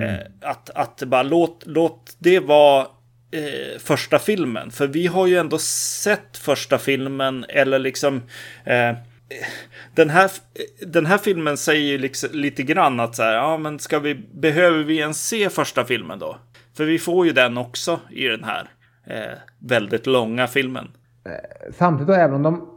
Eh, 0.00 0.18
att, 0.40 0.70
att 0.70 1.02
bara 1.02 1.22
låt, 1.22 1.62
låt 1.66 2.16
det 2.18 2.40
vara 2.40 2.86
eh, 3.30 3.78
första 3.78 4.18
filmen. 4.18 4.70
För 4.70 4.86
vi 4.86 5.06
har 5.06 5.26
ju 5.26 5.36
ändå 5.36 5.58
sett 5.58 6.36
första 6.36 6.78
filmen 6.78 7.44
eller 7.48 7.78
liksom 7.78 8.22
eh, 8.64 8.96
den 9.94 10.10
här, 10.10 10.30
den 10.86 11.06
här 11.06 11.18
filmen 11.18 11.56
säger 11.56 11.82
ju 11.82 11.98
liksom 11.98 12.28
lite 12.32 12.62
grann 12.62 13.00
att 13.00 13.16
så 13.16 13.22
här, 13.22 13.34
ja 13.34 13.58
men 13.58 13.78
ska 13.78 13.98
vi, 13.98 14.14
behöver 14.14 14.84
vi 14.84 14.98
ens 14.98 15.28
se 15.28 15.50
första 15.50 15.84
filmen 15.84 16.18
då? 16.18 16.38
För 16.76 16.84
vi 16.84 16.98
får 16.98 17.26
ju 17.26 17.32
den 17.32 17.58
också 17.58 18.00
i 18.10 18.28
den 18.28 18.44
här 18.44 18.68
eh, 19.06 19.38
väldigt 19.58 20.06
långa 20.06 20.46
filmen. 20.46 20.90
Samtidigt 21.72 22.06
då, 22.08 22.12
även 22.14 22.34
om 22.34 22.42
de, 22.42 22.68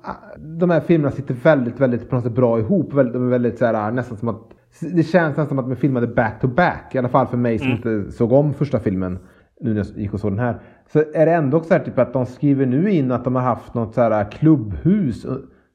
de 0.60 0.70
här 0.70 0.80
filmerna 0.80 1.12
sitter 1.12 1.34
väldigt, 1.34 1.80
väldigt 1.80 2.10
på 2.10 2.16
något 2.16 2.24
sätt 2.24 2.34
bra 2.36 2.60
ihop. 2.60 2.94
Väldigt, 2.94 3.14
de 3.14 3.26
är 3.26 3.30
väldigt 3.30 3.58
så 3.58 3.66
här, 3.66 3.92
nästan 3.92 4.18
som 4.18 4.28
att 4.28 4.42
det 4.80 5.04
känns 5.04 5.28
nästan 5.28 5.48
som 5.48 5.60
att 5.60 5.70
de 5.70 5.76
filmade 5.76 6.08
back 6.08 6.40
to 6.42 6.48
back. 6.48 6.96
I 6.96 6.98
alla 6.98 7.10
fall 7.10 7.28
för 7.28 7.38
mig 7.38 7.60
som 7.60 7.72
inte 7.72 8.12
såg 8.12 8.32
om 8.32 8.54
första 8.54 8.80
filmen. 8.80 9.20
Nu 9.62 9.74
när 9.74 9.78
jag 9.78 9.98
gick 10.02 10.14
och 10.14 10.20
såg 10.20 10.32
den 10.32 10.40
här. 10.40 10.60
Så 10.94 11.00
är 11.14 11.26
det 11.26 11.34
ändå 11.34 11.64
så 11.64 11.74
här 11.74 11.82
typ 11.82 12.00
att 12.00 12.14
de 12.14 12.26
skriver 12.26 12.66
nu 12.66 12.92
in 12.92 13.12
att 13.12 13.24
de 13.24 13.36
har 13.36 13.42
haft 13.42 13.74
något 13.74 13.94
så 13.94 14.02
här 14.02 14.32
klubbhus. 14.32 15.26
eh, 15.26 15.32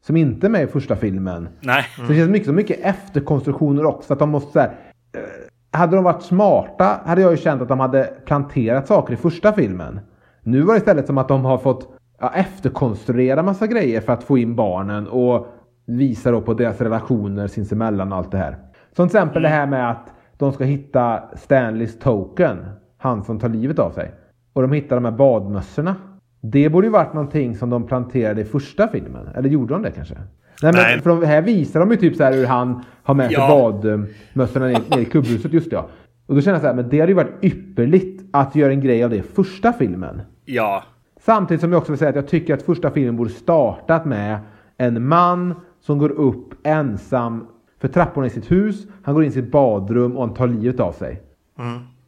Som 0.06 0.16
inte 0.16 0.46
är 0.46 0.50
med 0.50 0.62
i 0.62 0.66
första 0.66 0.96
filmen. 0.96 1.48
Nej. 1.60 1.84
Så 1.96 2.02
det 2.02 2.14
känns 2.14 2.30
mycket, 2.30 2.46
så 2.46 2.52
mycket 2.52 2.80
efterkonstruktioner 2.84 3.84
också. 3.84 4.12
Att 4.12 4.18
de 4.18 4.30
måste 4.30 4.52
så 4.52 4.58
här, 4.60 4.68
eh, 4.68 5.78
hade 5.78 5.96
de 5.96 6.04
varit 6.04 6.22
smarta 6.22 7.00
hade 7.04 7.20
jag 7.20 7.30
ju 7.30 7.36
känt 7.36 7.62
att 7.62 7.68
de 7.68 7.80
hade 7.80 8.04
planterat 8.26 8.86
saker 8.86 9.14
i 9.14 9.16
första 9.16 9.52
filmen. 9.52 10.00
Nu 10.42 10.62
var 10.62 10.74
det 10.74 10.78
istället 10.78 11.06
som 11.06 11.18
att 11.18 11.28
de 11.28 11.44
har 11.44 11.58
fått 11.58 11.95
ja, 12.20 12.32
efterkonstruera 12.34 13.42
massa 13.42 13.66
grejer 13.66 14.00
för 14.00 14.12
att 14.12 14.24
få 14.24 14.38
in 14.38 14.56
barnen 14.56 15.06
och 15.08 15.46
visa 15.86 16.30
då 16.30 16.40
på 16.40 16.54
deras 16.54 16.80
relationer 16.80 17.46
sinsemellan 17.46 18.12
och 18.12 18.18
allt 18.18 18.30
det 18.30 18.38
här. 18.38 18.56
Som 18.96 19.08
till 19.08 19.16
exempel 19.16 19.42
det 19.42 19.48
här 19.48 19.66
med 19.66 19.90
att 19.90 20.06
de 20.36 20.52
ska 20.52 20.64
hitta 20.64 21.22
Stanleys 21.36 21.98
token. 21.98 22.58
Han 22.98 23.24
som 23.24 23.38
tar 23.38 23.48
livet 23.48 23.78
av 23.78 23.90
sig. 23.90 24.10
Och 24.52 24.62
de 24.62 24.72
hittar 24.72 24.96
de 24.96 25.04
här 25.04 25.12
badmössorna. 25.12 25.96
Det 26.40 26.68
borde 26.68 26.86
ju 26.86 26.90
varit 26.92 27.12
någonting 27.14 27.56
som 27.56 27.70
de 27.70 27.86
planterade 27.86 28.40
i 28.40 28.44
första 28.44 28.88
filmen. 28.88 29.28
Eller 29.34 29.48
gjorde 29.48 29.74
de 29.74 29.82
det 29.82 29.90
kanske? 29.90 30.14
Nej, 30.62 30.72
men 30.72 30.74
Nej. 30.74 31.00
För 31.00 31.10
de, 31.10 31.26
här 31.26 31.42
visar 31.42 31.80
de 31.80 31.90
ju 31.90 31.96
typ 31.96 32.16
så 32.16 32.24
här 32.24 32.32
hur 32.32 32.46
han 32.46 32.84
har 33.02 33.14
med 33.14 33.26
sig 33.26 33.34
Ja. 33.34 33.48
badmössorna 33.48 34.66
ner, 34.66 34.80
ner 34.90 34.98
i 34.98 35.04
klubbhuset. 35.04 35.52
Just 35.52 35.70
det, 35.70 35.76
ja. 35.76 35.88
Och 36.26 36.34
då 36.34 36.40
känner 36.40 36.54
jag 36.54 36.60
så 36.60 36.66
här, 36.66 36.74
men 36.74 36.88
det 36.88 37.00
hade 37.00 37.12
ju 37.12 37.16
varit 37.16 37.44
ypperligt 37.44 38.24
att 38.32 38.54
göra 38.56 38.72
en 38.72 38.80
grej 38.80 39.04
av 39.04 39.10
det 39.10 39.16
i 39.16 39.22
första 39.22 39.72
filmen. 39.72 40.22
Ja, 40.44 40.84
Samtidigt 41.26 41.60
som 41.60 41.72
jag 41.72 41.78
också 41.78 41.92
vill 41.92 41.98
säga 41.98 42.08
att 42.08 42.16
jag 42.16 42.28
tycker 42.28 42.54
att 42.54 42.62
första 42.62 42.90
filmen 42.90 43.16
borde 43.16 43.30
startat 43.30 44.04
med 44.04 44.38
en 44.78 45.08
man 45.08 45.54
som 45.80 45.98
går 45.98 46.10
upp 46.10 46.66
ensam 46.66 47.46
för 47.80 47.88
trapporna 47.88 48.26
i 48.26 48.30
sitt 48.30 48.50
hus. 48.50 48.76
Han 49.02 49.14
går 49.14 49.24
in 49.24 49.30
i 49.30 49.32
sitt 49.32 49.50
badrum 49.50 50.16
och 50.16 50.26
han 50.26 50.34
tar 50.34 50.46
livet 50.46 50.80
av 50.80 50.92
sig. 50.92 51.22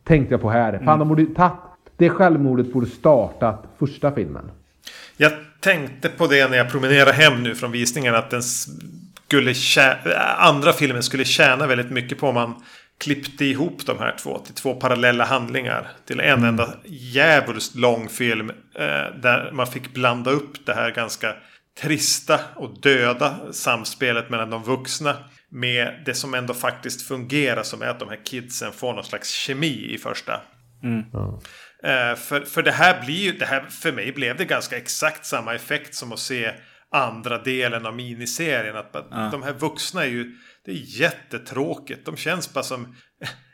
Tänkte 0.04 0.35
jag 0.35 0.40
på 0.40 0.50
här. 0.50 0.83
Fan, 0.85 0.98
de 0.98 1.09
borde 1.09 1.26
tagit... 1.26 1.52
Det 1.96 2.11
självmordet 2.11 2.72
borde 2.72 2.87
startat 2.87 3.64
första 3.78 4.12
filmen. 4.12 4.50
Jag 5.16 5.33
tänkte 5.61 6.09
på 6.09 6.26
det 6.26 6.50
när 6.50 6.57
jag 6.57 6.70
promenerade 6.70 7.12
hem 7.12 7.42
nu 7.42 7.54
från 7.54 7.72
visningen. 7.72 8.14
Att 8.14 8.31
den 8.31 8.42
skulle 8.42 9.54
andra 10.38 10.72
filmen 10.72 11.02
skulle 11.02 11.24
tjäna 11.24 11.66
väldigt 11.66 11.90
mycket 11.90 12.18
på 12.18 12.28
om 12.28 12.35
man 12.35 12.54
klippte 12.98 13.44
ihop 13.44 13.87
de 13.87 13.98
här 13.98 14.16
två 14.18 14.38
till 14.38 14.54
två 14.54 14.74
parallella 14.74 15.24
handlingar. 15.24 15.90
Till 16.04 16.20
en 16.20 16.44
enda 16.44 16.74
djävulskt 16.84 17.74
lång 17.74 18.08
film. 18.08 18.50
Eh, 18.50 19.20
där 19.22 19.50
man 19.52 19.66
fick 19.66 19.94
blanda 19.94 20.30
upp 20.30 20.66
det 20.66 20.74
här 20.74 20.90
ganska 20.90 21.34
trista 21.80 22.40
och 22.54 22.80
döda 22.80 23.52
samspelet 23.52 24.30
mellan 24.30 24.50
de 24.50 24.62
vuxna. 24.62 25.16
Med 25.50 26.02
det 26.06 26.14
som 26.14 26.34
ändå 26.34 26.54
faktiskt 26.54 27.08
fungerar 27.08 27.62
som 27.62 27.82
är 27.82 27.87
att 27.87 28.00
de 28.00 28.08
här 28.08 28.24
kidsen 28.24 28.72
får 28.72 28.94
någon 28.94 29.04
slags 29.04 29.30
kemi 29.30 29.94
i 29.94 29.98
första. 29.98 30.40
Eh, 31.84 32.16
för, 32.16 32.40
för 32.40 32.62
det 32.62 32.72
här 32.72 33.04
blir 33.04 33.24
ju, 33.24 33.32
det 33.32 33.46
här, 33.46 33.61
för 33.61 33.92
mig 33.92 34.12
blev 34.12 34.37
det 34.37 34.44
ganska 34.44 34.76
exakt 34.76 35.26
samma 35.26 35.54
effekt 35.54 35.94
som 35.94 36.12
att 36.12 36.18
se 36.18 36.52
andra 36.92 37.38
delen 37.38 37.87
av 37.87 37.96
miniserien. 37.96 38.76
Att 38.76 38.92
bara, 38.92 39.30
de 39.30 39.42
här 39.42 39.52
vuxna 39.52 40.02
är 40.02 40.08
ju, 40.08 40.37
det 40.68 40.74
är 40.74 41.00
jättetråkigt. 41.00 42.07
De 42.07 42.16
känns 42.16 42.54
bara 42.54 42.64
som 42.64 42.96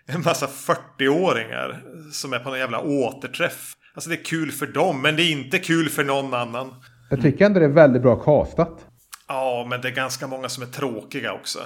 en 0.07 0.23
massa 0.23 0.47
40-åringar 0.47 1.83
som 2.13 2.33
är 2.33 2.39
på 2.39 2.49
någon 2.49 2.59
jävla 2.59 2.81
återträff. 2.81 3.73
Alltså 3.95 4.11
det 4.11 4.17
är 4.17 4.25
kul 4.25 4.53
för 4.53 4.67
dem, 4.67 5.03
men 5.03 5.17
det 5.17 5.23
är 5.23 5.31
inte 5.31 5.59
kul 5.59 5.89
för 5.89 6.05
någon 6.05 6.35
annan. 6.35 6.75
Jag 7.11 7.23
tycker 7.23 7.47
ändå 7.47 7.61
det 7.61 7.67
är 7.67 7.71
väldigt 7.71 8.03
bra 8.03 8.17
castat. 8.17 8.87
Ja, 9.29 9.67
men 9.71 9.81
det 9.81 9.89
är 9.89 9.93
ganska 9.93 10.27
många 10.27 10.49
som 10.49 10.63
är 10.63 10.67
tråkiga 10.67 11.33
också. 11.33 11.59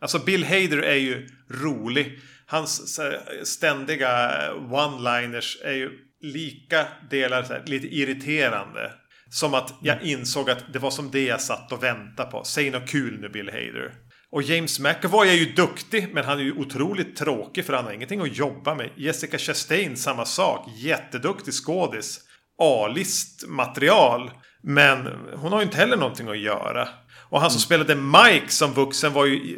Alltså 0.00 0.18
Bill 0.18 0.44
Hader 0.44 0.82
är 0.82 0.94
ju 0.94 1.28
rolig. 1.50 2.18
Hans 2.46 3.00
ständiga 3.44 4.30
one-liners 4.70 5.64
är 5.64 5.72
ju 5.72 5.90
lika 6.20 6.86
delar 7.10 7.42
här, 7.42 7.62
lite 7.66 7.86
irriterande. 7.86 8.92
Som 9.30 9.54
att 9.54 9.74
jag 9.82 10.02
insåg 10.02 10.50
att 10.50 10.72
det 10.72 10.78
var 10.78 10.90
som 10.90 11.10
det 11.10 11.24
jag 11.24 11.40
satt 11.40 11.72
och 11.72 11.82
väntade 11.82 12.30
på. 12.30 12.44
Säg 12.44 12.70
något 12.70 12.88
kul 12.88 13.20
nu 13.20 13.28
Bill 13.28 13.50
Hader. 13.50 13.92
Och 14.34 14.42
James 14.42 14.80
McAvoy 14.80 15.28
är 15.28 15.34
ju 15.34 15.52
duktig, 15.52 16.10
men 16.14 16.24
han 16.24 16.38
är 16.38 16.42
ju 16.42 16.52
otroligt 16.52 17.16
tråkig 17.16 17.64
för 17.64 17.72
han 17.72 17.84
har 17.84 17.92
ingenting 17.92 18.20
att 18.20 18.36
jobba 18.36 18.74
med. 18.74 18.88
Jessica 18.96 19.38
Chastain, 19.38 19.96
samma 19.96 20.24
sak. 20.24 20.68
Jätteduktig 20.76 21.54
skådis. 21.54 22.20
A-list 22.58 23.48
material. 23.48 24.30
Men 24.62 25.08
hon 25.36 25.52
har 25.52 25.58
ju 25.58 25.64
inte 25.64 25.76
heller 25.76 25.96
någonting 25.96 26.28
att 26.28 26.38
göra. 26.38 26.88
Och 27.28 27.40
han 27.40 27.50
som 27.50 27.74
mm. 27.74 27.84
spelade 27.84 28.02
Mike 28.02 28.48
som 28.48 28.72
vuxen 28.72 29.12
var 29.12 29.26
ju 29.26 29.56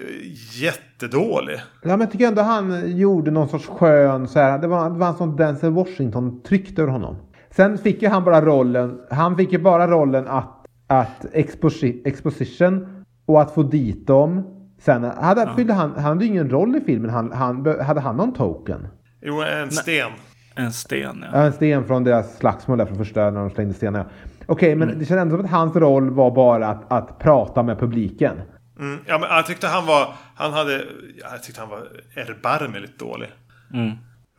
jättedålig. 0.52 1.60
Ja, 1.82 1.88
men 1.88 2.00
jag 2.00 2.10
tycker 2.10 2.26
ändå 2.26 2.42
han 2.42 2.96
gjorde 2.98 3.30
någon 3.30 3.48
sorts 3.48 3.66
skön 3.66 4.28
så 4.28 4.38
här. 4.38 4.58
Det 4.58 4.66
var, 4.66 4.90
det 4.90 4.98
var 4.98 5.08
en 5.08 5.16
sån 5.16 5.36
Denzel 5.36 5.72
Washington 5.72 6.42
tryckte 6.42 6.82
över 6.82 6.92
honom. 6.92 7.16
Sen 7.50 7.78
fick 7.78 8.02
ju 8.02 8.08
han 8.08 8.24
bara 8.24 8.40
rollen. 8.40 9.00
Han 9.10 9.36
fick 9.36 9.52
ju 9.52 9.58
bara 9.58 9.86
rollen 9.86 10.28
att, 10.28 10.66
att 10.86 11.26
exposi 11.32 12.02
exposition 12.04 13.04
och 13.26 13.42
att 13.42 13.54
få 13.54 13.62
dit 13.62 14.06
dem. 14.06 14.55
Sen 14.78 15.04
hade, 15.04 15.40
ja. 15.40 15.54
fyllde 15.56 15.72
han, 15.72 15.92
han 15.94 16.04
hade 16.04 16.24
ingen 16.24 16.50
roll 16.50 16.76
i 16.76 16.80
filmen. 16.80 17.10
Han, 17.10 17.32
han, 17.32 17.80
hade 17.80 18.00
han 18.00 18.16
någon 18.16 18.34
token? 18.34 18.88
Jo, 19.22 19.42
en 19.42 19.70
sten. 19.70 20.10
En 20.54 20.72
sten, 20.72 21.24
ja. 21.32 21.38
En 21.38 21.52
sten 21.52 21.84
från 21.84 22.04
deras 22.04 22.36
slagsmål 22.36 22.78
där 22.78 22.86
från 22.86 22.98
första 22.98 23.30
när 23.30 23.40
de 23.40 23.50
slängde 23.50 23.74
stenar. 23.74 24.00
Okej, 24.00 24.54
okay, 24.54 24.74
men 24.74 24.88
mm. 24.88 24.98
det 24.98 25.04
känns 25.04 25.20
ändå 25.20 25.36
som 25.36 25.44
att 25.44 25.50
hans 25.50 25.76
roll 25.76 26.10
var 26.10 26.30
bara 26.30 26.68
att, 26.68 26.92
att 26.92 27.18
prata 27.18 27.62
med 27.62 27.78
publiken. 27.78 28.40
Mm, 28.78 28.98
ja, 29.06 29.18
men 29.18 29.28
jag 29.30 29.46
tyckte 29.46 29.66
han 29.66 29.86
var... 29.86 30.14
Han 30.34 30.52
hade... 30.52 30.84
Jag 31.32 31.42
tyckte 31.42 31.60
han 31.60 31.70
var 31.70 31.78
erbarmligt 32.14 32.98
dålig. 32.98 33.28
Mm. 33.74 33.90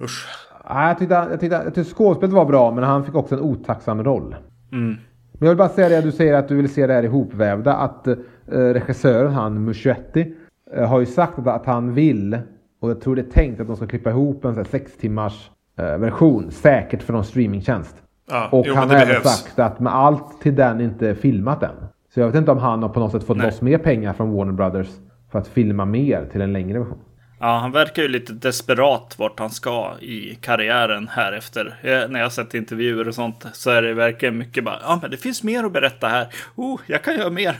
Usch. 0.01 0.27
Ja, 0.69 0.87
jag, 0.87 0.99
tyckte, 0.99 1.15
jag, 1.15 1.39
tyckte, 1.39 1.55
jag 1.55 1.75
tyckte 1.75 1.93
skådespelet 1.93 2.33
var 2.33 2.45
bra, 2.45 2.71
men 2.71 2.83
han 2.83 3.05
fick 3.05 3.15
också 3.15 3.35
en 3.35 3.41
otacksam 3.41 4.03
roll. 4.03 4.35
Mm. 4.71 4.97
Men 5.31 5.39
jag 5.39 5.47
vill 5.47 5.57
bara 5.57 5.69
säga 5.69 5.89
det, 5.89 6.01
du 6.01 6.11
säger 6.11 6.33
att 6.33 6.47
du 6.47 6.55
vill 6.55 6.73
se 6.73 6.87
det 6.87 6.93
här 6.93 7.03
ihopvävda. 7.03 7.73
Att 7.73 8.07
regissören, 8.55 9.33
han 9.33 9.63
Muschietti, 9.63 10.33
eh, 10.73 10.89
har 10.89 10.99
ju 10.99 11.05
sagt 11.05 11.39
att, 11.39 11.47
att 11.47 11.65
han 11.65 11.93
vill, 11.93 12.39
och 12.79 12.89
jag 12.89 13.01
tror 13.01 13.15
det 13.15 13.21
är 13.21 13.31
tänkt 13.31 13.61
att 13.61 13.67
de 13.67 13.75
ska 13.75 13.87
klippa 13.87 14.09
ihop 14.09 14.45
en 14.45 14.55
så 14.55 14.63
sex 14.63 14.97
timmars 14.97 15.51
eh, 15.77 15.97
version. 15.97 16.51
Säkert 16.51 17.03
för 17.03 17.13
någon 17.13 17.23
streamingtjänst. 17.23 18.03
Ja, 18.29 18.49
och 18.51 18.65
jo, 18.67 18.73
han 18.75 18.89
har 18.89 18.97
även 18.97 19.21
sagt 19.21 19.59
att 19.59 19.79
med 19.79 19.95
allt 19.95 20.41
till 20.41 20.55
den 20.55 20.81
inte 20.81 21.15
filmat 21.15 21.63
än. 21.63 21.75
Så 22.13 22.19
jag 22.19 22.27
vet 22.27 22.35
inte 22.35 22.51
om 22.51 22.57
han 22.57 22.83
har 22.83 22.89
på 22.89 22.99
något 22.99 23.11
sätt 23.11 23.23
fått 23.23 23.37
loss 23.37 23.61
mer 23.61 23.77
pengar 23.77 24.13
från 24.13 24.31
Warner 24.31 24.53
Brothers 24.53 24.89
för 25.31 25.39
att 25.39 25.47
filma 25.47 25.85
mer 25.85 26.25
till 26.31 26.41
en 26.41 26.53
längre 26.53 26.79
version. 26.79 26.97
Ja, 27.39 27.57
han 27.57 27.71
verkar 27.71 28.01
ju 28.01 28.07
lite 28.07 28.33
desperat 28.33 29.15
vart 29.17 29.39
han 29.39 29.49
ska 29.49 29.97
i 29.99 30.35
karriären 30.41 31.07
här 31.07 31.33
efter. 31.33 31.79
När 32.07 32.19
jag 32.19 32.25
har 32.25 32.29
sett 32.29 32.53
intervjuer 32.53 33.07
och 33.07 33.15
sånt 33.15 33.45
så 33.53 33.69
är 33.69 33.81
det 33.81 33.93
verkligen 33.93 34.37
mycket 34.37 34.63
bara, 34.63 34.79
ja 34.81 34.99
men 35.01 35.11
det 35.11 35.17
finns 35.17 35.43
mer 35.43 35.63
att 35.63 35.73
berätta 35.73 36.07
här. 36.07 36.27
Oh, 36.55 36.81
jag 36.87 37.03
kan 37.03 37.15
göra 37.17 37.29
mer. 37.29 37.57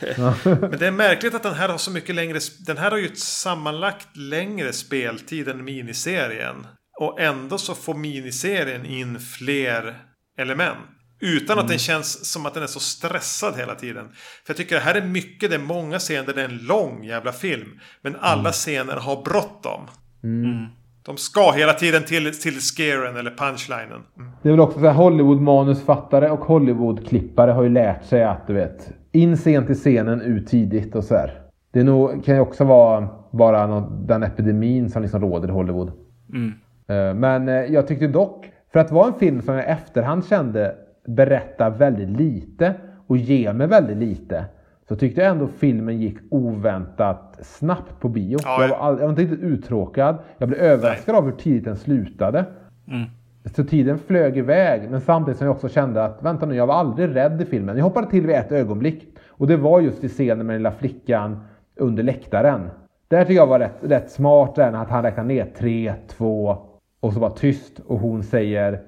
men 0.44 0.78
det 0.78 0.86
är 0.86 0.90
märkligt 0.90 1.34
att 1.34 1.42
den 1.42 1.54
här 1.54 1.68
har 1.68 1.78
så 1.78 1.90
mycket 1.90 2.14
längre, 2.14 2.38
den 2.66 2.78
här 2.78 2.90
har 2.90 2.98
ju 2.98 3.06
ett 3.06 3.18
sammanlagt 3.18 4.16
längre 4.16 4.72
speltid 4.72 5.48
än 5.48 5.64
miniserien. 5.64 6.66
Och 7.00 7.20
ändå 7.20 7.58
så 7.58 7.74
får 7.74 7.94
miniserien 7.94 8.86
in 8.86 9.20
fler 9.20 9.94
element. 10.38 10.78
Utan 11.24 11.58
att 11.58 11.64
den 11.64 11.70
mm. 11.70 11.78
känns 11.78 12.32
som 12.32 12.46
att 12.46 12.54
den 12.54 12.62
är 12.62 12.66
så 12.66 12.80
stressad 12.80 13.54
hela 13.56 13.74
tiden. 13.74 14.08
För 14.14 14.52
jag 14.52 14.56
tycker 14.56 14.74
det 14.74 14.80
här 14.80 14.94
är 14.94 15.06
mycket, 15.06 15.50
det 15.50 15.56
är 15.56 15.60
många 15.60 15.98
scener 15.98 16.32
det 16.34 16.40
är 16.40 16.44
en 16.44 16.58
lång 16.58 17.04
jävla 17.04 17.32
film. 17.32 17.68
Men 18.02 18.16
alla 18.20 18.40
mm. 18.40 18.52
scener 18.52 18.96
har 18.96 19.22
bråttom. 19.22 19.80
Mm. 20.24 20.44
mm. 20.44 20.66
De 21.04 21.16
ska 21.16 21.50
hela 21.50 21.72
tiden 21.72 22.02
till, 22.04 22.40
till 22.40 22.60
scaren 22.60 23.16
eller 23.16 23.30
punchlinen. 23.30 24.02
Mm. 24.18 24.32
Det 24.42 24.48
är 24.48 24.52
väl 24.52 24.60
också 24.60 24.78
så 24.78 24.86
här 24.86 24.94
Hollywood-manusfattare 24.94 26.30
och 26.30 26.40
Hollywood-klippare 26.40 27.50
har 27.50 27.62
ju 27.62 27.68
lärt 27.68 28.04
sig 28.04 28.24
att 28.24 28.46
du 28.46 28.52
vet. 28.52 28.92
In 29.12 29.36
sent 29.36 29.70
i 29.70 29.74
scenen, 29.74 30.20
ut 30.20 30.46
tidigt 30.46 30.94
och 30.94 31.04
så 31.04 31.14
här. 31.14 31.40
Det 31.72 31.84
nog, 31.84 32.24
kan 32.24 32.34
ju 32.34 32.40
också 32.40 32.64
vara 32.64 33.08
bara 33.32 33.66
någon, 33.66 34.06
den 34.06 34.22
epidemin 34.22 34.90
som 34.90 35.02
liksom 35.02 35.20
råder 35.20 35.48
i 35.48 35.52
Hollywood. 35.52 35.92
Mm. 36.32 36.52
Eh, 36.88 37.14
men 37.14 37.48
eh, 37.48 37.54
jag 37.54 37.88
tyckte 37.88 38.06
dock, 38.06 38.50
för 38.72 38.80
att 38.80 38.90
vara 38.90 39.06
en 39.06 39.18
film 39.18 39.42
som 39.42 39.54
jag 39.54 39.64
i 39.64 39.68
efterhand 39.68 40.26
kände 40.26 40.76
berättar 41.06 41.70
väldigt 41.70 42.08
lite 42.08 42.74
och 43.06 43.16
ger 43.16 43.52
mig 43.52 43.66
väldigt 43.66 43.96
lite. 43.96 44.44
Så 44.88 44.96
tyckte 44.96 45.20
jag 45.20 45.30
ändå 45.30 45.46
filmen 45.46 45.98
gick 46.00 46.16
oväntat 46.30 47.38
snabbt 47.42 48.00
på 48.00 48.08
bio. 48.08 48.38
Ja, 48.42 48.62
jag, 48.62 48.68
var 48.68 48.76
all, 48.76 48.94
jag 48.94 49.02
var 49.02 49.10
inte 49.10 49.22
riktigt 49.22 49.40
uttråkad. 49.40 50.18
Jag 50.38 50.48
blev 50.48 50.60
överraskad 50.60 51.14
nej. 51.14 51.18
av 51.18 51.24
hur 51.24 51.32
tidigt 51.32 51.64
den 51.64 51.76
slutade. 51.76 52.44
Mm. 52.88 53.08
Så 53.54 53.64
tiden 53.64 53.98
flög 53.98 54.38
iväg. 54.38 54.90
Men 54.90 55.00
samtidigt 55.00 55.38
som 55.38 55.46
jag 55.46 55.54
också 55.54 55.68
kände 55.68 56.04
att 56.04 56.22
vänta 56.22 56.46
nu, 56.46 56.54
jag 56.54 56.66
var 56.66 56.74
aldrig 56.74 57.16
rädd 57.16 57.42
i 57.42 57.44
filmen. 57.44 57.76
Jag 57.76 57.84
hoppade 57.84 58.10
till 58.10 58.26
vid 58.26 58.36
ett 58.36 58.52
ögonblick. 58.52 59.08
Och 59.28 59.46
det 59.46 59.56
var 59.56 59.80
just 59.80 60.04
i 60.04 60.08
scenen 60.08 60.46
med 60.46 60.54
den 60.54 60.62
lilla 60.62 60.72
flickan 60.72 61.40
under 61.76 62.02
läktaren. 62.02 62.70
Där 63.08 63.24
tycker 63.24 63.34
jag 63.34 63.46
var 63.46 63.58
rätt, 63.58 63.78
rätt 63.80 64.10
smart, 64.10 64.58
att 64.58 64.90
han 64.90 65.02
räknar 65.02 65.24
ner 65.24 65.46
3, 65.56 65.94
2, 66.08 66.56
och 67.00 67.12
så 67.12 67.20
var 67.20 67.30
tyst 67.30 67.80
och 67.86 67.98
hon 67.98 68.22
säger 68.22 68.80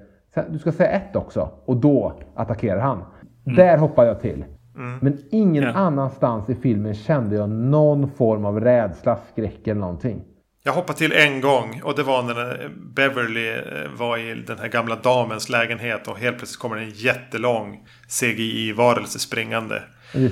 du 0.49 0.59
ska 0.59 0.71
säga 0.71 0.89
ett 0.89 1.15
också 1.15 1.49
och 1.65 1.77
då 1.77 2.19
attackerar 2.35 2.79
han. 2.79 3.03
Mm. 3.45 3.55
Där 3.55 3.77
hoppar 3.77 4.05
jag 4.05 4.21
till. 4.21 4.45
Mm. 4.75 4.99
Men 5.01 5.17
ingen 5.31 5.63
ja. 5.63 5.69
annanstans 5.69 6.49
i 6.49 6.55
filmen 6.55 6.93
kände 6.93 7.35
jag 7.35 7.49
någon 7.49 8.11
form 8.11 8.45
av 8.45 8.59
rädsla, 8.59 9.19
skräck 9.31 9.67
eller 9.67 9.81
någonting. 9.81 10.21
Jag 10.63 10.73
hoppade 10.73 10.97
till 10.97 11.11
en 11.11 11.41
gång 11.41 11.81
och 11.83 11.95
det 11.95 12.03
var 12.03 12.23
när 12.23 12.69
Beverly 12.95 13.49
eh, 13.49 13.91
var 13.97 14.17
i 14.17 14.43
den 14.47 14.59
här 14.59 14.67
gamla 14.67 14.95
damens 14.95 15.49
lägenhet 15.49 16.07
och 16.07 16.17
helt 16.17 16.37
plötsligt 16.37 16.59
kommer 16.59 16.77
en 16.77 16.89
jättelång 16.89 17.87
CGI-varelse 18.07 19.19
springande. 19.19 19.81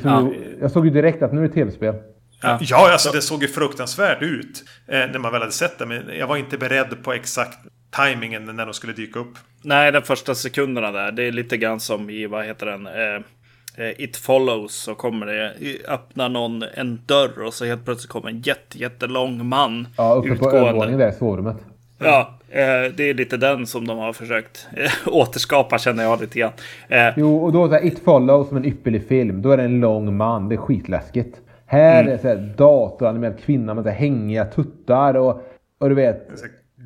Ja. 0.03 0.31
Jag 0.61 0.71
såg 0.71 0.85
ju 0.85 0.91
direkt 0.91 1.23
att 1.23 1.33
nu 1.33 1.43
är 1.43 1.47
det 1.47 1.53
tv-spel. 1.53 1.95
Ja, 2.41 2.59
ja 2.61 2.91
alltså 2.91 3.11
det 3.11 3.21
såg 3.21 3.41
ju 3.41 3.47
fruktansvärt 3.47 4.21
ut 4.21 4.63
eh, 4.87 4.97
när 4.97 5.19
man 5.19 5.31
väl 5.31 5.41
hade 5.41 5.53
sett 5.53 5.79
det. 5.79 5.85
Men 5.85 6.03
jag 6.19 6.27
var 6.27 6.37
inte 6.37 6.57
beredd 6.57 7.03
på 7.03 7.13
exakt 7.13 7.57
tajmingen 7.93 8.55
när 8.55 8.65
de 8.65 8.73
skulle 8.73 8.93
dyka 8.93 9.19
upp. 9.19 9.37
Nej, 9.61 9.91
de 9.91 10.01
första 10.01 10.35
sekunderna 10.35 10.91
där. 10.91 11.11
Det 11.11 11.23
är 11.23 11.31
lite 11.31 11.57
grann 11.57 11.79
som 11.79 12.09
i, 12.09 12.25
vad 12.25 12.45
heter 12.45 12.65
den? 12.65 12.87
Eh, 12.87 13.85
eh 13.85 14.01
It 14.01 14.17
follows 14.17 14.73
så 14.73 14.95
kommer 14.95 15.25
det 15.25 15.53
öppna 15.87 16.27
någon 16.27 16.63
en 16.75 17.01
dörr 17.05 17.43
och 17.45 17.53
så 17.53 17.65
helt 17.65 17.85
plötsligt 17.85 18.11
kommer 18.11 18.29
en 18.29 18.41
jätte, 18.41 18.77
jättelång 18.77 19.45
man. 19.45 19.87
Ja, 19.97 20.13
uppe 20.13 20.29
utgående. 20.29 20.59
på 20.59 20.65
övervåningen 20.65 20.99
där 20.99 21.09
i 21.09 21.13
sovrummet. 21.13 21.57
Ja, 21.99 22.33
eh, 22.49 22.91
det 22.95 23.09
är 23.09 23.13
lite 23.13 23.37
den 23.37 23.67
som 23.67 23.87
de 23.87 23.97
har 23.97 24.13
försökt 24.13 24.67
eh, 24.77 24.91
återskapa 25.13 25.77
känner 25.77 26.03
jag 26.03 26.21
lite 26.21 26.39
grann. 26.39 26.51
Eh, 26.87 27.09
jo, 27.17 27.37
och 27.37 27.51
då 27.51 27.65
är 27.65 27.85
It 27.85 27.99
follows 28.03 28.47
som 28.47 28.57
en 28.57 28.65
ypperlig 28.65 29.07
film. 29.07 29.41
Då 29.41 29.51
är 29.51 29.57
det 29.57 29.63
en 29.63 29.79
lång 29.79 30.17
man. 30.17 30.49
Det 30.49 30.55
är 30.55 30.57
skitläskigt. 30.57 31.37
Här 31.65 32.01
mm. 32.01 32.13
är 32.13 32.19
det 32.23 32.31
en 32.31 32.55
datoranimerad 32.55 33.39
kvinna 33.39 33.73
med 33.73 33.83
så 33.83 33.89
här 33.89 33.97
hängiga 33.97 34.45
tuttar 34.45 35.13
och, 35.13 35.43
och 35.79 35.89
du 35.89 35.95
vet. 35.95 36.29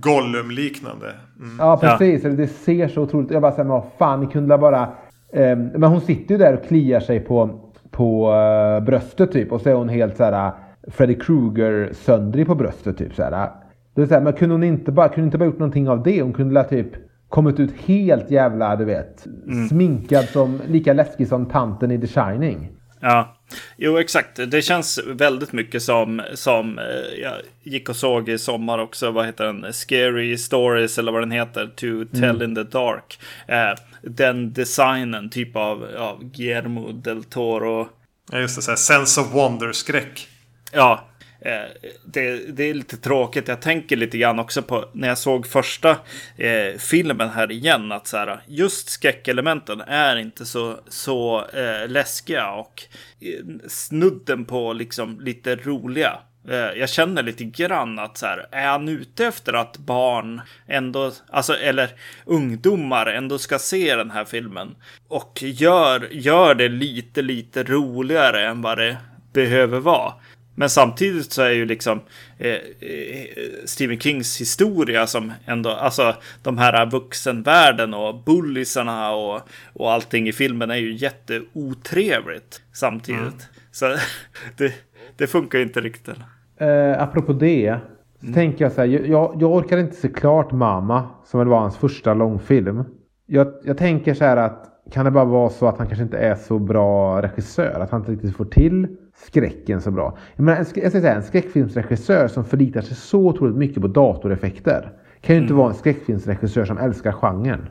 Gollum-liknande. 0.01 1.11
Mm. 1.39 1.55
Ja, 1.59 1.77
precis. 1.77 2.23
Ja. 2.23 2.29
Det 2.29 2.47
ser 2.47 2.87
så 2.87 3.01
otroligt 3.01 3.31
Jag 3.31 3.41
bara 3.41 3.51
säger, 3.51 3.69
vad 3.69 3.85
fan, 3.97 4.19
ni 4.19 4.27
kunde 4.27 4.57
bara... 4.57 4.81
Eh, 5.33 5.57
men 5.57 5.83
hon 5.83 6.01
sitter 6.01 6.35
ju 6.35 6.37
där 6.37 6.53
och 6.53 6.67
kliar 6.67 6.99
sig 6.99 7.19
på, 7.19 7.59
på 7.91 8.31
uh, 8.31 8.85
bröstet 8.85 9.31
typ. 9.31 9.51
Och 9.51 9.61
så 9.61 9.69
är 9.69 9.73
hon 9.73 9.89
helt 9.89 10.17
så 10.17 10.23
här 10.23 10.51
Freddy 10.87 11.15
Krueger-söndrig 11.15 12.47
på 12.47 12.55
bröstet 12.55 12.97
typ. 12.97 13.15
Så 13.15 13.23
här. 13.23 13.49
Det 13.95 14.01
är 14.01 14.05
så 14.05 14.13
här, 14.13 14.21
men 14.21 14.33
kunde 14.33 14.55
hon 14.55 14.63
inte 14.63 14.91
bara, 14.91 15.09
kunde 15.09 15.25
inte 15.25 15.37
bara 15.37 15.45
gjort 15.45 15.59
någonting 15.59 15.89
av 15.89 16.03
det? 16.03 16.21
Hon 16.21 16.33
kunde 16.33 16.53
la 16.53 16.63
typ 16.63 16.87
kommit 17.29 17.59
ut 17.59 17.71
helt 17.85 18.31
jävla, 18.31 18.75
du 18.75 18.85
vet, 18.85 19.25
mm. 19.25 19.67
sminkad 19.67 20.23
som, 20.23 20.61
lika 20.67 20.93
läskig 20.93 21.27
som 21.27 21.45
tanten 21.45 21.91
i 21.91 22.01
The 22.01 22.07
Shining. 22.07 22.69
Ja, 22.99 23.36
jo 23.77 23.97
exakt. 23.97 24.39
Det 24.47 24.61
känns 24.61 24.99
väldigt 25.05 25.51
mycket 25.51 25.83
som, 25.83 26.21
som 26.33 26.79
eh, 26.79 27.19
jag 27.21 27.33
gick 27.63 27.89
och 27.89 27.95
såg 27.95 28.29
i 28.29 28.37
sommar 28.37 28.79
också. 28.79 29.11
Vad 29.11 29.25
heter 29.25 29.45
den? 29.45 29.73
Scary 29.73 30.37
Stories 30.37 30.97
eller 30.97 31.11
vad 31.11 31.21
den 31.21 31.31
heter. 31.31 31.65
To 31.65 32.17
Tell 32.17 32.23
mm. 32.23 32.41
in 32.41 32.55
the 32.55 32.63
Dark. 32.63 33.19
Eh, 33.47 33.73
den 34.01 34.53
designen, 34.53 35.29
typ 35.29 35.55
av, 35.55 35.87
av 35.97 36.23
Guillermo 36.23 36.91
del 36.91 37.23
Toro. 37.23 37.89
Ja, 38.31 38.39
just 38.39 38.55
det. 38.55 38.61
Så 38.61 38.71
här, 38.71 38.75
sense 38.75 39.21
of 39.21 39.33
wonder-skräck. 39.33 40.27
Ja, 40.71 41.06
Eh, 41.39 41.91
det, 42.05 42.55
det, 42.57 42.63
är 42.63 42.73
lite 42.73 42.97
tråkigt. 42.97 43.47
Jag 43.47 43.61
tänker 43.61 43.95
lite 43.95 44.17
grann 44.17 44.39
också 44.39 44.61
på 44.61 44.89
när 44.93 45.07
jag 45.07 45.17
såg 45.17 45.47
första 45.47 45.89
eh, 46.37 46.77
filmen 46.77 47.29
här 47.29 47.51
igen. 47.51 47.91
Att 47.91 48.07
så 48.07 48.17
här, 48.17 48.41
just 48.47 48.89
skräckelementen 48.89 49.81
är 49.81 50.15
inte 50.15 50.45
så, 50.45 50.79
så 50.87 51.45
eh, 51.53 51.89
läskiga 51.89 52.51
och 52.51 52.83
eh, 53.19 53.67
snudden 53.67 54.45
på 54.45 54.73
liksom 54.73 55.19
lite 55.21 55.55
roliga. 55.55 56.19
Eh, 56.49 56.55
jag 56.55 56.89
känner 56.89 57.23
lite 57.23 57.43
grann 57.43 57.99
att 57.99 58.17
så 58.17 58.25
här, 58.25 58.47
är 58.51 58.67
han 58.67 58.89
ute 58.89 59.25
efter 59.25 59.53
att 59.53 59.77
barn 59.77 60.41
ändå, 60.67 61.11
alltså 61.29 61.53
eller 61.53 61.89
ungdomar 62.25 63.05
ändå 63.05 63.37
ska 63.37 63.59
se 63.59 63.95
den 63.95 64.11
här 64.11 64.25
filmen 64.25 64.75
och 65.07 65.39
gör, 65.41 66.07
gör 66.11 66.55
det 66.55 66.69
lite, 66.69 67.21
lite 67.21 67.63
roligare 67.63 68.47
än 68.47 68.61
vad 68.61 68.77
det 68.77 68.97
behöver 69.33 69.79
vara 69.79 70.13
men 70.59 70.69
samtidigt 70.69 71.31
så 71.31 71.41
är 71.41 71.51
ju 71.51 71.65
liksom 71.65 71.99
eh, 72.37 72.51
eh, 72.51 73.27
Stephen 73.65 73.99
Kings 73.99 74.41
historia 74.41 75.07
som 75.07 75.31
ändå, 75.45 75.69
alltså 75.69 76.15
de 76.43 76.57
här 76.57 76.91
vuxenvärlden 76.91 77.93
och 77.93 78.23
bullisarna 78.23 79.11
och, 79.11 79.41
och 79.73 79.91
allting 79.91 80.27
i 80.27 80.31
filmen 80.31 80.71
är 80.71 80.75
ju 80.75 80.93
jätteotrevligt 80.93 82.61
samtidigt. 82.73 83.21
Mm. 83.21 83.39
Så 83.71 83.85
det, 84.57 84.73
det 85.17 85.27
funkar 85.27 85.57
ju 85.57 85.63
inte 85.63 85.81
riktigt. 85.81 86.17
Eh, 86.57 87.01
apropå 87.01 87.33
det. 87.33 87.79
Så 88.19 88.25
mm. 88.25 88.33
tänker 88.33 88.65
jag 88.65 88.71
så 88.71 88.81
här, 88.81 88.87
jag, 88.87 89.37
jag 89.39 89.51
orkar 89.51 89.77
inte 89.77 89.95
se 89.95 90.07
klart 90.07 90.51
Mama, 90.51 91.09
som 91.25 91.39
väl 91.39 91.47
var 91.47 91.59
hans 91.59 91.77
första 91.77 92.13
långfilm. 92.13 92.83
Jag, 93.25 93.47
jag 93.63 93.77
tänker 93.77 94.13
så 94.13 94.23
här 94.23 94.37
att 94.37 94.63
kan 94.91 95.05
det 95.05 95.11
bara 95.11 95.25
vara 95.25 95.49
så 95.49 95.67
att 95.67 95.77
han 95.77 95.87
kanske 95.87 96.03
inte 96.03 96.17
är 96.17 96.35
så 96.35 96.59
bra 96.59 97.21
regissör? 97.21 97.79
Att 97.79 97.91
han 97.91 98.01
inte 98.01 98.11
riktigt 98.11 98.35
får 98.35 98.45
till 98.45 98.87
skräcken 99.25 99.81
så 99.81 99.91
bra. 99.91 100.17
Jag, 100.35 100.43
menar, 100.43 100.57
jag 100.57 100.67
ska 100.67 100.91
säga, 100.91 101.15
en 101.15 101.23
skräckfilmsregissör 101.23 102.27
som 102.27 102.45
förlitar 102.45 102.81
sig 102.81 102.95
så 102.95 103.19
otroligt 103.19 103.55
mycket 103.55 103.81
på 103.81 103.87
datoreffekter 103.87 104.91
kan 105.21 105.35
ju 105.35 105.41
inte 105.41 105.53
mm. 105.53 105.57
vara 105.57 105.69
en 105.69 105.75
skräckfilmsregissör 105.75 106.65
som 106.65 106.77
älskar 106.77 107.11
genren. 107.11 107.69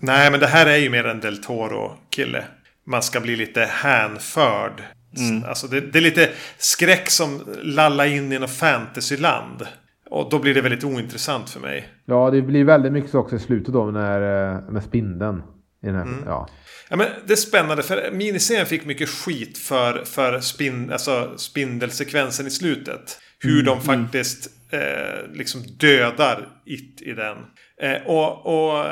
Nej, 0.00 0.30
men 0.30 0.40
det 0.40 0.46
här 0.46 0.66
är 0.66 0.76
ju 0.76 0.90
mer 0.90 1.04
en 1.04 1.20
Del 1.20 1.42
Toro-kille. 1.42 2.44
Man 2.86 3.02
ska 3.02 3.20
bli 3.20 3.36
lite 3.36 3.60
hänförd. 3.60 4.82
Mm. 5.18 5.44
Alltså 5.48 5.66
det, 5.66 5.80
det, 5.80 5.98
är 5.98 6.02
lite 6.02 6.28
skräck 6.58 7.10
som 7.10 7.40
lallar 7.62 8.04
in 8.04 8.32
i 8.32 8.38
något 8.38 8.50
fantasyland. 8.50 9.66
Och 10.10 10.30
då 10.30 10.38
blir 10.38 10.54
det 10.54 10.60
väldigt 10.60 10.84
ointressant 10.84 11.50
för 11.50 11.60
mig. 11.60 11.88
Ja, 12.04 12.30
det 12.30 12.42
blir 12.42 12.64
väldigt 12.64 12.92
mycket 12.92 13.10
så 13.10 13.18
också 13.18 13.36
i 13.36 13.38
slutet 13.38 13.72
då 13.72 13.84
när, 13.84 14.52
eh, 14.54 14.60
med 14.70 14.82
spindeln. 14.82 15.42
I 15.86 15.92
den 15.92 15.96
här, 15.96 16.02
mm. 16.02 16.22
ja. 16.26 16.48
Ja, 16.88 16.96
men 16.96 17.08
det 17.26 17.32
är 17.32 17.36
spännande 17.36 17.82
för 17.82 18.10
miniserien 18.10 18.66
fick 18.66 18.84
mycket 18.84 19.08
skit 19.08 19.58
för, 19.58 20.04
för 20.04 20.40
spin, 20.40 20.92
alltså 20.92 21.38
spindelsekvensen 21.38 22.46
i 22.46 22.50
slutet. 22.50 23.20
Hur 23.38 23.52
mm, 23.52 23.64
de 23.64 23.78
mm. 23.78 24.04
faktiskt 24.04 24.50
eh, 24.70 25.32
liksom 25.32 25.62
dödar 25.62 26.48
It 26.66 27.02
i 27.02 27.12
den. 27.12 27.36
Eh, 27.82 28.06
och, 28.06 28.46
och 28.46 28.84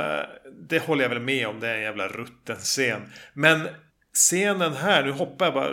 det 0.69 0.79
håller 0.79 1.03
jag 1.03 1.09
väl 1.09 1.21
med 1.21 1.49
om, 1.49 1.61
det 1.61 1.69
är 1.69 1.75
en 1.75 1.83
jävla 1.83 2.09
rutten 2.09 2.57
scen. 2.57 3.01
Men 3.35 3.69
scenen 4.15 4.73
här, 4.73 5.05
nu 5.05 5.11
hoppar 5.11 5.47
jag 5.47 5.55
bara 5.55 5.71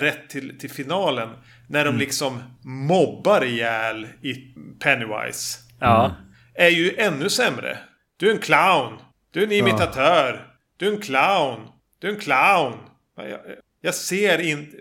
rätt 0.00 0.28
till, 0.28 0.58
till 0.58 0.70
finalen. 0.70 1.28
När 1.68 1.84
de 1.84 1.88
mm. 1.88 2.00
liksom 2.00 2.42
mobbar 2.64 3.44
ihjäl 3.44 4.08
i 4.22 4.34
Pennywise. 4.82 5.58
Ja. 5.80 6.16
Är 6.54 6.68
ju 6.68 6.94
ännu 6.96 7.28
sämre. 7.28 7.78
Du 8.16 8.28
är 8.28 8.34
en 8.34 8.40
clown. 8.40 8.98
Du 9.30 9.40
är 9.40 9.46
en 9.46 9.52
imitatör. 9.52 10.53
Du 10.76 10.88
är 10.88 10.92
en 10.92 11.00
clown. 11.00 11.60
Du 11.98 12.08
är 12.08 12.12
en 12.12 12.20
clown. 12.20 12.72
Jag, 13.16 13.40
jag 13.80 13.94
ser 13.94 14.40
inte... 14.40 14.76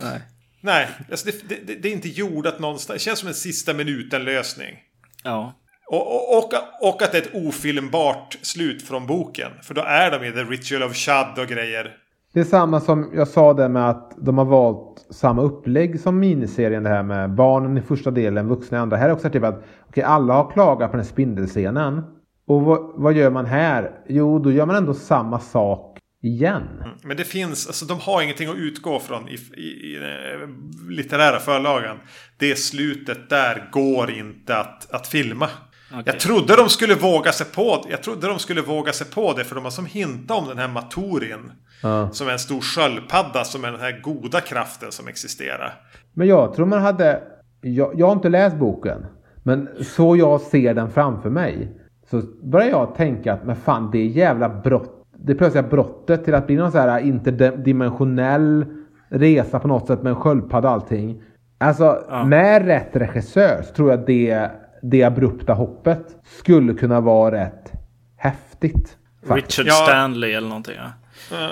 Nej. 0.00 0.20
Nej, 0.60 0.88
alltså 1.10 1.26
det, 1.26 1.66
det, 1.66 1.74
det, 1.74 1.88
är 1.88 1.92
inte 1.92 2.08
jordat 2.08 2.60
någonstans. 2.60 2.98
Det 2.98 3.04
känns 3.04 3.18
som 3.18 3.28
en 3.28 3.34
sista 3.34 3.74
minuten-lösning. 3.74 4.78
Ja. 5.24 5.52
Och, 5.90 6.36
och, 6.36 6.52
och, 6.80 7.02
att 7.02 7.12
det 7.12 7.18
är 7.18 7.22
ett 7.22 7.48
ofilmbart 7.48 8.38
slut 8.42 8.82
från 8.82 9.06
boken. 9.06 9.50
För 9.62 9.74
då 9.74 9.82
är 9.82 10.10
de 10.10 10.26
i 10.26 10.32
The 10.32 10.42
Ritual 10.42 10.82
of 10.82 10.96
Shad 10.96 11.38
och 11.38 11.46
grejer. 11.46 11.96
Det 12.32 12.40
är 12.40 12.44
samma 12.44 12.80
som 12.80 13.12
jag 13.14 13.28
sa 13.28 13.54
det 13.54 13.68
med 13.68 13.90
att 13.90 14.12
de 14.16 14.38
har 14.38 14.44
valt 14.44 15.06
samma 15.10 15.42
upplägg 15.42 16.00
som 16.00 16.18
miniserien. 16.18 16.82
Det 16.82 16.88
här 16.88 17.02
med 17.02 17.34
barnen 17.34 17.78
i 17.78 17.82
första 17.82 18.10
delen, 18.10 18.48
vuxna 18.48 18.78
i 18.78 18.80
andra. 18.80 18.96
Här 18.96 19.08
är 19.08 19.12
också 19.12 19.30
typ 19.30 19.44
att 19.44 19.64
okay, 19.88 20.04
alla 20.04 20.34
har 20.34 20.50
klagat 20.50 20.90
på 20.90 20.96
den 20.96 21.06
spindelscenen. 21.06 22.02
Och 22.46 22.62
vad, 22.62 22.92
vad, 22.94 23.12
gör 23.12 23.30
man 23.30 23.46
här? 23.46 23.90
Jo, 24.08 24.38
då 24.38 24.52
gör 24.52 24.66
man 24.66 24.76
ändå 24.76 24.94
samma 24.94 25.40
sak 25.40 25.98
igen. 26.22 26.62
Mm, 26.82 26.96
men 27.02 27.16
det 27.16 27.24
finns, 27.24 27.66
alltså 27.66 27.84
de 27.84 28.00
har 28.00 28.22
ingenting 28.22 28.48
att 28.48 28.56
utgå 28.56 29.00
från 29.00 29.28
i, 29.28 29.38
i, 29.56 29.94
i 29.94 29.98
den 29.98 30.70
litterära 30.88 31.38
förlagan. 31.38 31.96
Det 32.38 32.58
slutet 32.58 33.30
där 33.30 33.68
går 33.72 34.10
inte 34.10 34.56
att, 34.58 34.94
att 34.94 35.06
filma. 35.06 35.48
Okay. 35.90 36.02
Jag 36.06 36.20
trodde 36.20 36.56
de 36.56 36.68
skulle 36.68 36.94
våga 36.94 37.32
sig 37.32 37.46
på 37.46 37.86
Jag 37.90 38.02
trodde 38.02 38.26
de 38.26 38.38
skulle 38.38 38.62
våga 38.62 38.92
sig 38.92 39.06
på 39.10 39.32
det 39.32 39.44
för 39.44 39.54
de 39.54 39.64
har 39.64 39.70
som 39.70 39.86
hintat 39.86 40.38
om 40.38 40.48
den 40.48 40.58
här 40.58 40.68
Matorin. 40.68 41.52
Ja. 41.82 42.10
Som 42.10 42.28
är 42.28 42.32
en 42.32 42.38
stor 42.38 42.60
sköldpadda 42.60 43.44
som 43.44 43.64
är 43.64 43.70
den 43.70 43.80
här 43.80 44.00
goda 44.00 44.40
kraften 44.40 44.92
som 44.92 45.08
existerar. 45.08 45.74
Men 46.12 46.26
jag 46.26 46.54
tror 46.54 46.66
man 46.66 46.82
hade... 46.82 47.22
Jag, 47.60 47.92
jag 48.00 48.06
har 48.06 48.12
inte 48.12 48.28
läst 48.28 48.56
boken. 48.56 49.06
Men 49.42 49.68
så 49.84 50.16
jag 50.16 50.40
ser 50.40 50.74
den 50.74 50.90
framför 50.90 51.30
mig. 51.30 51.80
Så 52.10 52.22
börjar 52.42 52.68
jag 52.68 52.94
tänka 52.94 53.32
att 53.32 53.44
men 53.44 53.56
fan 53.56 53.90
det 53.90 53.98
är 53.98 54.06
jävla 54.06 54.48
brott. 54.48 55.04
Det 55.16 55.34
plötsliga 55.34 55.62
brottet 55.62 56.24
till 56.24 56.34
att 56.34 56.46
bli 56.46 56.56
någon 56.56 56.72
så 56.72 56.78
här 56.78 56.98
interdimensionell 57.00 58.66
resa 59.08 59.58
på 59.58 59.68
något 59.68 59.86
sätt 59.86 60.02
med 60.02 60.10
en 60.10 60.16
sköldpadda 60.16 60.68
och 60.68 60.74
allting. 60.74 61.22
Alltså 61.58 62.04
ja. 62.08 62.24
med 62.24 62.66
rätt 62.66 62.96
regissör 62.96 63.62
så 63.62 63.74
tror 63.74 63.90
jag 63.90 64.06
det, 64.06 64.50
det 64.82 65.02
abrupta 65.02 65.52
hoppet 65.52 66.16
skulle 66.24 66.74
kunna 66.74 67.00
vara 67.00 67.44
rätt 67.44 67.72
häftigt. 68.16 68.96
Faktiskt. 69.26 69.58
Richard 69.58 69.72
Stanley 69.72 70.32
eller 70.32 70.48
någonting 70.48 70.74
ja. 70.76 70.90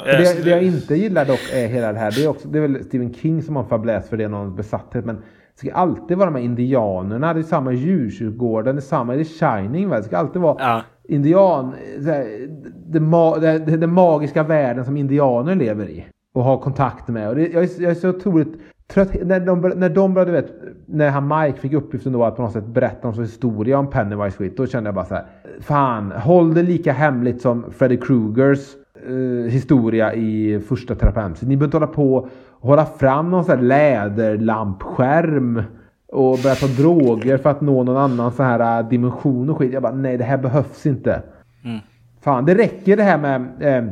Det, 0.05 0.45
det, 0.45 0.51
jag 0.51 0.63
inte 0.63 0.95
gillar 0.95 1.25
dock 1.25 1.41
är 1.53 1.67
hela 1.67 1.93
det 1.93 1.99
här. 1.99 2.11
Det 2.11 2.25
är, 2.25 2.29
också, 2.29 2.49
det 2.49 2.59
är 2.59 2.63
väl 2.63 2.85
Stephen 2.85 3.15
King 3.15 3.43
som 3.43 3.57
har 3.57 3.65
fabläs 3.65 4.09
för 4.09 4.17
det, 4.17 4.29
någon 4.29 4.57
besatthet. 4.57 5.05
Men 5.05 5.23
det 5.55 5.59
ska 5.59 5.75
alltid 5.75 6.17
vara 6.17 6.31
de 6.31 6.37
här 6.37 6.45
indianerna. 6.45 7.35
Det 7.35 7.41
är 7.41 7.43
samma 7.43 7.73
i 7.73 7.77
djurkyrkogården. 7.77 8.77
Det 8.77 8.79
är 8.79 8.83
samma 8.83 9.15
i 9.15 9.25
The 9.25 9.31
Shining. 9.31 9.89
Va? 9.89 9.97
Det 9.97 10.03
ska 10.03 10.19
alltid 10.19 10.43
vara 10.43 10.57
ja. 10.59 10.83
indian... 11.09 11.75
Det, 12.87 13.87
magiska 13.87 14.43
världen 14.43 14.85
som 14.85 14.97
indianer 14.97 15.55
lever 15.55 15.89
i. 15.89 16.07
Och 16.35 16.45
har 16.45 16.59
kontakt 16.59 17.09
med. 17.09 17.29
Och 17.29 17.35
det, 17.35 17.49
jag, 17.49 17.63
är, 17.63 17.83
jag 17.83 17.91
är 17.91 17.95
så 17.95 18.09
otroligt 18.09 18.61
trött. 18.87 19.11
När 19.23 19.41
de, 19.41 19.61
när 19.61 19.89
de 19.89 20.15
började, 20.15 20.33
vet, 20.33 20.53
när 20.87 21.11
han 21.11 21.29
Mike 21.29 21.59
fick 21.59 21.73
uppgiften 21.73 22.13
då 22.13 22.25
att 22.25 22.37
på 22.37 22.43
något 22.43 22.53
sätt 22.53 22.67
berätta 22.67 23.11
någon 23.11 23.21
historia 23.21 23.79
om 23.79 23.91
Pennywise 23.91 24.37
skit. 24.37 24.57
Då 24.57 24.67
kände 24.67 24.89
jag 24.89 24.95
bara 24.95 25.05
så 25.05 25.15
här. 25.15 25.27
Fan, 25.61 26.13
håll 26.13 26.55
det 26.55 26.63
lika 26.63 26.93
hemligt 26.93 27.41
som 27.41 27.65
Freddy 27.73 27.97
Krugers 27.97 28.77
eh, 29.07 29.51
historia 29.51 30.15
i 30.15 30.61
första 30.69 30.95
terapeuten. 30.95 31.49
Ni 31.49 31.57
behöver 31.57 31.65
inte 31.65 31.77
hålla 31.77 31.87
på 31.87 32.29
och 32.51 32.69
hålla 32.69 32.87
fram 32.87 33.31
någon 33.31 33.45
sån 33.45 33.57
här 33.57 33.63
läderlampskärm 33.63 35.63
och 36.13 36.39
börja 36.43 36.55
ta 36.55 36.67
droger 36.67 37.39
för 37.39 37.51
att 37.51 37.61
nå 37.61 37.85
någon 37.85 37.97
annan 37.97 38.33
sån 38.33 38.47
här 38.47 38.81
äh, 38.81 38.89
dimension 38.89 39.51
och 39.51 39.59
skit. 39.59 39.73
Jag 39.73 39.83
bara 39.83 39.95
nej 39.95 40.19
det 40.19 40.25
här 40.25 40.39
behövs 40.39 40.87
inte. 40.87 41.23
Mm. 41.65 41.79
Fan 42.21 42.45
det 42.45 42.55
räcker 42.55 42.97
det 42.97 43.03
här 43.03 43.19
med 43.19 43.53
eh, 43.61 43.85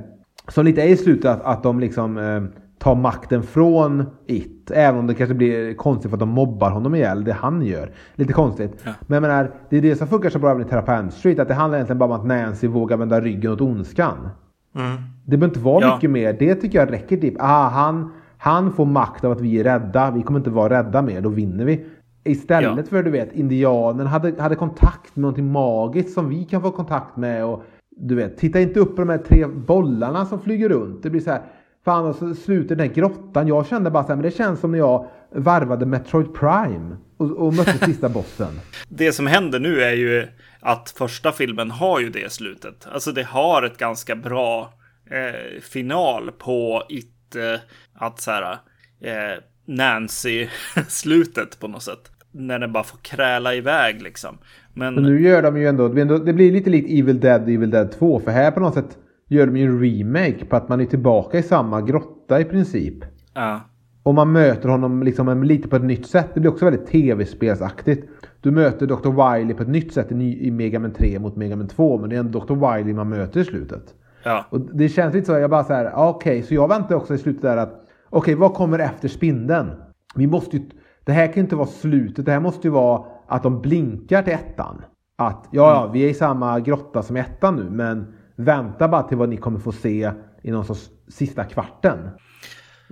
som 0.49 0.65
lite 0.65 0.83
är 0.83 0.89
i 0.89 0.97
slutet 0.97 1.31
att, 1.31 1.43
att 1.43 1.63
de 1.63 1.81
liksom 1.81 2.19
eh, 2.19 2.43
tar 2.79 2.95
makten 2.95 3.43
från 3.43 4.05
It. 4.27 4.71
Även 4.71 5.01
om 5.01 5.07
det 5.07 5.15
kanske 5.15 5.35
blir 5.35 5.75
konstigt 5.75 6.11
för 6.11 6.17
att 6.17 6.21
de 6.21 6.29
mobbar 6.29 6.71
honom 6.71 6.95
ihjäl. 6.95 7.25
Det 7.25 7.33
han 7.33 7.63
gör. 7.63 7.91
Lite 8.15 8.33
konstigt. 8.33 8.73
Ja. 8.85 8.93
Men 9.01 9.15
jag 9.15 9.23
menar, 9.23 9.51
det 9.71 9.77
är 9.77 9.83
det 9.83 9.97
som 9.97 10.09
funkar 10.09 10.31
så 10.31 10.39
bra 10.39 10.51
även 10.51 10.67
i 10.67 10.69
Terapan 10.69 11.11
Street. 11.11 11.39
Att 11.39 11.49
det 11.49 11.55
handlar 11.55 11.79
egentligen 11.79 11.99
bara 11.99 12.15
om 12.15 12.21
att 12.21 12.27
Nancy 12.27 12.67
vågar 12.67 12.97
vända 12.97 13.21
ryggen 13.21 13.53
åt 13.53 13.61
ondskan. 13.61 14.29
Mm. 14.75 14.97
Det 15.25 15.37
behöver 15.37 15.47
inte 15.47 15.61
vara 15.61 15.85
ja. 15.85 15.95
mycket 15.95 16.11
mer. 16.11 16.33
Det 16.33 16.55
tycker 16.55 16.79
jag 16.79 16.93
räcker. 16.93 17.17
Typ. 17.17 17.35
Ah, 17.39 17.69
han, 17.69 18.13
han 18.39 18.73
får 18.73 18.85
makt 18.85 19.25
av 19.25 19.33
att 19.33 19.41
vi 19.41 19.61
är 19.61 19.65
rädda. 19.65 20.11
Vi 20.11 20.23
kommer 20.23 20.41
inte 20.41 20.51
vara 20.51 20.79
rädda 20.79 21.03
mer. 21.03 21.21
Då 21.21 21.29
vinner 21.29 21.65
vi. 21.65 21.87
Istället 22.25 22.77
ja. 22.77 22.83
för 22.91 23.03
du 23.03 23.11
vet 23.11 23.33
indianen 23.33 24.07
hade, 24.07 24.43
hade 24.43 24.55
kontakt 24.55 25.17
med 25.17 25.23
någonting 25.23 25.53
magiskt 25.53 26.13
som 26.13 26.29
vi 26.29 26.45
kan 26.45 26.63
få 26.63 26.71
kontakt 26.71 27.17
med. 27.17 27.45
Och 27.45 27.65
du 27.97 28.15
vet, 28.15 28.39
titta 28.39 28.61
inte 28.61 28.81
upp 28.81 28.97
på 28.97 29.03
de 29.03 29.09
här 29.09 29.19
tre 29.19 29.47
bollarna 29.47 30.27
som 30.27 30.41
flyger 30.41 30.69
runt. 30.69 31.03
Det 31.03 31.11
blir 31.11 31.21
så 31.21 31.31
här. 31.31 31.43
Fan 31.85 32.07
och 32.07 32.17
så 32.17 32.35
slutar 32.35 32.77
den 32.77 32.89
här 32.89 32.95
grottan. 32.95 33.49
Jag 33.49 33.67
kände 33.67 33.91
bara 33.91 34.03
så 34.03 34.09
här, 34.09 34.17
men 34.17 34.23
det 34.23 34.31
känns 34.31 34.61
som 34.61 34.73
när 34.73 34.79
jag 34.79 35.07
varvade 35.35 35.87
Metroid 35.87 36.35
Prime 36.35 36.97
och, 37.17 37.31
och 37.31 37.55
mötte 37.55 37.85
sista 37.85 38.09
bossen. 38.09 38.61
Det 38.89 39.13
som 39.13 39.27
händer 39.27 39.61
nu 39.61 39.81
är 39.81 39.93
ju 39.93 40.27
att 40.61 40.91
första 40.91 41.33
filmen 41.33 41.71
har 41.71 42.01
ju 42.01 42.11
det 42.11 42.33
slutet. 42.33 42.87
Alltså 42.93 43.13
det 43.13 43.23
har 43.23 43.63
ett 43.63 43.79
ganska 43.79 44.17
bra 44.17 44.73
eh, 45.11 45.61
final 45.63 46.31
på 46.39 46.83
it, 46.89 47.37
eh, 47.37 47.61
att 47.95 48.21
så 48.21 48.31
här, 48.31 48.53
eh, 49.01 49.39
Nancy-slutet 49.67 51.61
på 51.61 51.69
något 51.69 51.83
sätt. 51.83 52.11
När 52.33 52.59
den 52.59 52.73
bara 52.73 52.85
får 52.85 52.99
kräla 52.99 53.55
iväg 53.55 54.03
liksom. 54.03 54.39
Men... 54.75 54.95
Men 54.95 55.05
nu 55.05 55.23
gör 55.23 55.43
de 55.43 55.57
ju 55.57 55.69
ändå, 55.69 55.89
det 56.19 56.33
blir 56.33 56.53
lite 56.53 56.71
likt 56.71 56.91
Evil 56.91 57.21
Dead 57.21 57.49
Evil 57.49 57.71
Dead 57.71 57.93
2. 57.93 58.21
För 58.21 58.31
här 58.31 58.51
på 58.51 58.61
något 58.61 58.75
sätt 58.75 58.99
gör 59.29 59.47
de 59.47 59.57
ju 59.57 59.65
en 59.65 59.83
remake 59.83 60.45
på 60.45 60.57
att 60.57 60.69
man 60.69 60.81
är 60.81 60.87
tillbaka 60.87 61.39
i 61.39 61.43
samma 61.43 61.81
grotta 61.81 62.41
i 62.41 62.45
princip. 62.45 63.05
Ja. 63.35 63.70
Och 64.03 64.15
man 64.15 64.33
möter 64.33 64.69
honom 64.69 65.03
liksom 65.03 65.43
lite 65.43 65.69
på 65.69 65.77
ett 65.77 65.85
nytt 65.85 66.07
sätt. 66.07 66.29
Det 66.35 66.41
blir 66.41 66.51
också 66.51 66.65
väldigt 66.65 66.87
tv-spelsaktigt. 66.87 68.09
Du 68.41 68.51
möter 68.51 68.87
Dr. 68.87 69.35
Wiley 69.35 69.55
på 69.55 69.63
ett 69.63 69.69
nytt 69.69 69.93
sätt 69.93 70.13
i, 70.13 70.51
Mega 70.51 70.79
Man 70.79 70.93
3 70.93 71.19
mot 71.19 71.37
Mega 71.37 71.57
Man 71.57 71.69
2. 71.69 71.99
Men 71.99 72.11
det 72.11 72.17
är 72.17 72.21
ändå 72.21 72.41
Dr. 72.41 72.55
Wiley 72.55 72.95
man 72.95 73.09
möter 73.09 73.41
i 73.41 73.45
slutet. 73.45 73.95
Ja. 74.25 74.47
Och 74.51 74.61
det 74.61 74.89
känns 74.89 75.15
lite 75.15 75.27
så. 75.27 75.33
Jag 75.33 75.51
bara 75.51 75.65
så 75.65 75.73
här. 75.73 75.93
Okej, 75.95 76.09
okay, 76.09 76.43
så 76.43 76.55
jag 76.55 76.69
väntar 76.69 76.95
också 76.95 77.15
i 77.15 77.19
slutet 77.19 77.43
där 77.43 77.57
att. 77.57 77.73
Okej, 77.73 78.19
okay, 78.19 78.35
vad 78.35 78.55
kommer 78.55 78.79
efter 78.79 79.09
spindeln? 79.09 79.71
Vi 80.15 80.27
måste 80.27 80.57
ju. 80.57 80.63
Det 81.05 81.13
här 81.13 81.33
kan 81.33 81.43
inte 81.43 81.57
vara 81.57 81.67
slutet. 81.67 82.27
Det 82.27 82.33
här 82.33 82.41
måste 82.41 82.67
ju 82.67 82.73
vara 82.73 83.05
att 83.27 83.43
de 83.43 83.61
blinkar 83.61 84.23
till 84.23 84.33
ettan. 84.33 84.83
Att 85.17 85.49
ja, 85.51 85.71
ja, 85.71 85.91
vi 85.93 86.05
är 86.05 86.09
i 86.09 86.15
samma 86.15 86.61
grotta 86.61 87.03
som 87.03 87.17
ettan 87.17 87.57
nu. 87.57 87.71
Men 87.71 88.15
vänta 88.37 88.89
bara 88.89 89.03
till 89.03 89.17
vad 89.17 89.29
ni 89.29 89.37
kommer 89.37 89.59
få 89.59 89.73
se 89.73 90.11
i 90.43 90.51
någon 90.51 90.65
sorts 90.65 90.91
sista 91.09 91.45
kvarten. 91.45 91.99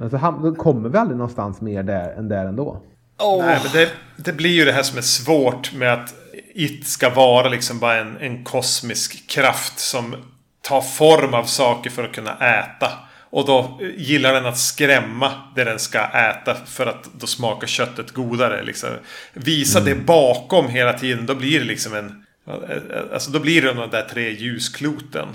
Alltså, 0.01 0.35
då 0.43 0.55
kommer 0.55 0.89
vi 0.89 0.99
aldrig 0.99 1.19
någonstans 1.19 1.61
mer 1.61 1.83
där 1.83 2.13
än 2.13 2.29
där 2.29 2.47
ändå. 2.47 2.83
Oh. 3.19 3.47
Nej, 3.47 3.61
men 3.63 3.73
det, 3.73 3.91
det 4.17 4.33
blir 4.33 4.51
ju 4.51 4.65
det 4.65 4.73
här 4.73 4.83
som 4.83 4.99
är 4.99 5.03
svårt 5.03 5.73
med 5.73 5.93
att 5.93 6.15
It 6.55 6.87
ska 6.87 7.11
vara 7.11 7.49
liksom 7.49 7.79
bara 7.79 7.97
en, 7.97 8.17
en 8.17 8.45
kosmisk 8.45 9.27
kraft 9.27 9.79
som 9.79 10.17
tar 10.63 10.81
form 10.81 11.35
av 11.35 11.45
saker 11.45 11.91
för 11.91 12.05
att 12.05 12.13
kunna 12.13 12.37
äta. 12.37 12.93
Och 13.31 13.47
då 13.47 13.81
gillar 13.97 14.35
den 14.35 14.47
att 14.47 14.59
skrämma 14.59 15.33
det 15.55 15.65
den 15.65 15.79
ska 15.79 15.99
äta 15.99 16.55
för 16.55 16.87
att 16.87 17.11
då 17.19 17.27
smakar 17.27 17.67
köttet 17.67 18.13
godare. 18.13 18.65
Liksom. 18.65 18.89
Visa 19.33 19.81
det 19.81 19.95
bakom 19.95 20.69
hela 20.69 20.93
tiden. 20.93 21.27
Då 21.27 21.35
blir 21.35 21.61
det 21.61 21.67
liksom 21.67 21.95
en... 21.95 22.25
Alltså 23.13 23.31
då 23.31 23.41
blir 23.41 23.63
det 23.63 23.73
de 23.73 23.91
där 23.91 24.09
tre 24.13 24.31
ljuskloten. 24.31 25.29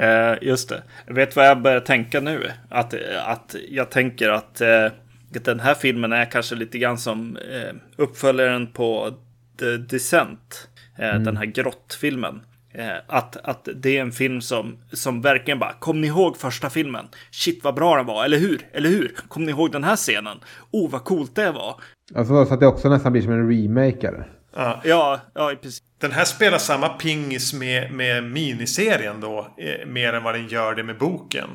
Eh, 0.00 0.38
just 0.42 0.68
det. 0.68 0.82
Vet 1.06 1.36
vad 1.36 1.46
jag 1.46 1.62
börjar 1.62 1.80
tänka 1.80 2.20
nu? 2.20 2.50
Att, 2.68 2.94
att 3.26 3.56
jag 3.68 3.90
tänker 3.90 4.28
att, 4.28 4.60
eh, 4.60 4.86
den 5.28 5.60
här 5.60 5.74
filmen 5.74 6.12
är 6.12 6.24
kanske 6.24 6.54
lite 6.54 6.78
grann 6.78 6.98
som 6.98 7.36
eh, 7.36 7.74
uppföljaren 7.96 8.66
på 8.66 9.10
The 9.58 9.76
Descent. 9.76 10.68
Eh, 10.98 11.14
Den 11.14 11.36
här 11.36 11.44
grottfilmen. 11.44 12.40
Eh, 12.74 12.96
att, 13.06 13.36
att 13.36 13.68
det 13.76 13.96
är 13.96 14.00
en 14.00 14.12
film 14.12 14.40
som, 14.40 14.78
som 14.92 15.22
verkligen 15.22 15.58
bara, 15.58 15.72
kom 15.72 16.00
ni 16.00 16.06
ihåg 16.06 16.36
första 16.36 16.70
filmen? 16.70 17.04
Shit 17.30 17.64
vad 17.64 17.74
bra 17.74 17.96
den 17.96 18.06
var, 18.06 18.24
eller 18.24 18.38
hur? 18.38 18.60
Eller 18.72 18.88
hur? 18.88 19.16
Kom 19.28 19.44
ni 19.44 19.50
ihåg 19.50 19.72
den 19.72 19.84
här 19.84 19.96
scenen? 19.96 20.38
Oh 20.70 20.90
vad 20.90 21.04
coolt 21.04 21.34
det 21.34 21.50
var. 21.50 21.74
Alltså 22.14 22.44
så 22.44 22.54
att 22.54 22.60
det 22.60 22.66
också 22.66 22.88
nästan 22.88 23.12
blir 23.12 23.22
som 23.22 23.32
en 23.32 23.50
remake 23.50 24.08
eller? 24.08 24.39
Ja. 24.54 24.80
Ja, 24.84 25.20
ja 25.34 25.52
precis. 25.62 25.82
Den 26.00 26.12
här 26.12 26.24
spelar 26.24 26.58
samma 26.58 26.88
pingis 26.88 27.52
med, 27.52 27.92
med 27.92 28.24
miniserien 28.24 29.20
då. 29.20 29.54
Eh, 29.58 29.86
mer 29.86 30.12
än 30.12 30.22
vad 30.22 30.34
den 30.34 30.48
gör 30.48 30.74
det 30.74 30.82
med 30.82 30.98
boken. 30.98 31.48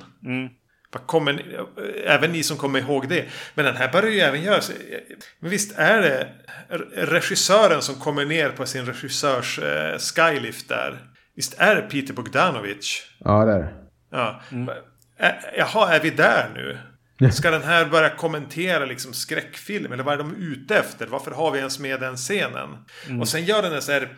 Vad 0.94 1.08
Kommer, 1.08 1.44
även 2.06 2.32
ni 2.32 2.44
som 2.44 2.58
kommer 2.58 2.80
ihåg 2.80 3.10
det. 3.10 3.26
Men 3.56 3.66
den 3.66 3.76
här 3.76 3.92
börjar 3.92 4.12
ju 4.12 4.20
även 4.20 4.42
göras. 4.44 4.70
eh, 4.70 4.76
Men 5.40 5.50
visst 5.50 5.78
är 5.80 6.02
det 6.02 6.28
regissören 6.96 7.82
som 7.82 7.96
kommer 7.96 8.26
ner 8.26 8.50
på 8.50 8.66
sin 8.66 8.86
regissörs 8.86 9.60
eh, 9.60 9.98
skylift 9.98 10.70
där. 10.70 11.00
Visst 11.36 11.56
är 11.58 11.76
det 11.76 11.82
Peter 11.82 12.14
Bogdanovich? 12.14 13.02
Ja 13.20 13.46
det 13.46 13.54
är 13.54 13.60
det. 13.60 13.74
Ja. 14.12 14.42
Ä- 15.20 15.36
Jaha, 15.58 15.96
är 15.96 16.00
vi 16.00 16.10
där 16.10 16.50
nu? 16.56 16.78
Ska 17.32 17.52
den 17.52 17.64
här 17.64 17.86
börja 17.86 18.10
kommentera 18.10 18.86
liksom 18.86 19.14
skräckfilm? 19.14 19.92
Eller 19.92 20.04
vad 20.04 20.14
är 20.14 20.18
de 20.18 20.36
ute 20.36 20.76
efter? 20.78 21.08
Varför 21.08 21.32
har 21.32 21.52
vi 21.52 21.60
ens 21.60 21.80
med 21.80 22.00
den 22.00 22.16
scenen? 22.18 22.70
Och 23.22 23.28
sen 23.28 23.46
gör 23.46 23.62
den 23.62 23.74
en 23.74 23.82
så 23.82 23.92
här... 23.92 24.10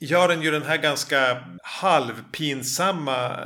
Gör 0.00 0.28
den 0.28 0.42
ju 0.42 0.50
den 0.50 0.62
här 0.62 0.76
ganska 0.76 1.36
halvpinsamma 1.62 3.36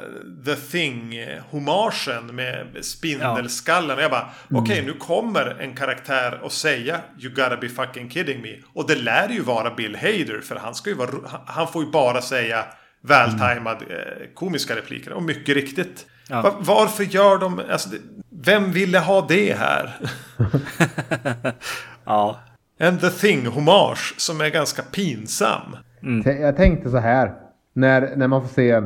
The 0.45 0.55
Thing-homagen 0.57 2.33
med 2.33 2.67
spindelskallen. 2.85 3.97
Och 3.97 4.03
jag 4.03 4.11
bara, 4.11 4.31
okej 4.51 4.83
nu 4.87 4.93
kommer 4.93 5.57
en 5.61 5.75
karaktär 5.75 6.41
att 6.45 6.53
säga 6.53 7.01
You 7.19 7.35
gotta 7.35 7.57
be 7.57 7.69
fucking 7.69 8.11
kidding 8.11 8.43
me. 8.43 8.57
Och 8.75 8.89
det 8.89 8.95
lär 8.95 9.29
ju 9.29 9.41
vara 9.43 9.75
Bill 9.75 9.97
Hader, 9.97 10.41
för 10.41 10.57
han 10.57 10.75
ska 10.75 10.91
ju 10.91 10.97
vara... 10.97 11.11
han- 11.47 11.69
får 11.73 11.85
ju 11.85 11.91
bara 11.91 12.23
säga 12.23 12.65
vältajmad 13.03 13.83
eh, 13.83 13.97
komiska 14.35 14.77
repliker. 14.77 15.13
Och 15.13 15.23
mycket 15.23 15.55
riktigt. 15.55 16.07
Ja. 16.33 16.43
Va- 16.43 16.55
varför 16.61 17.05
gör 17.05 17.39
de... 17.39 17.61
Alltså, 17.71 17.89
vem 18.31 18.73
ville 18.73 18.99
ha 18.99 19.27
det 19.29 19.53
här? 19.59 19.97
Ja, 22.05 22.37
En 22.79 22.99
The 22.99 23.07
Thing-hommage 23.07 24.15
som 24.21 24.41
är 24.41 24.49
ganska 24.51 24.83
pinsam. 24.83 25.77
T- 26.25 26.31
Jag 26.41 26.57
tänkte 26.57 26.91
så 26.91 26.97
här. 26.99 27.33
När, 27.73 28.17
när 28.17 28.29
man 28.29 28.41
får 28.43 28.49
se 28.49 28.83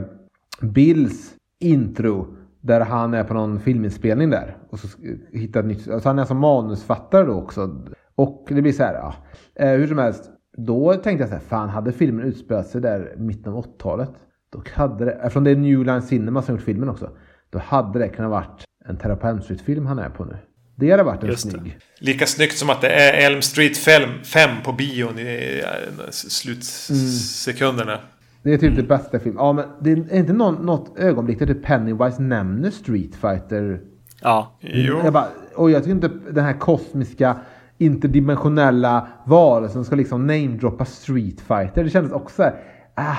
Bills 0.61 1.35
intro. 1.61 2.27
Där 2.61 2.81
han 2.81 3.15
är 3.15 3.25
på 3.25 3.35
någon 3.35 3.61
filminspelning 3.61 4.31
där. 4.31 4.57
Och 4.71 4.79
så 4.79 4.89
hittar 5.33 5.61
ett 5.61 5.67
nytt. 5.67 5.89
Alltså 5.91 6.09
han 6.09 6.19
är 6.19 6.25
som 6.25 6.37
manusfattare 6.39 7.25
då 7.27 7.33
också. 7.33 7.85
Och 8.15 8.47
det 8.51 8.63
blir 8.63 8.73
så 8.73 8.83
här. 8.83 8.95
Ja, 8.95 9.15
eh, 9.55 9.71
hur 9.71 9.87
som 9.87 9.99
helst. 9.99 10.31
Då 10.57 10.95
tänkte 10.95 11.23
jag 11.23 11.29
så 11.29 11.35
här. 11.35 11.43
Fan 11.43 11.69
hade 11.69 11.93
filmen 11.93 12.25
utspelat 12.27 12.67
sig 12.67 12.81
där 12.81 13.15
i 13.17 13.21
mitten 13.21 13.53
av 13.53 13.65
80-talet. 13.67 14.11
Då 14.53 14.63
hade 14.75 15.05
det. 15.05 15.13
Eftersom 15.13 15.45
det 15.45 15.51
är 15.51 15.57
New 15.57 15.85
Line 15.85 16.03
Cinema 16.03 16.43
som 16.43 16.55
gjort 16.55 16.65
filmen 16.65 16.89
också. 16.89 17.11
Då 17.51 17.59
hade 17.59 17.99
det 17.99 18.09
kunnat 18.09 18.31
varit 18.31 18.65
en 18.85 18.97
Terra 18.97 19.17
på 19.17 19.27
Elm 19.27 19.43
Street-film 19.43 19.87
han 19.87 19.99
är 19.99 20.09
på 20.09 20.25
nu. 20.25 20.37
Det 20.79 20.91
hade 20.91 21.03
varit 21.03 21.23
en 21.23 21.29
Just 21.29 21.45
det. 21.45 21.51
snygg. 21.51 21.79
Lika 22.01 22.27
snyggt 22.27 22.59
som 22.59 22.71
att 22.71 22.81
det 22.81 22.89
är 22.89 23.27
Elm 23.27 23.43
Street 23.43 23.77
5 23.77 24.51
på 24.65 24.73
bion 24.73 25.19
i 25.19 25.63
slutsekunderna. 26.11 27.99
Det 28.43 28.53
är 28.55 28.59
typ 28.59 28.77
det 28.77 28.83
bästa 28.83 29.19
film. 29.19 29.35
Ja, 29.39 29.53
men 29.53 29.65
det 29.81 29.91
är 29.93 30.15
inte 30.17 30.33
någon, 30.33 30.55
något 30.67 30.99
ögonblick 30.99 31.39
där 31.39 31.47
typ 31.47 31.63
Pennywise 31.65 32.23
nämner 32.23 32.71
Street 32.71 33.15
Fighter. 33.17 33.81
ja, 34.23 34.59
Jo. 34.61 35.01
Jag 35.05 35.13
bara, 35.13 35.29
och 35.55 35.71
jag 35.71 35.83
tycker 35.83 35.95
inte 35.95 36.11
den 36.31 36.45
här 36.45 36.53
kosmiska 36.59 37.37
interdimensionella 37.79 39.09
varelsen 39.27 39.85
ska 39.85 39.97
liksom 39.97 40.27
namedroppa 40.27 40.85
Street 40.85 41.41
Fighter. 41.41 41.85
Det 41.85 41.91
kändes 41.91 42.13
också 42.13 42.35
så 42.37 42.43
här, 42.43 42.55
ah, 42.95 43.17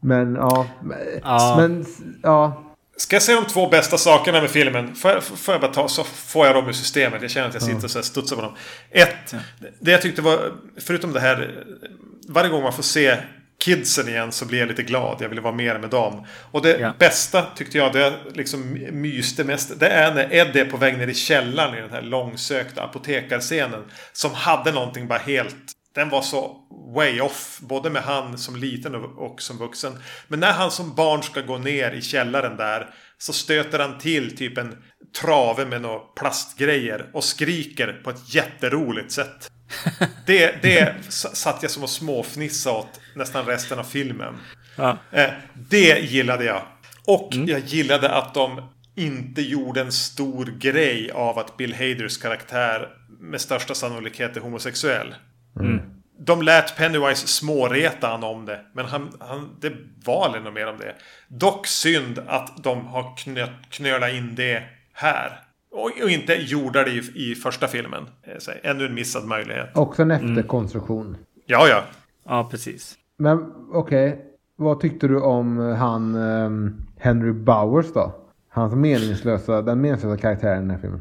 men 0.00 0.34
ja. 0.34 0.66
Ja. 1.22 1.54
Men 1.58 1.84
ja. 2.22 2.62
Ska 2.98 3.16
jag 3.16 3.22
säga 3.22 3.40
de 3.40 3.46
två 3.46 3.68
bästa 3.68 3.98
sakerna 3.98 4.40
med 4.40 4.50
filmen? 4.50 4.94
Får 4.94 5.10
jag, 5.10 5.24
får 5.24 5.54
jag 5.54 5.60
bara 5.60 5.72
ta 5.72 5.88
så 5.88 6.04
får 6.04 6.46
jag 6.46 6.54
dem 6.54 6.68
ur 6.68 6.72
systemet. 6.72 7.22
Jag 7.22 7.30
känner 7.30 7.48
att 7.48 7.54
jag 7.54 7.62
sitter 7.62 7.84
och 7.84 7.90
så 7.90 7.98
här 7.98 8.02
studsar 8.04 8.36
på 8.36 8.42
dem. 8.42 8.56
Ett, 8.90 9.34
det 9.80 9.90
jag 9.90 10.02
tyckte 10.02 10.22
var, 10.22 10.52
förutom 10.80 11.12
det 11.12 11.20
här, 11.20 11.64
varje 12.28 12.50
gång 12.50 12.62
man 12.62 12.72
får 12.72 12.82
se 12.82 13.16
kidsen 13.58 14.08
igen 14.08 14.32
så 14.32 14.44
blir 14.44 14.58
jag 14.58 14.68
lite 14.68 14.82
glad. 14.82 15.16
Jag 15.20 15.28
vill 15.28 15.40
vara 15.40 15.54
mer 15.54 15.78
med 15.78 15.90
dem. 15.90 16.26
Och 16.52 16.62
det 16.62 16.78
Ja. 16.78 16.92
bästa 16.98 17.42
tyckte 17.56 17.78
jag, 17.78 17.92
det 17.92 17.98
jag 18.00 18.12
liksom 18.34 18.72
myste 18.92 19.44
mest, 19.44 19.80
det 19.80 19.88
är 19.88 20.14
när 20.14 20.34
Ed 20.34 20.56
är 20.56 20.64
på 20.64 20.76
väg 20.76 20.98
ner 20.98 21.06
i 21.06 21.14
källaren 21.14 21.78
i 21.78 21.80
den 21.80 21.90
här 21.90 22.02
långsökta 22.02 22.82
apotekarscenen. 22.82 23.82
Som 24.12 24.34
hade 24.34 24.72
någonting 24.72 25.06
bara 25.08 25.18
helt 25.18 25.54
den 25.96 26.08
var 26.08 26.22
så 26.22 26.56
way 26.94 27.20
off, 27.20 27.58
både 27.60 27.90
med 27.90 28.02
han 28.02 28.38
som 28.38 28.56
liten 28.56 28.94
och, 28.94 29.42
som 29.42 29.58
vuxen. 29.58 30.02
Men 30.28 30.40
när 30.40 30.52
han 30.52 30.70
som 30.70 30.94
barn 30.94 31.22
ska 31.22 31.40
gå 31.40 31.58
ner 31.58 31.90
i 31.90 32.02
källaren 32.02 32.56
där 32.56 32.90
så 33.18 33.32
stöter 33.32 33.78
han 33.78 33.98
till 33.98 34.36
typ 34.36 34.58
en 34.58 34.76
trave 35.20 35.66
med 35.66 35.82
några 35.82 35.98
plastgrejer 35.98 37.10
och 37.12 37.24
skriker 37.24 38.00
på 38.04 38.10
ett 38.10 38.34
jätteroligt 38.34 39.12
sätt. 39.12 39.50
Det, 40.26 40.62
det 40.62 40.94
satt 41.10 41.62
jag 41.62 41.70
som 41.70 41.82
och 41.82 41.90
småfnissa 41.90 42.72
åt 42.72 43.00
nästan 43.14 43.46
resten 43.46 43.78
av 43.78 43.84
filmen. 43.84 44.34
ja. 44.76 44.98
Eh, 45.10 45.30
det 45.54 45.98
gillade 45.98 46.44
jag. 46.44 46.62
Och 47.06 47.28
jag 47.32 47.60
gillade 47.60 48.10
att 48.10 48.34
de 48.34 48.68
inte 48.94 49.42
gjorde 49.42 49.80
en 49.80 49.92
stor 49.92 50.46
grej 50.46 51.10
av 51.10 51.38
att 51.38 51.56
Bill 51.56 51.74
Haders 51.74 52.18
karaktär 52.18 52.88
med 53.20 53.40
största 53.40 53.74
sannolikhet 53.74 54.36
är 54.36 54.40
homosexuell. 54.40 55.14
De 56.18 56.42
lät 56.42 56.76
Pennywise 56.76 57.26
småreta 57.26 58.08
han 58.08 58.24
om 58.24 58.44
det. 58.44 58.60
Men 58.72 58.84
han, 58.84 59.08
han, 59.18 59.56
det 59.60 59.72
var 60.04 60.24
aldrig 60.24 60.44
något 60.44 60.54
mer 60.54 60.66
om 60.66 60.78
det. 60.78 60.94
Dock 61.28 61.66
synd 61.66 62.18
att 62.26 62.62
de 62.62 62.86
har 62.86 63.16
knöt, 63.16 63.50
knölat 63.70 64.12
in 64.12 64.34
det 64.34 64.62
här. 64.92 65.40
Och, 65.70 65.90
och 66.02 66.10
inte 66.10 66.34
gjorde 66.34 66.84
det 66.84 66.90
i, 66.90 67.30
i 67.30 67.34
första 67.34 67.66
filmen. 67.68 68.06
Eh, 68.22 68.38
Så, 68.38 68.50
ännu 68.62 68.86
en 68.86 68.94
missad 68.94 69.24
möjlighet. 69.24 69.76
Också 69.76 70.02
en 70.02 70.10
efterkonstruktion. 70.10 71.16
Ja, 71.46 71.68
ja. 71.68 71.82
ja 72.24 72.48
precis. 72.50 72.94
Men 73.16 73.52
okej. 73.72 74.22
Vad 74.56 74.80
tyckte 74.80 75.08
du 75.08 75.20
om 75.20 75.58
han 75.58 76.14
ehm, 76.14 76.86
Henry 76.98 77.32
Bowers 77.32 77.92
då? 77.92 78.14
Hans 78.48 78.74
meningslösa, 78.74 79.62
den 79.62 79.80
meningslösa 79.80 80.16
karaktären 80.16 80.56
i 80.56 80.60
den 80.60 80.70
här 80.70 80.78
filmen. 80.78 81.00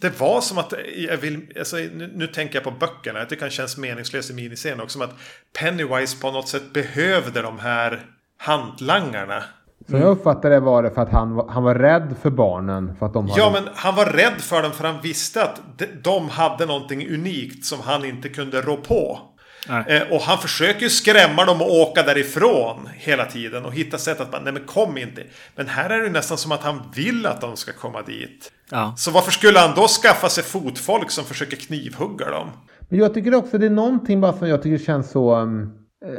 Det 0.00 0.20
var 0.20 0.40
som 0.40 0.58
att, 0.58 0.72
jag 0.96 1.16
vill, 1.16 1.46
alltså, 1.58 1.76
nu, 1.76 2.12
nu 2.14 2.26
tänker 2.26 2.54
jag 2.54 2.64
på 2.64 2.70
böckerna, 2.70 3.20
att 3.20 3.28
det 3.28 3.36
kan 3.36 3.50
kännas 3.50 3.76
meningslöst 3.76 4.30
i 4.30 4.34
miniserien 4.34 4.80
också. 4.80 4.98
Som 4.98 5.02
att 5.08 5.14
Pennywise 5.58 6.20
på 6.20 6.30
något 6.30 6.48
sätt 6.48 6.72
behövde 6.72 7.42
de 7.42 7.58
här 7.58 8.06
hantlangarna. 8.38 9.42
Så 9.90 9.96
jag 9.96 10.08
uppfattade 10.08 10.54
det 10.54 10.60
var 10.60 10.82
det 10.82 10.90
för 10.90 11.02
att 11.02 11.12
han, 11.12 11.34
var- 11.34 11.48
han 11.48 11.62
var 11.62 11.74
rädd 11.74 12.14
för 12.22 12.30
barnen. 12.30 12.96
För 12.98 13.06
att 13.06 13.12
de 13.12 13.28
Ja, 13.36 13.44
hade... 13.48 13.60
men 13.60 13.70
han 13.74 13.94
var 13.94 14.06
rädd 14.06 14.40
för 14.40 14.62
dem 14.62 14.72
för 14.72 14.84
han 14.84 15.00
visste 15.02 15.42
att 15.42 15.60
de, 15.78 15.86
de 16.02 16.28
hade 16.28 16.66
någonting 16.66 17.08
unikt 17.14 17.64
som 17.64 17.80
han 17.80 18.04
inte 18.04 18.28
kunde 18.28 18.60
rå 18.60 18.76
på. 18.76 19.20
Nej. 19.68 19.84
Eh, 19.86 20.14
och 20.14 20.20
han 20.20 20.38
försöker 20.38 20.80
ju 20.80 20.90
skrämma 20.90 21.44
dem 21.44 21.62
och 21.62 21.74
åka 21.74 22.02
därifrån 22.02 22.88
hela 22.94 23.24
tiden 23.24 23.64
och 23.64 23.74
hitta 23.74 23.98
sätt 23.98 24.20
att 24.20 24.30
bara, 24.30 24.42
nej 24.42 24.52
men 24.52 24.62
kom 24.62 24.98
inte. 24.98 25.22
Men 25.56 25.66
här 25.68 25.90
är 25.90 26.02
det 26.02 26.10
nästan 26.10 26.38
som 26.38 26.52
att 26.52 26.62
han 26.62 26.82
vill 26.94 27.26
att 27.26 27.40
de 27.40 27.56
ska 27.56 27.72
komma 27.72 28.02
dit. 28.02 28.52
Ja. 28.70 28.94
Så 28.96 29.10
varför 29.10 29.32
skulle 29.32 29.58
han 29.58 29.74
då 29.76 29.88
skaffa 29.88 30.28
sig 30.28 30.44
fotfolk 30.44 31.10
som 31.10 31.24
försöker 31.24 31.56
knivhugga 31.56 32.30
dem? 32.30 32.48
Men 32.88 32.98
jag 32.98 33.14
tycker 33.14 33.34
också 33.34 33.58
det 33.58 33.66
är 33.66 33.70
någonting 33.70 34.20
bara 34.20 34.32
som 34.32 34.48
jag 34.48 34.62
tycker 34.62 34.84
känns 34.84 35.10
så... 35.10 35.36
Um, 35.36 35.72
eh, 36.06 36.10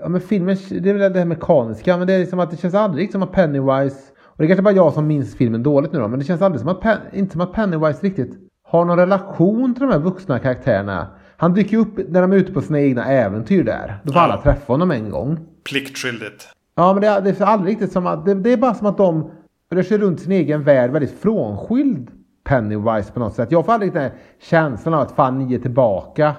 ja 0.00 0.08
men 0.08 0.20
filmen, 0.20 0.56
det 0.68 0.90
är 0.90 0.94
väl 0.94 1.12
det 1.12 1.18
här 1.18 1.26
mekaniska. 1.26 1.96
Men 1.96 2.06
det 2.06 2.12
är 2.12 2.18
liksom 2.18 2.40
att 2.40 2.50
det 2.50 2.56
känns 2.56 2.74
aldrig 2.74 3.12
som 3.12 3.22
att 3.22 3.32
Pennywise... 3.32 3.96
Och 4.26 4.38
det 4.38 4.44
är 4.44 4.48
kanske 4.48 4.62
bara 4.62 4.74
jag 4.74 4.92
som 4.92 5.06
minns 5.06 5.36
filmen 5.36 5.62
dåligt 5.62 5.92
nu 5.92 5.98
då. 5.98 6.08
Men 6.08 6.18
det 6.18 6.24
känns 6.24 6.42
aldrig 6.42 6.60
som 6.60 6.68
att, 6.68 6.80
Pen, 6.80 6.98
inte 7.12 7.32
som 7.32 7.40
att 7.40 7.52
Pennywise 7.52 8.06
riktigt 8.06 8.30
har 8.64 8.84
någon 8.84 8.98
relation 8.98 9.74
till 9.74 9.82
de 9.82 9.92
här 9.92 9.98
vuxna 9.98 10.38
karaktärerna. 10.38 11.08
Han 11.44 11.54
dyker 11.54 11.76
upp 11.78 11.98
när 12.08 12.22
de 12.22 12.32
är 12.32 12.36
ute 12.36 12.52
på 12.52 12.60
sina 12.60 12.80
egna 12.80 13.04
äventyr 13.04 13.64
där. 13.64 13.98
Då 14.02 14.12
får 14.12 14.20
Ja. 14.22 14.24
alla 14.24 14.42
träffa 14.42 14.72
honom 14.72 14.90
en 14.90 15.10
gång. 15.10 15.38
Pliktskyldigt. 15.70 16.48
Ja 16.74 16.92
men 16.92 17.00
det, 17.02 17.08
är- 17.08 17.20
det 17.20 17.40
är 17.40 17.44
aldrig 17.44 17.72
riktigt 17.72 17.92
som 17.92 18.06
att... 18.06 18.26
Det, 18.26 18.34
det 18.34 18.52
är 18.52 18.56
bara 18.56 18.74
som 18.74 18.86
att 18.86 18.96
de 18.96 19.30
rör 19.70 19.82
sig 19.82 19.98
runt 19.98 20.20
sin 20.20 20.32
egen 20.32 20.62
värld 20.62 20.90
väldigt 20.90 21.18
frånskild 21.20 22.10
Pennywise 22.44 23.12
på 23.12 23.20
något 23.20 23.34
sätt. 23.34 23.52
Jag 23.52 23.64
får 23.66 23.72
aldrig 23.72 23.92
den 23.92 24.02
här 24.02 24.12
känslan 24.42 24.94
av 24.94 25.00
att 25.00 25.12
fan 25.12 25.38
ni 25.38 25.54
är 25.54 25.58
tillbaka. 25.58 26.26
Eh, 26.26 26.34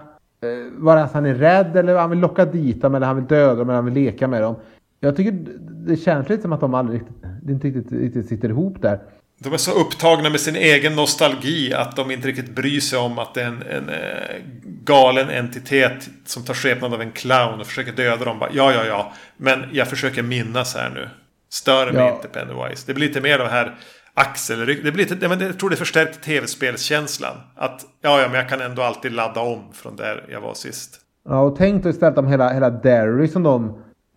Vare 0.78 1.08
sig 1.08 1.14
han 1.14 1.26
är 1.26 1.34
rädd 1.36 1.76
eller 1.78 1.97
han 1.97 2.10
vill 2.10 2.20
locka 2.20 2.45
dit 2.45 2.82
dem 2.82 2.95
eller 2.95 3.08
han 3.08 3.16
vill 3.16 3.26
döda 3.26 3.56
dem 3.56 3.70
eller 3.70 3.76
han 3.76 3.86
vill 3.86 3.93
leka 3.93 4.28
med 4.28 4.41
dem. 4.41 4.56
Jag 4.99 5.16
tycker 5.16 5.45
det 5.88 5.95
känns 5.95 6.30
lite 6.30 6.41
som 6.41 6.53
att 6.53 6.60
de 6.60 6.74
aldrig 6.74 6.99
riktigt, 7.01 7.49
inte 7.49 7.68
riktigt, 7.68 7.91
riktigt 7.91 8.26
sitter 8.28 8.49
ihop 8.49 8.82
där. 8.82 8.99
De 9.38 9.54
är 9.54 9.58
så 9.58 9.72
upptagna 9.72 10.30
med 10.30 10.40
sin 10.40 10.56
egen 10.56 10.96
nostalgi 10.96 11.74
att 11.74 11.96
de 11.96 12.12
inte 12.12 12.28
riktigt 12.28 12.56
bryr 12.56 12.80
sig 12.80 13.00
om 13.00 13.20
att 13.20 13.34
det 13.34 13.42
är 13.42 13.48
en, 13.48 13.62
en 13.70 13.90
eh, 13.90 14.36
galen 14.84 15.30
entitet 15.30 16.10
som 16.26 16.44
tar 16.44 16.54
skepnad 16.54 16.94
av 16.94 17.02
en 17.02 17.12
clown 17.12 17.60
och 17.60 17.68
försöker 17.68 17.92
döda 17.92 18.26
dem. 18.26 18.40
Bara, 18.40 18.50
ja, 18.54 18.74
ja, 18.74 18.86
ja. 18.86 19.14
Men 19.38 19.60
jag 19.72 19.88
försöker 19.88 20.24
minnas 20.24 20.76
här 20.76 20.90
nu. 20.90 21.10
Stör 21.50 21.92
mig 21.92 22.02
Ja. 22.02 22.16
inte 22.16 22.28
Pennywise. 22.28 22.84
Det 22.88 22.94
blir 22.94 23.08
lite 23.08 23.22
mer 23.22 23.38
de 23.40 23.48
här 23.48 23.76
axelryck. 24.14 24.84
Det 24.84 24.92
blir 24.92 25.10
lite, 25.10 25.26
jag 25.46 25.60
tror 25.60 25.70
det 25.70 25.76
förstärker 25.76 26.14
tv-spelskänslan. 26.22 27.36
Att 27.56 27.82
ja, 28.02 28.22
ja, 28.22 28.28
men 28.28 28.40
jag 28.40 28.50
kan 28.50 28.62
ändå 28.62 28.82
alltid 28.82 29.12
ladda 29.12 29.42
om 29.42 29.74
från 29.74 29.96
där 29.96 30.26
jag 30.32 30.42
var 30.42 30.54
sist. 30.54 31.00
Ja, 31.30 31.40
och 31.42 31.58
tänk 31.58 31.84
då 31.84 31.90
istället 31.90 32.18
om 32.18 32.28
hela, 32.28 32.54
hela 32.54 32.70
Derry 32.70 33.28
som 33.28 33.44
de 33.44 33.66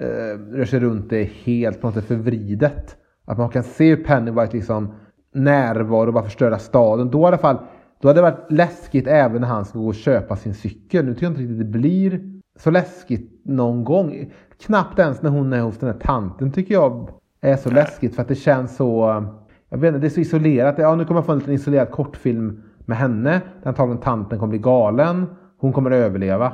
eh, 0.00 0.06
rör 0.56 0.64
sig 0.64 0.80
runt 0.80 1.12
är 1.12 1.24
helt 1.44 1.80
på 1.80 1.86
något 1.86 1.94
sätt 1.94 2.06
förvridet. 2.08 2.96
Att 3.26 3.38
man 3.38 3.50
kan 3.50 3.62
se 3.64 3.84
hur 3.88 4.04
Pennywise 4.04 4.52
liksom 4.52 4.94
närvaro 5.38 6.06
och 6.06 6.12
bara 6.12 6.24
förstöra 6.24 6.58
staden. 6.58 7.10
Då 7.10 7.20
i 7.22 7.24
alla 7.24 7.38
fall, 7.38 7.56
då 8.00 8.08
hade 8.08 8.18
det 8.18 8.22
varit 8.22 8.52
läskigt 8.52 9.06
även 9.06 9.40
när 9.40 9.48
han 9.48 9.64
ska 9.64 9.78
gå 9.78 9.86
och 9.86 9.94
köpa 9.94 10.36
sin 10.36 10.54
cykel. 10.54 11.04
Nu 11.04 11.12
tycker 11.14 11.26
jag 11.26 11.30
inte 11.32 11.42
riktigt 11.42 11.58
det 11.58 11.78
blir 11.78 12.20
så 12.58 12.70
läskigt 12.70 13.40
någon 13.44 13.84
gång. 13.84 14.32
Knappt 14.66 14.98
ens 14.98 15.22
när 15.22 15.30
hon 15.30 15.52
är 15.52 15.60
hos 15.60 15.78
den 15.78 15.88
här 15.90 15.98
tanten 15.98 16.52
tycker 16.52 16.74
jag 16.74 17.08
är 17.40 17.56
så 17.56 17.70
läskigt 17.70 18.14
för 18.14 18.22
att 18.22 18.28
det 18.28 18.34
känns 18.34 18.76
så... 18.76 19.24
Jag 19.70 19.78
vet 19.78 19.88
inte, 19.88 19.98
det 20.00 20.06
är 20.06 20.10
så 20.10 20.20
isolerat. 20.20 20.74
Ja, 20.78 20.94
nu 20.94 21.04
kommer 21.04 21.18
jag 21.18 21.26
få 21.26 21.32
en 21.32 21.38
liten 21.38 21.54
isolerad 21.54 21.90
kortfilm 21.90 22.62
med 22.78 22.96
henne. 22.98 23.30
Där 23.62 23.68
antagligen 23.68 24.02
tanten 24.02 24.38
kommer 24.38 24.50
bli 24.50 24.58
galen. 24.58 25.26
Hon 25.58 25.72
kommer 25.72 25.90
överleva. 25.90 26.52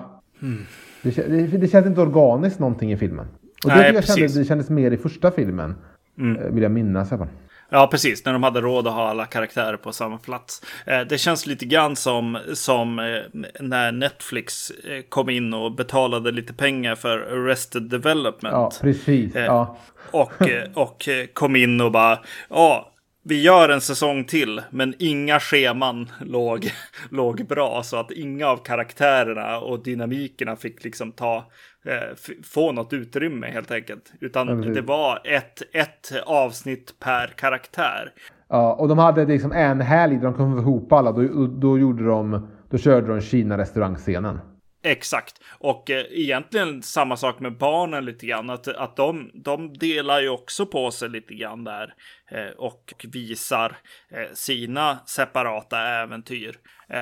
Det, 1.02 1.10
kä- 1.10 1.28
det, 1.50 1.58
det 1.58 1.68
känns 1.68 1.86
inte 1.86 2.00
organiskt 2.00 2.58
någonting 2.60 2.92
i 2.92 2.96
filmen. 2.96 3.26
Och 3.64 3.70
det, 3.70 3.74
Nej, 3.76 3.84
tycker 3.84 3.94
jag 3.94 4.04
kände, 4.04 4.38
det 4.40 4.44
kändes 4.44 4.70
mer 4.70 4.90
i 4.90 4.96
första 4.96 5.30
filmen. 5.30 5.74
eh, 6.18 6.52
Vill 6.52 6.62
jag 6.62 6.72
minnas 6.72 7.10
i 7.12 7.14
alla 7.14 7.24
fall. 7.24 7.34
Ja, 7.74 7.86
precis. 7.86 8.24
När 8.24 8.32
de 8.32 8.42
hade 8.42 8.60
råd 8.60 8.86
att 8.86 8.94
ha 8.94 9.08
alla 9.08 9.26
karaktärer 9.26 9.76
på 9.76 9.92
samma 9.92 10.18
plats. 10.18 10.62
Eh, 10.86 11.00
det 11.00 11.18
känns 11.18 11.46
lite 11.46 11.64
grann 11.64 11.96
som, 11.96 12.38
som 12.54 12.98
eh, 12.98 13.40
när 13.60 13.92
Netflix 13.92 14.70
eh, 14.70 15.02
kom 15.08 15.30
in 15.30 15.54
och 15.54 15.72
betalade 15.72 16.30
lite 16.30 16.52
pengar 16.52 16.94
för 16.94 17.18
Arrested 17.18 17.82
Development. 17.82 18.52
Ja, 18.52 18.72
precis. 18.80 19.34
Ja. 19.34 19.76
Och, 20.10 20.32
och 20.74 21.08
kom 21.32 21.56
in 21.56 21.80
och 21.80 21.92
bara, 21.92 22.18
ja, 22.50 22.92
vi 23.26 23.42
gör 23.42 23.68
en 23.68 23.80
säsong 23.80 24.24
till, 24.24 24.62
men 24.70 24.94
inga 24.98 25.40
scheman 25.40 26.10
låg, 26.20 26.70
låg 27.10 27.46
bra. 27.46 27.82
Så 27.82 27.96
att 27.96 28.10
inga 28.10 28.46
av 28.46 28.56
karaktärerna 28.56 29.58
och 29.58 29.82
dynamikerna 29.82 30.56
fick 30.56 30.84
liksom 30.84 31.12
ta, 31.12 31.36
eh, 31.84 32.32
få 32.42 32.72
något 32.72 32.92
utrymme 32.92 33.46
helt 33.46 33.70
enkelt. 33.70 34.12
Utan 34.20 34.46
precis. 34.46 34.74
det 34.74 34.82
var 34.82 35.20
ett, 35.24 35.62
ett 35.72 36.12
avsnitt 36.26 36.94
per 37.00 37.26
karaktär. 37.26 38.12
ja, 38.48 38.74
och 38.74 38.88
de 38.88 38.98
hade 38.98 39.24
liksom 39.24 39.52
en 39.52 39.80
helg 39.80 40.16
där 40.16 40.24
de 40.24 40.34
kom 40.34 40.58
ihop 40.58 40.92
alla. 40.92 41.12
Då, 41.12 41.22
då, 41.22 41.46
då 41.46 41.78
gjorde 41.78 42.06
de, 42.06 42.48
då 42.70 42.78
körde 42.78 43.06
de 43.06 43.20
Kina-restaurangscenen. 43.20 44.38
Exakt. 44.84 45.34
Och 45.58 45.90
eh, 45.90 46.04
egentligen 46.10 46.82
samma 46.82 47.16
sak 47.16 47.40
med 47.40 47.58
barnen 47.58 48.04
lite 48.04 48.26
grann. 48.26 48.50
Att, 48.50 48.68
att 48.68 48.96
de, 48.96 49.30
de 49.34 49.72
delar 49.72 50.20
ju 50.20 50.28
också 50.28 50.66
på 50.66 50.90
sig 50.90 51.08
lite 51.08 51.34
grann 51.34 51.64
där. 51.64 51.94
Eh, 52.30 52.56
och 52.58 52.94
visar 53.12 53.76
eh, 54.10 54.34
sina 54.34 54.98
separata 55.06 55.78
äventyr. 55.78 56.56
Eh, 56.88 57.00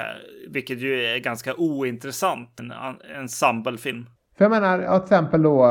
vilket 0.48 0.78
ju 0.78 1.04
är 1.04 1.18
ganska 1.18 1.54
ointressant. 1.54 2.60
En 2.60 2.70
en 2.70 2.96
ensemblefilm. 3.16 4.06
För 4.38 4.44
jag 4.44 4.50
menar, 4.50 4.80
ja, 4.80 4.98
till 4.98 5.04
exempel 5.04 5.42
då 5.42 5.64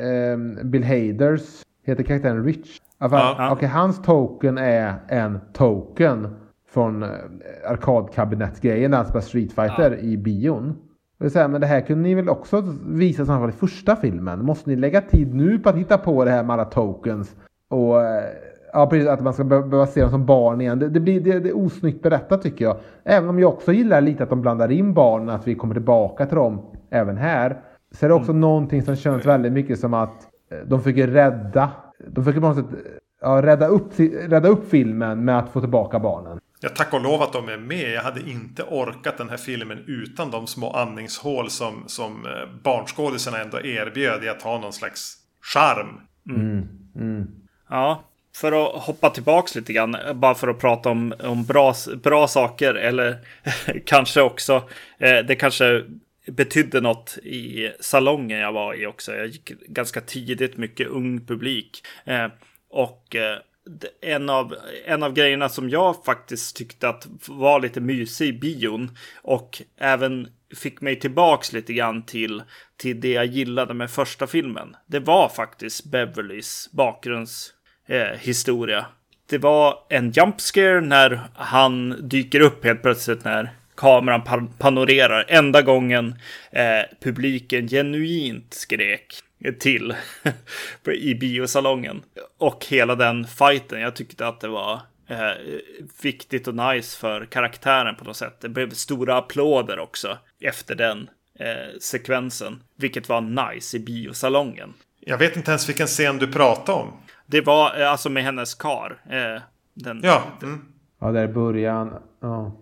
ehm, 0.00 0.70
Bill 0.70 0.84
Haders 0.84 1.62
heter 1.86 2.02
karaktären 2.02 2.44
Rich. 2.44 2.80
Alltså, 2.98 3.18
Ja. 3.18 3.50
Okej, 3.52 3.68
hans 3.68 4.02
token 4.02 4.58
är 4.58 4.94
en 5.08 5.40
token 5.52 6.36
från 6.70 7.02
eh, 7.02 7.08
han 8.98 9.06
spelar 9.06 9.20
Street 9.20 9.52
Fighter 9.52 9.98
i 9.98 10.16
bion. 10.16 10.85
Det 11.18 11.30
säga, 11.30 11.48
men 11.48 11.60
det 11.60 11.66
här 11.66 11.80
kunde 11.80 12.02
ni 12.02 12.14
väl 12.14 12.28
också 12.28 12.64
visa 12.86 13.26
fall 13.26 13.48
i 13.48 13.52
första 13.52 13.96
filmen? 13.96 14.44
Måste 14.44 14.70
ni 14.70 14.76
lägga 14.76 15.00
tid 15.00 15.34
nu 15.34 15.58
på 15.58 15.68
att 15.68 15.76
hitta 15.76 15.98
på 15.98 16.24
det 16.24 16.30
här 16.30 16.42
med 16.44 16.54
alla 16.54 16.64
tokens? 16.64 17.36
Och 17.70 18.02
eh, 18.02 18.24
ja, 18.72 18.86
precis, 18.86 19.08
att 19.08 19.20
man 19.20 19.32
ska 19.32 19.44
be- 19.44 19.62
behöva 19.62 19.86
se 19.86 20.00
dem 20.00 20.10
som 20.10 20.26
barn 20.26 20.60
igen. 20.60 20.78
Det, 20.78 20.88
det 20.88 21.00
blir 21.00 21.20
det, 21.20 21.40
det 21.40 21.48
är 21.48 21.56
osnyggt 21.56 22.02
berättat 22.02 22.42
tycker 22.42 22.64
jag. 22.64 22.76
Även 23.04 23.28
om 23.28 23.38
jag 23.38 23.48
också 23.52 23.72
gillar 23.72 24.00
lite 24.00 24.22
att 24.22 24.30
de 24.30 24.42
blandar 24.42 24.70
in 24.72 24.94
barnen, 24.94 25.28
att 25.28 25.48
vi 25.48 25.54
kommer 25.54 25.74
tillbaka 25.74 26.26
till 26.26 26.36
dem 26.36 26.60
även 26.90 27.16
här. 27.16 27.60
Så 27.94 28.06
är 28.06 28.08
det 28.08 28.14
också 28.14 28.32
någonting 28.32 28.82
som 28.82 28.96
känns 28.96 29.26
väldigt 29.26 29.52
mycket 29.52 29.78
som 29.78 29.94
att 29.94 30.28
eh, 30.50 30.58
de 30.66 30.80
försöker 30.80 31.06
rädda, 31.06 31.70
de 32.08 32.24
försöker 32.24 32.40
på 32.40 32.46
något 32.46 32.56
sätt 32.56 32.78
ja, 33.20 33.42
rädda, 33.42 33.66
upp, 33.66 34.00
rädda 34.28 34.48
upp 34.48 34.68
filmen 34.68 35.24
med 35.24 35.38
att 35.38 35.48
få 35.48 35.60
tillbaka 35.60 35.98
barnen. 35.98 36.38
Ja, 36.60 36.68
tack 36.68 36.94
och 36.94 37.00
lov 37.00 37.22
att 37.22 37.32
de 37.32 37.48
är 37.48 37.56
med. 37.56 37.90
Jag 37.90 38.02
hade 38.02 38.30
inte 38.30 38.62
orkat 38.62 39.18
den 39.18 39.28
här 39.28 39.36
filmen 39.36 39.84
utan 39.86 40.30
de 40.30 40.46
små 40.46 40.72
andningshål 40.72 41.50
som, 41.50 41.84
som 41.86 42.26
eh, 42.26 42.46
barnskådisarna 42.62 43.38
ändå 43.38 43.60
erbjöd 43.60 44.24
i 44.24 44.28
att 44.28 44.42
ha 44.42 44.60
någon 44.60 44.72
slags 44.72 45.16
charm. 45.40 46.00
Ja, 47.68 48.04
för 48.36 48.52
att 48.52 48.82
hoppa 48.82 49.10
tillbaks 49.10 49.54
lite 49.54 49.72
grann, 49.72 49.96
bara 50.14 50.34
för 50.34 50.48
att 50.48 50.58
prata 50.58 50.88
om, 50.88 51.14
om 51.20 51.44
bra, 51.44 51.74
bra 52.02 52.28
saker, 52.28 52.74
eller 52.74 53.16
kanske 53.84 54.20
också, 54.20 54.68
eh, 54.98 55.18
det 55.18 55.36
kanske 55.36 55.84
betydde 56.26 56.80
något 56.80 57.18
i 57.18 57.72
salongen 57.80 58.38
jag 58.38 58.52
var 58.52 58.74
i 58.74 58.86
också. 58.86 59.14
Jag 59.14 59.26
gick 59.26 59.52
ganska 59.68 60.00
tidigt, 60.00 60.56
mycket 60.56 60.88
ung 60.88 61.26
publik. 61.26 61.82
Eh, 62.04 62.26
och 62.70 63.16
eh, 63.16 63.38
en 64.02 64.30
av, 64.30 64.54
en 64.86 65.02
av 65.02 65.12
grejerna 65.12 65.48
som 65.48 65.70
jag 65.70 66.04
faktiskt 66.04 66.56
tyckte 66.56 66.88
att 66.88 67.06
var 67.28 67.60
lite 67.60 67.80
mysig 67.80 68.28
i 68.28 68.32
bion 68.32 68.96
och 69.22 69.62
även 69.78 70.28
fick 70.56 70.80
mig 70.80 71.00
tillbaks 71.00 71.52
lite 71.52 71.72
grann 71.72 72.02
till, 72.02 72.42
till 72.76 73.00
det 73.00 73.12
jag 73.12 73.26
gillade 73.26 73.74
med 73.74 73.90
första 73.90 74.26
filmen. 74.26 74.76
Det 74.86 75.00
var 75.00 75.28
faktiskt 75.28 75.84
Beverlys 75.84 76.68
bakgrundshistoria. 76.72 78.78
eh. 78.78 78.84
Det 79.28 79.38
var 79.38 79.78
en 79.88 80.10
jump 80.10 80.40
scare 80.40 80.80
när 80.80 81.20
han 81.34 82.08
dyker 82.08 82.40
upp 82.40 82.64
helt 82.64 82.82
plötsligt 82.82 83.24
när 83.24 83.50
kameran 83.76 84.22
pan- 84.22 84.52
panorerar. 84.58 85.24
Enda 85.28 85.62
gången 85.62 86.14
eh, 86.50 86.82
publiken 87.02 87.68
genuint 87.68 88.54
skrek 88.54 89.14
till 89.58 89.94
i 90.86 91.14
biosalongen. 91.14 92.02
Och 92.38 92.66
hela 92.68 92.94
den 92.94 93.26
fighten, 93.26 93.80
jag 93.80 93.96
tyckte 93.96 94.26
att 94.26 94.40
det 94.40 94.48
var 94.48 94.80
eh, 95.06 95.32
viktigt 96.02 96.48
och 96.48 96.54
nice 96.54 96.98
för 96.98 97.24
karaktären 97.24 97.96
på 97.96 98.04
något 98.04 98.16
sätt. 98.16 98.40
Det 98.40 98.48
blev 98.48 98.70
stora 98.70 99.16
applåder 99.16 99.78
också 99.78 100.18
efter 100.40 100.74
den 100.74 101.10
eh, 101.38 101.78
sekvensen, 101.80 102.62
vilket 102.76 103.08
var 103.08 103.20
nice 103.20 103.76
i 103.76 103.80
biosalongen. 103.80 104.74
Jag 105.00 105.18
vet 105.18 105.36
inte 105.36 105.50
ens 105.50 105.68
vilken 105.68 105.86
scen 105.86 106.18
du 106.18 106.32
pratar 106.32 106.72
om. 106.72 106.92
Det 107.26 107.40
var 107.40 107.80
eh, 107.80 107.90
alltså 107.90 108.10
med 108.10 108.22
hennes 108.22 108.54
kar. 108.54 109.00
Eh, 109.10 109.42
den, 109.74 110.00
Ja, 110.04 110.22
mm. 110.42 110.64
Ja, 111.00 111.12
där 111.12 111.24
i 111.24 111.28
början. 111.28 111.94
Ja. 112.20 112.52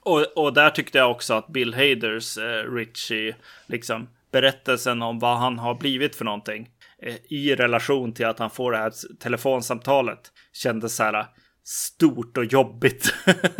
och, 0.00 0.26
och 0.36 0.54
där 0.54 0.70
tyckte 0.70 0.98
jag 0.98 1.10
också 1.10 1.34
att 1.34 1.48
Bill 1.48 1.74
Haders 1.74 2.38
eh, 2.38 2.72
Richie, 2.72 3.36
liksom 3.66 4.08
berättelsen 4.34 5.02
om 5.02 5.18
vad 5.18 5.38
han 5.38 5.58
har 5.58 5.74
blivit 5.74 6.16
för 6.16 6.24
någonting 6.24 6.68
eh, 7.02 7.14
i 7.28 7.54
relation 7.54 8.12
till 8.12 8.26
att 8.26 8.38
han 8.38 8.50
får 8.50 8.72
det 8.72 8.78
här 8.78 8.92
telefonsamtalet 9.20 10.32
kändes 10.52 10.96
så 10.96 11.02
här 11.02 11.26
stort 11.64 12.36
och 12.36 12.44
jobbigt 12.44 13.14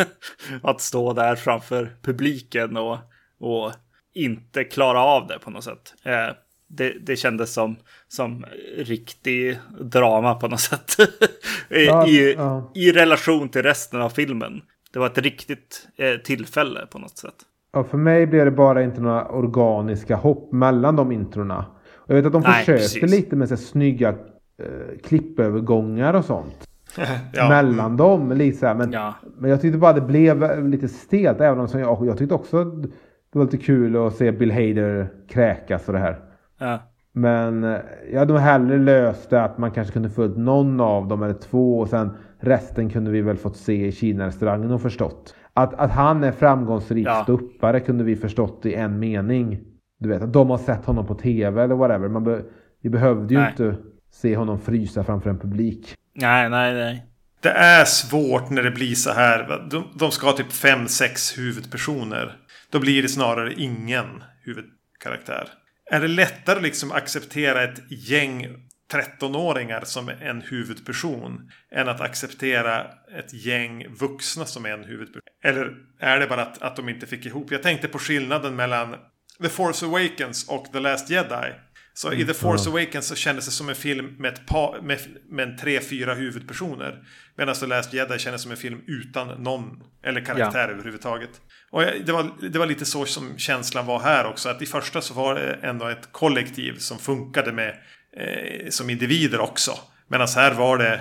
att 0.62 0.80
stå 0.80 1.12
där 1.12 1.36
framför 1.36 1.96
publiken 2.02 2.76
och, 2.76 2.98
och 3.40 3.72
inte 4.14 4.64
klara 4.64 5.00
av 5.00 5.26
det 5.26 5.38
på 5.38 5.50
något 5.50 5.64
sätt. 5.64 5.94
Eh, 6.02 6.28
det, 6.68 6.94
det 7.06 7.16
kändes 7.16 7.52
som, 7.52 7.76
som 8.08 8.44
riktig 8.76 9.58
drama 9.80 10.34
på 10.34 10.48
något 10.48 10.60
sätt. 10.60 10.96
I, 11.70 11.84
Ja, 11.84 12.08
ja. 12.08 12.72
I 12.74 12.92
relation 12.92 13.48
till 13.48 13.62
resten 13.62 14.00
av 14.00 14.10
filmen. 14.10 14.62
Det 14.92 14.98
var 14.98 15.06
ett 15.06 15.18
riktigt 15.18 15.88
eh, 15.96 16.16
tillfälle 16.16 16.86
på 16.86 16.98
något 16.98 17.18
sätt. 17.18 17.34
Ja, 17.74 17.84
för 17.84 17.98
mig 17.98 18.26
blev 18.26 18.44
det 18.44 18.50
bara 18.50 18.82
inte 18.82 19.00
några 19.00 19.28
organiska 19.28 20.16
hopp 20.16 20.52
mellan 20.52 20.96
de 20.96 21.12
introna. 21.12 21.64
Och 21.96 22.10
jag 22.10 22.16
vet 22.16 22.26
att 22.26 22.32
de 22.32 22.42
Nej, 22.42 22.52
försökte 22.60 22.82
precis. 22.82 23.10
lite 23.10 23.36
med 23.36 23.48
så 23.48 23.54
här 23.54 23.62
snygga 23.62 24.08
eh, 24.08 24.98
klippövergångar 25.04 26.14
och 26.14 26.24
sånt. 26.24 26.68
ja. 27.32 27.48
mellan 27.48 27.96
dem. 27.96 28.32
Lite 28.32 28.58
så 28.58 28.66
här, 28.66 28.74
men, 28.74 28.92
Ja. 28.92 29.14
men 29.38 29.50
jag 29.50 29.60
tyckte 29.60 29.78
bara 29.78 29.92
det 29.92 30.00
blev 30.00 30.66
lite 30.68 30.88
stelt. 30.88 31.40
Även 31.40 31.60
om 31.60 31.68
som 31.68 31.80
jag, 31.80 32.06
jag 32.06 32.18
tyckte 32.18 32.34
också 32.34 32.64
det 32.64 33.38
var 33.38 33.44
lite 33.44 33.56
kul 33.56 33.96
att 34.06 34.14
se 34.14 34.32
Bill 34.32 34.52
Hader 34.52 35.08
kräkas 35.28 35.86
och 35.86 35.92
det 35.92 36.00
här. 36.00 36.20
Ja. 36.58 36.78
Men 37.12 37.64
eh, 37.64 37.78
jag 38.12 38.18
hade 38.18 38.40
hellre 38.40 38.78
löst 38.78 39.30
det 39.30 39.42
att 39.44 39.58
man 39.58 39.70
kanske 39.70 39.92
kunde 39.92 40.10
följt 40.10 40.36
någon 40.36 40.80
av 40.80 41.08
dem 41.08 41.22
eller 41.22 41.34
två 41.34 41.78
och 41.78 41.88
sen 41.88 42.10
resten 42.38 42.90
kunde 42.90 43.10
vi 43.10 43.22
väl 43.22 43.36
fått 43.36 43.56
se 43.56 43.86
i 43.86 43.92
Kina-restaurangen 43.92 44.70
och 44.70 44.82
förstått. 44.82 45.34
Att, 45.54 45.74
att 45.74 45.90
han 45.90 46.24
är 46.24 46.32
framgångsrik 46.32 47.06
Ja. 47.06 47.22
ståuppare 47.22 47.80
kunde 47.80 48.04
vi 48.04 48.16
förstått 48.16 48.66
i 48.66 48.74
en 48.74 48.98
mening. 48.98 49.60
Du 49.98 50.08
vet 50.08 50.22
att 50.22 50.32
de 50.32 50.50
har 50.50 50.58
sett 50.58 50.84
honom 50.84 51.06
på 51.06 51.14
tv 51.14 51.62
eller 51.62 51.74
whatever. 51.74 52.08
Man 52.08 52.24
be, 52.24 52.42
vi 52.82 52.90
behövde 52.90 53.34
ju 53.34 53.40
Nej. 53.40 53.50
inte 53.50 53.76
se 54.12 54.36
honom 54.36 54.60
frysa 54.60 55.04
framför 55.04 55.30
en 55.30 55.38
publik. 55.38 55.94
Nej, 56.14 56.50
nej, 56.50 56.74
nej. 56.74 57.06
Det 57.40 57.50
är 57.50 57.84
svårt 57.84 58.50
när 58.50 58.62
det 58.62 58.70
blir 58.70 58.94
så 58.94 59.10
här. 59.12 59.66
De, 59.70 59.84
de 59.94 60.10
ska 60.10 60.26
ha 60.26 60.32
typ 60.32 60.52
fem, 60.52 60.88
sex 60.88 61.38
huvudpersoner. 61.38 62.36
Då 62.70 62.80
blir 62.80 63.02
det 63.02 63.08
snarare 63.08 63.52
ingen 63.54 64.06
huvudkaraktär. 64.42 65.48
Är 65.90 66.00
det 66.00 66.08
lättare 66.08 66.56
att 66.56 66.62
liksom 66.62 66.92
acceptera 66.92 67.64
ett 67.64 67.92
gäng 68.08 68.46
13-åringar 68.94 69.84
som 69.84 70.08
en 70.08 70.42
huvudperson 70.42 71.50
än 71.74 71.88
att 71.88 72.00
acceptera 72.00 72.86
ett 73.18 73.32
gäng 73.32 73.86
vuxna 73.88 74.44
som 74.44 74.66
en 74.66 74.84
huvudperson? 74.84 75.22
Eller 75.44 75.76
är 76.00 76.20
det 76.20 76.26
bara 76.26 76.42
att, 76.42 76.62
att 76.62 76.76
de 76.76 76.88
inte 76.88 77.06
fick 77.06 77.26
ihop? 77.26 77.50
Jag 77.50 77.62
tänkte 77.62 77.88
på 77.88 77.98
skillnaden 77.98 78.56
mellan 78.56 78.96
The 79.42 79.48
Force 79.48 79.86
Awakens 79.86 80.48
och 80.48 80.66
The 80.72 80.80
Last 80.80 81.10
Jedi. 81.10 81.52
Så 81.96 82.12
i 82.12 82.24
The 82.24 82.34
Force 82.34 82.70
Awakens 82.70 83.06
så 83.06 83.14
kändes 83.14 83.44
det 83.44 83.50
som 83.50 83.68
en 83.68 83.74
film 83.74 84.16
med, 84.18 84.32
ett 84.32 84.46
par, 84.46 84.80
med, 84.82 84.98
med 85.30 85.58
tre, 85.58 85.80
fyra 85.80 86.14
huvudpersoner. 86.14 87.02
Medan 87.36 87.54
The 87.54 87.66
Last 87.66 87.92
Jedi 87.92 88.18
kändes 88.18 88.42
som 88.42 88.50
en 88.50 88.56
film 88.56 88.80
utan 88.86 89.28
någon 89.42 89.82
eller 90.04 90.20
karaktär 90.20 90.68
överhuvudtaget. 90.68 91.30
Och 91.70 91.82
det, 91.82 92.12
var, 92.12 92.30
det 92.50 92.58
var 92.58 92.66
lite 92.66 92.84
så 92.84 93.04
som 93.04 93.38
känslan 93.38 93.86
var 93.86 94.00
här 94.00 94.26
också. 94.26 94.48
Att 94.48 94.62
i 94.62 94.66
första 94.66 95.00
så 95.00 95.14
var 95.14 95.34
det 95.34 95.58
ändå 95.62 95.88
ett 95.88 96.12
kollektiv 96.12 96.76
som 96.78 96.98
funkade 96.98 97.52
med 97.52 97.76
eh, 98.16 98.68
som 98.70 98.90
individer 98.90 99.40
också. 99.40 99.72
Medan 100.08 100.28
här 100.36 100.52
var 100.54 100.78
det 100.78 101.00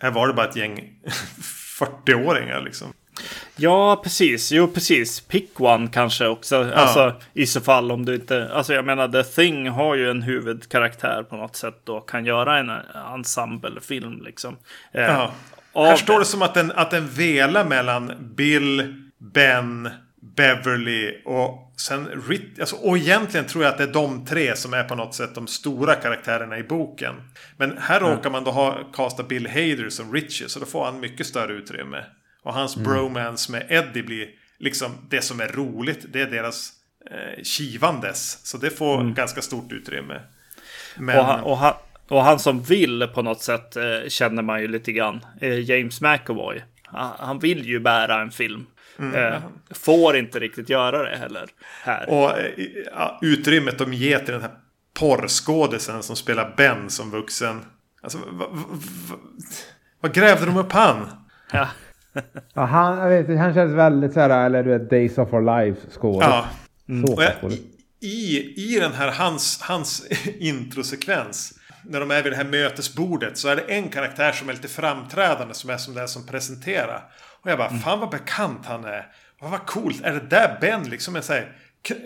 här 0.00 0.10
var 0.10 0.28
det 0.28 0.34
bara 0.34 0.48
ett 0.48 0.56
gäng 0.56 0.92
40-åringar 1.80 2.60
liksom. 2.64 2.92
Ja, 3.56 4.00
precis. 4.04 4.52
Jo, 4.52 4.68
precis. 4.68 5.20
Pick 5.20 5.60
one 5.60 5.88
kanske 5.92 6.26
också. 6.26 6.72
Alltså 6.74 7.14
i 7.32 7.46
så 7.46 7.60
fall 7.60 7.92
om 7.92 8.04
du 8.04 8.14
inte... 8.14 8.50
Alltså 8.52 8.74
jag 8.74 8.84
menar, 8.84 9.08
The 9.08 9.22
Thing 9.24 9.68
har 9.68 9.94
ju 9.94 10.10
en 10.10 10.22
huvudkaraktär 10.22 11.22
på 11.22 11.36
något 11.36 11.56
sätt 11.56 11.88
och 11.88 12.08
kan 12.08 12.24
göra 12.26 12.58
en 12.58 12.70
ensemblefilm 13.14 14.22
liksom. 14.22 14.56
Eh, 14.92 15.02
Ja. 15.02 15.32
Här 15.74 15.96
står 15.96 16.18
det 16.18 16.24
som 16.24 16.42
att 16.42 16.54
den, 16.54 16.72
att 16.72 16.90
den 16.90 17.08
velar 17.08 17.64
mellan 17.64 18.12
Bill, 18.36 18.94
Ben, 19.18 19.88
Beverly 20.20 21.22
och 21.24 21.72
sen 21.76 22.22
Rit. 22.28 22.60
Alltså, 22.60 22.76
och 22.76 22.96
egentligen 22.96 23.46
tror 23.46 23.64
jag 23.64 23.72
att 23.72 23.78
det 23.78 23.84
är 23.84 23.92
de 23.92 24.26
tre 24.26 24.56
som 24.56 24.74
är 24.74 24.84
på 24.84 24.94
något 24.94 25.14
sätt 25.14 25.34
de 25.34 25.46
stora 25.46 25.94
karaktärerna 25.94 26.58
i 26.58 26.62
boken. 26.62 27.14
Men 27.56 27.78
här 27.78 28.00
råkar 28.00 28.30
man 28.30 28.44
då 28.44 28.50
ha 28.50 28.92
casta 28.92 29.22
Bill 29.22 29.46
Hader 29.46 29.88
som 29.90 30.12
Richie. 30.12 30.48
Så 30.48 30.60
då 30.60 30.66
får 30.66 30.84
han 30.84 31.00
mycket 31.00 31.26
större 31.26 31.52
utrymme. 31.52 32.04
Och 32.42 32.54
hans 32.54 32.76
bromance 32.76 33.52
med 33.52 33.66
Eddie 33.68 34.02
blir 34.02 34.28
liksom 34.58 34.90
det 35.10 35.22
som 35.22 35.40
är 35.40 35.48
roligt. 35.48 36.06
Det 36.12 36.20
är 36.20 36.26
deras 36.26 36.72
eh, 37.10 37.42
kivandes. 37.42 38.46
Så 38.46 38.58
det 38.58 38.70
får 38.70 39.14
ganska 39.14 39.42
stort 39.42 39.72
utrymme. 39.72 40.20
Men, 40.96 41.18
Och 41.18 41.24
han, 41.24 41.40
och, 41.40 41.58
han, 41.58 41.74
och 42.08 42.22
han 42.22 42.38
som 42.38 42.62
vill 42.62 43.08
på 43.14 43.22
något 43.22 43.42
sätt 43.42 43.76
eh, 43.76 44.08
känner 44.08 44.42
man 44.42 44.60
ju 44.60 44.68
lite 44.68 44.92
grann. 44.92 45.24
Eh, 45.40 45.70
James 45.70 46.00
McAvoy. 46.00 46.62
Han 47.18 47.38
vill 47.38 47.66
ju 47.66 47.80
bära 47.80 48.20
en 48.20 48.30
film. 48.30 48.66
Eh, 49.14 49.38
får 49.70 50.16
inte 50.16 50.38
riktigt 50.38 50.68
göra 50.68 51.10
det 51.10 51.16
heller. 51.16 51.46
Här. 51.82 52.08
Och 52.08 52.38
eh, 52.38 52.46
ja, 52.92 53.18
utrymmet 53.22 53.78
de 53.78 53.92
ger 53.92 54.18
till 54.18 54.32
den 54.32 54.42
här 54.42 54.50
porrskådisen 54.98 56.02
som 56.02 56.16
spelar 56.16 56.54
Ben 56.56 56.90
som 56.90 57.10
vuxen. 57.10 57.60
Alltså, 58.02 58.18
vad 58.30 58.48
va, 58.50 58.64
va, 59.10 59.16
vad 60.00 60.14
grävde 60.14 60.46
de 60.46 60.56
upp 60.56 60.72
han? 60.72 61.06
Ja. 61.52 61.68
Ja, 62.54 62.64
han, 62.64 62.98
jag 62.98 63.08
vet, 63.08 63.38
han 63.38 63.54
känns 63.54 63.72
väldigt 63.72 64.12
så 64.12 64.20
här, 64.20 64.46
eller 64.46 64.62
du 64.62 64.70
vet, 64.78 64.90
Days 64.90 65.18
of 65.18 65.32
Our 65.32 65.62
Lives 65.62 65.78
skådis. 65.94 66.28
Ja. 66.30 66.44
Så 67.06 67.12
Och 67.12 67.22
jag, 67.22 67.32
skådis. 67.40 67.60
i, 68.00 68.54
I 68.74 68.80
den 68.80 68.92
här 68.92 69.10
hans, 69.10 69.60
hans 69.62 70.06
introsekvens. 70.38 71.52
När 71.84 72.00
de 72.00 72.10
är 72.10 72.22
vid 72.22 72.32
det 72.32 72.36
här 72.36 72.44
mötesbordet 72.44 73.38
så 73.38 73.48
är 73.48 73.56
det 73.56 73.62
en 73.62 73.88
karaktär 73.88 74.32
som 74.32 74.48
är 74.48 74.52
lite 74.52 74.68
framträdande 74.68 75.54
som 75.54 75.70
är 75.70 75.76
som 75.76 75.94
den 75.94 76.08
som 76.08 76.26
presenterar. 76.26 77.04
Och 77.44 77.50
jag 77.50 77.58
bara, 77.58 77.70
fan 77.70 78.00
vad 78.00 78.10
bekant 78.10 78.66
han 78.66 78.84
är. 78.84 79.06
Vad 79.40 79.66
coolt, 79.66 80.04
är 80.04 80.12
det 80.12 80.20
där 80.20 80.58
Ben 80.60 80.82
liksom 80.90 81.16
en 81.16 81.22
så 81.22 81.32
här, 81.32 81.52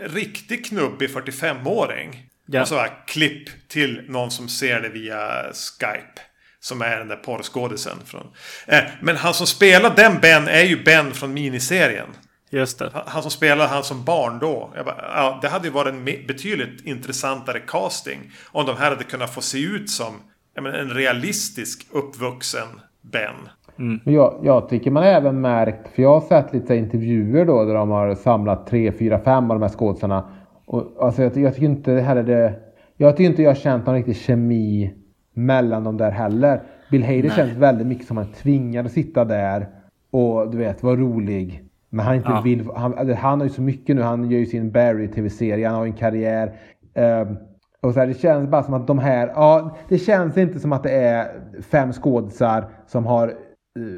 riktig 0.05 0.67
knubbig 0.67 1.11
45-åring? 1.11 2.27
Ja. 2.47 2.63
Och 2.63 2.69
så 2.69 2.75
bara 2.75 2.89
klipp 2.89 3.69
till 3.69 4.05
någon 4.09 4.31
som 4.31 4.49
ser 4.49 4.81
det 4.81 4.89
via 4.89 5.45
Skype. 5.53 6.21
Som 6.61 6.83
är 6.83 6.99
den 6.99 7.09
där 7.09 7.17
porrskådisen. 7.17 7.97
Från. 8.07 8.27
Eh, 8.67 8.85
men 9.03 9.17
han 9.17 9.35
som 9.35 9.47
spelar 9.47 9.97
den 9.97 10.21
Ben 10.21 10.49
är 10.49 10.63
ju 10.63 10.85
Ben 10.85 11.15
från 11.15 11.35
miniserien. 11.35 12.09
Just 12.51 12.79
det. 12.79 12.91
Han- 13.07 13.23
som 13.23 13.31
spelade 13.31 13.69
han 13.71 13.85
som 13.85 14.05
barn 14.05 14.39
då. 14.39 14.73
Bara, 14.85 14.97
ja, 15.15 15.39
det 15.43 15.49
hade 15.49 15.65
ju 15.67 15.73
varit 15.73 15.95
en 15.95 16.05
betydligt 16.05 16.87
intressantare 16.87 17.61
casting. 17.61 18.33
Om 18.47 18.67
de 18.67 18.77
här 18.77 18.91
hade 18.91 19.05
kunnat 19.05 19.35
få 19.35 19.41
se 19.41 19.59
ut 19.63 19.91
som 19.91 20.23
menar, 20.61 20.79
en 20.79 20.91
realistisk 20.91 21.87
uppvuxen 21.91 22.81
Ben. 23.03 23.49
Men 23.77 24.01
jag, 24.15 24.35
jag 24.43 24.69
tycker 24.69 24.91
man 24.91 25.03
även 25.03 25.41
märkt, 25.41 25.89
för 25.89 26.03
jag 26.03 26.15
har 26.15 26.21
sett 26.21 26.53
lite 26.53 26.77
intervjuer 26.77 27.45
då 27.45 27.65
där 27.65 27.75
de 27.75 27.91
har 27.91 28.15
samlat 28.15 28.67
tre, 28.67 28.93
fyra, 28.93 29.19
fem 29.19 29.51
av 29.51 29.57
de 29.61 29.63
här 29.63 29.69
skådisarna. 29.69 30.25
Och 30.67 30.85
alltså 31.01 31.23
jag, 31.23 31.37
jag 31.37 31.55
tycker 31.55 31.67
inte 31.67 31.93
heller 31.93 32.23
det... 32.23 32.55
Jag 32.97 33.17
tycker 33.17 33.31
inte 33.31 33.43
jag 33.43 33.51
har 33.51 33.55
känt 33.55 33.87
någon 33.87 33.95
riktig 33.95 34.17
kemi 34.17 34.95
mellan 35.35 35.85
dem 35.85 35.97
där 35.97 36.11
heller. 36.11 36.63
Bill 36.91 37.05
Hader 37.05 37.29
känns 37.29 37.53
väldigt 37.57 37.87
mycket 37.87 38.07
som 38.07 38.17
han 38.17 38.27
är 38.27 38.33
tvingad 38.33 38.87
att 38.87 38.93
sitta 38.93 39.25
där 39.25 39.69
och 40.11 40.51
du 40.51 40.59
vet 40.59 40.83
vara 40.83 40.97
rolig. 40.97 41.65
Men 41.91 42.07
han 42.07 42.15
inte 42.15 42.31
Ja. 42.31 42.41
vill... 42.45 42.69
Han, 42.77 42.95
alltså, 42.95 43.15
han 43.15 43.41
har 43.41 43.47
ju 43.47 43.53
så 43.53 43.63
mycket 43.63 43.97
nu. 43.97 44.03
Han 44.03 44.31
gör 44.31 44.39
ju 44.39 44.47
sin 44.47 44.71
Barry 44.71 45.09
tv-serie. 45.09 45.67
Han 45.69 45.77
har 45.77 45.85
ju 45.85 45.91
en 45.91 45.97
karriär. 45.97 46.53
Ehm, 46.95 47.37
och 47.81 47.95
så 47.95 48.01
här, 48.01 48.07
det 48.07 48.15
känns 48.15 48.51
bara 48.51 48.63
som 48.63 48.75
att 48.75 48.87
de 48.87 48.99
här... 48.99 49.33
Ja, 49.35 49.77
det 49.89 49.99
känns 49.99 50.37
inte 50.39 50.61
som 50.61 50.73
att 50.73 50.83
det 50.83 50.91
är 50.91 51.27
fem 51.71 51.93
skådisar 51.93 52.65
som 52.87 53.07
har 53.07 53.33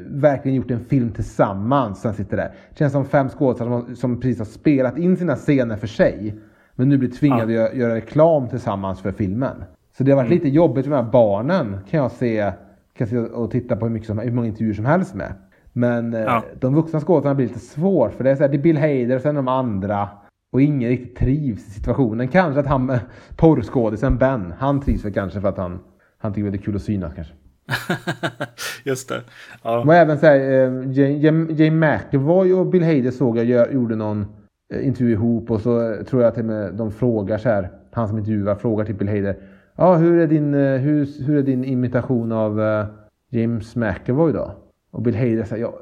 verkligen 0.07 0.55
gjort 0.55 0.71
en 0.71 0.85
film 0.85 1.11
tillsammans 1.11 2.01
som 2.01 2.13
sitter 2.13 2.37
där. 2.37 2.51
Det 2.69 2.79
känns 2.79 2.93
som 2.93 3.05
fem 3.05 3.29
skådisar 3.29 3.65
som, 3.65 3.95
som 3.95 4.19
precis 4.19 4.37
har 4.39 4.45
spelat 4.45 4.97
in 4.97 5.17
sina 5.17 5.35
scener 5.35 5.75
för 5.75 5.87
sig. 5.87 6.35
Men 6.75 6.89
nu 6.89 6.97
blir 6.97 7.09
tvingade 7.09 7.65
att 7.65 7.75
göra, 7.75 7.95
reklam 7.95 8.49
tillsammans 8.49 9.01
för 9.01 9.11
filmen. 9.11 9.63
Så 9.97 10.03
det 10.03 10.11
har 10.11 10.17
varit 10.17 10.29
lite 10.29 10.49
jobbigt 10.49 10.85
för 10.85 10.91
de 10.91 11.03
här 11.03 11.11
barnen 11.11 11.77
kan 11.89 11.99
jag 11.99 12.11
se. 12.11 12.51
Kan 12.97 13.07
jag 13.11 13.31
och 13.31 13.51
titta 13.51 13.75
på 13.75 13.85
hur, 13.85 13.93
mycket 13.93 14.07
som, 14.07 14.19
hur 14.19 14.31
många 14.31 14.47
intervjuer 14.47 14.73
som 14.73 14.85
helst 14.85 15.15
med. 15.15 15.33
Men 15.73 16.13
eh, 16.13 16.21
Ja. 16.21 16.43
de 16.59 16.75
vuxna 16.75 16.99
skådespelarna 16.99 17.35
blir 17.35 17.47
lite 17.47 17.59
svårt. 17.59 18.13
För 18.13 18.23
det 18.23 18.31
är, 18.31 18.35
så 18.35 18.43
här, 18.43 18.49
det 18.49 18.57
är 18.57 18.61
Bill 18.61 18.77
Hader 18.77 19.15
och 19.15 19.21
sen 19.21 19.35
de 19.35 19.47
andra. 19.47 20.09
Och 20.51 20.61
ingen 20.61 20.89
riktigt 20.89 21.17
trivs 21.17 21.67
i 21.67 21.71
situationen. 21.71 22.27
Kanske 22.27 22.59
att 22.59 22.67
han 22.67 22.85
med 22.85 22.99
porrskådisen 23.35 24.17
Ben. 24.17 24.53
Han 24.57 24.81
trivs 24.81 25.05
väl 25.05 25.13
kanske 25.13 25.41
för 25.41 25.49
att 25.49 25.57
han, 25.57 25.79
han 26.17 26.33
tycker 26.33 26.51
det 26.51 26.57
är 26.57 26.61
kul 26.61 26.75
att 26.75 26.81
synas 26.81 27.13
kanske. 27.15 27.33
Just 28.83 29.09
det. 29.09 29.21
Ja. 29.63 29.79
Och 29.79 29.93
även 29.93 30.19
så 30.19 30.25
här, 30.25 30.35
eh, 30.35 30.91
Jane 30.91 31.71
McAvoy 31.71 32.53
och 32.53 32.67
Bill 32.67 32.83
Hader 32.83 33.11
såg 33.11 33.37
jag 33.37 33.73
gjorde 33.73 33.95
någon 33.95 34.25
eh, 34.73 34.87
intervju 34.87 35.11
ihop 35.11 35.51
och 35.51 35.61
så 35.61 35.91
eh, 35.91 36.03
tror 36.03 36.23
jag 36.23 36.33
till 36.33 36.43
och 36.43 36.49
med 36.49 36.73
de 36.73 36.91
frågar 36.91 37.37
så 37.37 37.49
här, 37.49 37.69
han 37.91 38.07
som 38.07 38.17
intervjuar 38.17 38.55
frågar 38.55 38.85
till 38.85 38.95
Bill 38.95 39.07
Hader. 39.07 39.35
Ja, 39.75 39.95
hur 39.95 40.19
är 40.19 40.27
din, 40.27 40.53
eh, 40.53 40.77
hur, 40.77 41.23
hur 41.25 41.37
är 41.37 41.43
din 41.43 41.63
imitation 41.63 42.31
av 42.31 42.61
eh, 42.61 42.85
James 43.29 43.75
McAvoy 43.75 44.33
då? 44.33 44.51
Och 44.91 45.01
Bill 45.01 45.15
Hader 45.15 45.43
säger, 45.43 45.63
ja, 45.63 45.79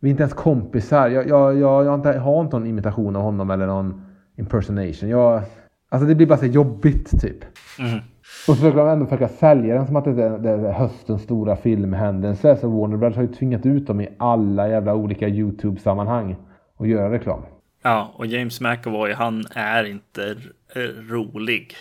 vi 0.00 0.08
är 0.08 0.10
inte 0.10 0.22
ens 0.22 0.34
kompisar. 0.34 1.08
Jag, 1.08 1.28
jag, 1.28 1.58
jag, 1.58 1.84
jag 1.84 1.90
har, 1.90 1.94
inte, 1.94 2.12
har 2.12 2.40
inte 2.40 2.58
någon 2.58 2.66
imitation 2.66 3.16
av 3.16 3.22
honom 3.22 3.50
eller 3.50 3.66
någon 3.66 4.02
impersonation. 4.36 5.08
Jag, 5.08 5.42
alltså 5.88 6.08
det 6.08 6.14
blir 6.14 6.26
bara 6.26 6.38
så 6.38 6.46
jobbigt 6.46 7.20
typ. 7.20 7.44
Mm. 7.78 8.00
Och 8.48 8.54
så 8.54 8.54
försöker 8.54 8.78
de 8.78 8.88
ändå 8.88 9.06
försöka 9.06 9.28
sälja 9.28 9.74
den 9.74 9.86
som 9.86 9.96
att 9.96 10.04
det 10.04 10.10
är, 10.10 10.38
det 10.38 10.50
är 10.50 10.72
höstens 10.72 11.22
stora 11.22 11.56
filmhändelse. 11.56 12.56
Så 12.56 12.68
Warner 12.68 12.96
Brothers 12.96 13.16
har 13.16 13.22
ju 13.22 13.32
tvingat 13.32 13.66
ut 13.66 13.86
dem 13.86 14.00
i 14.00 14.08
alla 14.18 14.68
jävla 14.68 14.94
olika 14.94 15.28
YouTube-sammanhang 15.28 16.36
och 16.76 16.86
göra 16.86 17.12
reklam. 17.12 17.42
Ja, 17.82 18.14
och 18.14 18.26
James 18.26 18.60
McAvoy, 18.60 19.12
han 19.12 19.44
är 19.54 19.84
inte 19.84 20.36
eh, 20.74 20.80
rolig. 21.10 21.74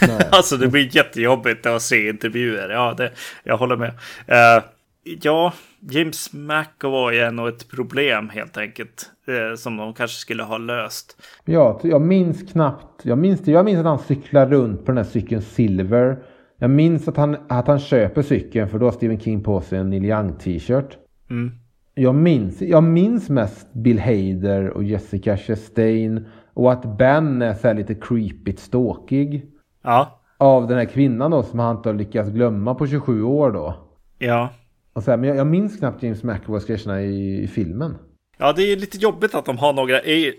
Alltså 0.30 0.56
det 0.56 0.68
blir 0.68 0.96
jättejobbigt 0.96 1.66
att 1.66 1.82
se 1.82 2.08
intervjuer. 2.08 2.68
Ja, 2.68 2.94
det, 2.96 3.10
jag 3.44 3.56
håller 3.56 3.76
med. 3.76 3.88
Eh, 4.26 4.62
ja, 5.04 5.52
James 5.80 6.32
McAvoy 6.32 7.18
är 7.18 7.30
nog 7.30 7.48
ett 7.48 7.68
problem 7.68 8.28
helt 8.28 8.56
enkelt. 8.56 9.10
eh, 9.26 9.56
som 9.56 9.76
de 9.76 9.94
kanske 9.94 10.16
skulle 10.16 10.42
ha 10.42 10.58
löst. 10.58 11.22
Ja, 11.44 11.80
jag 11.82 12.02
minns 12.02 12.52
knappt. 12.52 13.04
Jag 13.04 13.18
minns, 13.18 13.46
jag 13.46 13.64
minns 13.64 13.78
att 13.78 13.84
han 13.84 13.98
cyklar 13.98 14.46
runt 14.46 14.80
på 14.84 14.86
den 14.86 14.96
här 14.96 15.04
cykeln 15.04 15.42
Silver. 15.42 16.18
Jag 16.56 16.70
minns 16.70 17.08
att 17.08 17.16
han, 17.16 17.36
att 17.48 17.66
han 17.66 17.78
köper 17.80 18.22
cykeln 18.22 18.68
för 18.68 18.78
då 18.78 18.86
har 18.86 18.92
Stephen 18.92 19.20
King 19.20 19.42
på 19.42 19.60
sig 19.60 19.78
en 19.78 19.90
Neil 19.90 20.04
Young 20.04 20.36
t-shirt. 20.38 20.98
Mm. 21.30 21.50
Jag 21.94 22.14
minns, 22.14 22.62
jag 22.62 22.84
minns 22.84 23.28
mest 23.28 23.72
Bill 23.72 23.98
Hader 23.98 24.68
och 24.68 24.84
Jessica 24.84 25.36
Chastain. 25.36 26.26
Och 26.54 26.72
att 26.72 26.98
Ben 26.98 27.42
är 27.42 27.54
så 27.54 27.68
här 27.68 27.74
lite 27.74 27.94
creepigt 27.94 28.58
ståkig. 28.58 29.46
Ja, 29.82 30.20
av 30.38 30.66
den 30.66 30.78
här 30.78 30.84
kvinnan 30.84 31.30
då 31.30 31.42
som 31.42 31.58
han 31.58 31.76
inte 31.76 31.88
har 31.88 31.94
lyckats 31.94 32.30
glömma 32.30 32.74
på 32.74 32.86
27 32.86 33.22
år 33.22 33.50
då. 33.50 33.74
Ja. 34.18 34.48
Och 34.92 35.02
så 35.02 35.10
här, 35.10 35.18
men 35.18 35.28
jag, 35.28 35.36
jag 35.38 35.46
minns 35.46 35.78
knappt 35.78 36.02
James 36.02 36.22
McAvoys 36.22 36.66
sketcherna 36.66 37.02
i, 37.02 37.42
i 37.42 37.48
filmen. 37.48 37.98
Ja, 38.38 38.52
det 38.52 38.62
är 38.62 38.76
lite 38.76 38.98
jobbigt 38.98 39.34
att 39.34 39.44
de 39.44 39.58
har 39.58 39.72
några 39.72 40.00
eh, 40.00 40.32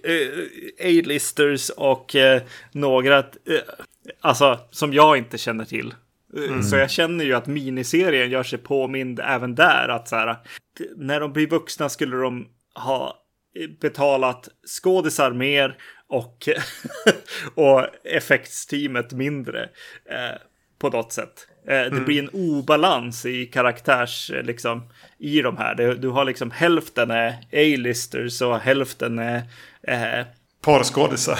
A-listers 0.79 1.69
och 1.69 2.15
eh, 2.15 2.41
några, 2.71 3.17
eh, 3.19 3.23
alltså 4.21 4.59
som 4.71 4.93
jag 4.93 5.17
inte 5.17 5.37
känner 5.37 5.65
till. 5.65 5.93
Eh, 6.37 6.61
Så 6.61 6.75
jag 6.75 6.89
känner 6.91 7.25
ju 7.25 7.33
att 7.33 7.47
miniserien 7.47 8.29
gör 8.29 8.43
sig 8.43 8.59
påmind 8.59 9.19
även 9.23 9.55
där. 9.55 9.87
Att 9.89 10.07
så 10.07 10.15
här, 10.15 10.37
när 10.95 11.19
de 11.19 11.33
blir 11.33 11.47
vuxna 11.47 11.89
skulle 11.89 12.15
de 12.17 12.47
ha 12.75 13.17
eh, 13.59 13.69
betalat 13.81 14.49
skådisar 14.81 15.31
mer 15.31 15.77
och, 16.07 16.49
och 17.55 17.85
effektsteamet 18.03 19.13
mindre. 19.13 19.63
Eh, 20.05 20.37
på 20.79 20.89
något 20.89 21.11
sätt. 21.13 21.47
Eh, 21.67 21.81
det 21.91 22.05
blir 22.05 22.19
en 22.23 22.29
obalans 22.33 23.25
i 23.25 23.45
karaktärs, 23.45 24.31
eh, 24.31 24.43
liksom, 24.43 24.83
i 25.17 25.41
de 25.41 25.57
här. 25.57 25.75
Du, 25.75 25.95
du 25.95 26.09
har 26.09 26.25
liksom 26.25 26.51
hälften 26.51 27.11
är 27.11 27.29
A-listers 27.51 28.41
och 28.41 28.59
hälften 28.59 29.19
är 29.19 29.41
eh, 29.87 30.25
Porrskådisar. 30.61 31.39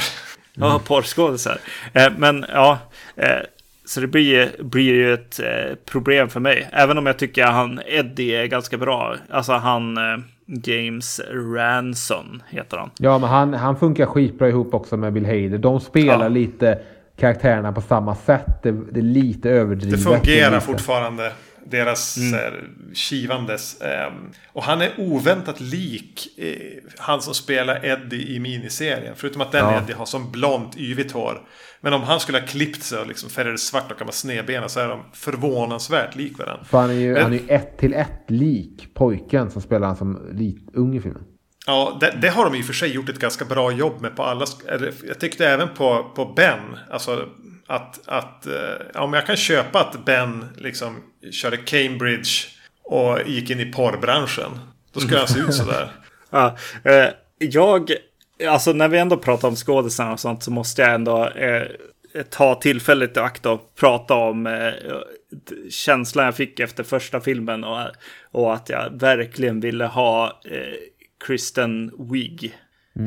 Ja, 0.54 0.82
porrskådisar. 0.86 1.58
Eh, 1.94 2.12
men 2.18 2.46
ja, 2.54 2.80
eh, 3.16 3.38
så 3.86 4.00
det 4.00 4.08
blir, 4.08 4.52
blir 4.64 4.94
ju 4.94 5.14
ett 5.14 5.40
eh, 5.40 5.76
problem 5.86 6.30
för 6.30 6.40
mig. 6.40 6.70
Även 6.72 6.98
om 6.98 7.06
jag 7.06 7.20
tycker 7.20 7.44
han 7.46 7.80
Eddie 7.86 8.36
är 8.36 8.46
ganska 8.46 8.78
bra. 8.78 9.16
Alltså 9.30 9.52
han 9.54 9.98
eh, 9.98 10.18
James 10.64 11.22
Ranson 11.56 12.44
heter 12.50 12.78
han. 12.78 12.90
Ja, 12.98 13.18
men 13.20 13.30
han, 13.30 13.54
han 13.54 13.80
funkar 13.80 14.06
skitbra 14.06 14.50
ihop 14.50 14.74
också 14.74 14.98
med 14.98 15.14
Bill 15.14 15.26
Hader. 15.26 15.58
De 15.58 15.80
spelar 15.80 16.22
Ja. 16.24 16.28
lite 16.30 16.80
karaktärerna 17.24 17.72
på 17.72 17.82
samma 17.82 18.16
sätt. 18.16 18.46
Det, 18.64 18.72
det 18.72 19.00
är 19.00 19.02
lite 19.02 19.50
överdrivet. 19.50 20.00
Det 20.00 20.04
fungerar 20.04 20.52
lite. 20.52 20.66
fortfarande. 20.66 21.32
Deras 21.66 22.18
Mm. 22.18 22.34
här, 22.34 22.64
kivandes. 22.94 23.82
Ehm, 23.82 24.14
och 24.54 24.64
han 24.64 24.82
är 24.82 24.90
oväntat 24.98 25.62
lik 25.62 26.28
eh, 26.38 26.56
han 26.98 27.22
som 27.22 27.34
spelar 27.34 27.86
Eddie 27.86 28.36
i 28.36 28.40
miniserien. 28.40 29.14
Förutom 29.16 29.42
att 29.42 29.52
den 29.52 29.66
Ja. 29.66 29.78
Eddie 29.78 29.94
har 29.94 30.06
som 30.06 30.32
blont, 30.32 30.78
yvigt 30.78 31.12
hår. 31.12 31.42
Men 31.82 31.94
om 31.94 32.02
han 32.02 32.20
skulle 32.20 32.40
ha 32.40 32.46
klippt 32.48 32.84
sig 32.84 33.00
och 33.00 33.08
liksom 33.08 33.30
färgat 33.30 33.60
svart 33.60 33.92
och 33.92 34.02
vara 34.02 34.12
snedbena 34.12 34.70
så 34.70 34.80
är 34.80 34.88
de 34.88 35.00
förvånansvärt 35.14 36.16
lik 36.16 36.38
varandra. 36.40 36.64
För 36.66 36.78
han 36.78 36.90
är 36.90 36.94
ju, 36.94 37.14
Men- 37.14 37.24
han 37.24 37.34
är 37.34 37.38
ju 37.38 37.48
ett 37.50 37.78
till 37.78 37.94
ett 37.94 38.24
lik 38.28 38.94
pojken 38.94 39.50
som 39.52 39.62
spelar 39.62 39.88
han 39.88 39.96
som 39.96 40.20
lit, 40.32 40.70
ung 40.74 40.96
i 40.96 41.02
filmen. 41.02 41.24
Ja, 41.66 41.98
det, 42.00 42.18
det 42.22 42.30
har 42.30 42.46
de 42.46 42.56
i 42.56 42.62
och 42.62 42.66
för 42.66 42.74
sig 42.74 42.90
gjort 42.90 43.10
ett 43.10 43.20
ganska 43.20 43.46
bra 43.46 43.72
jobb 43.72 44.02
med 44.02 44.16
på 44.16 44.24
alla... 44.24 44.46
jag 45.08 45.20
tyckte 45.20 45.48
även 45.48 45.70
på, 45.70 46.12
på 46.16 46.26
Ben. 46.26 46.78
Alltså 46.92 47.30
att... 47.68 48.00
att 48.06 48.48
eh, 48.48 48.54
ja, 48.94 49.08
men 49.08 49.14
jag 49.14 49.26
kan 49.26 49.38
köpa 49.38 49.80
att 49.80 50.06
Ben 50.06 50.46
liksom 50.58 51.04
körde 51.32 51.58
Cambridge 51.58 52.30
och 52.84 53.20
gick 53.26 53.50
in 53.50 53.60
i 53.60 53.66
porrbranschen. 53.66 54.60
Då 54.94 55.00
skulle 55.00 55.18
han 55.18 55.28
se 55.28 55.40
ut 55.40 55.54
sådär. 55.54 55.92
Ja, 56.30 56.58
eh, 56.84 57.10
jag, 57.38 57.92
alltså 58.48 58.74
när 58.74 58.88
vi 58.88 58.98
ändå 58.98 59.18
pratar 59.18 59.48
om 59.48 59.56
skådisarna 59.56 60.14
och 60.14 60.20
sånt 60.20 60.44
så 60.44 60.52
måste 60.52 60.82
jag 60.82 60.94
ändå 60.94 61.28
eh, 61.28 61.68
ta 62.30 62.56
tillfället 62.56 63.18
i 63.18 63.20
akt 63.20 63.46
och 63.46 63.76
prata 63.76 64.14
om 64.14 64.48
eh, 64.48 64.72
känslan 65.70 66.26
jag 66.26 66.36
fick 66.36 66.60
efter 66.60 66.84
första 66.84 67.22
filmen 67.22 67.64
och, 67.64 67.80
och 68.32 68.54
att 68.54 68.70
jag 68.70 69.00
verkligen 69.00 69.60
ville 69.60 69.86
ha 69.86 70.42
eh, 70.46 70.60
Kristen 71.24 71.92
Wiig, 72.10 72.58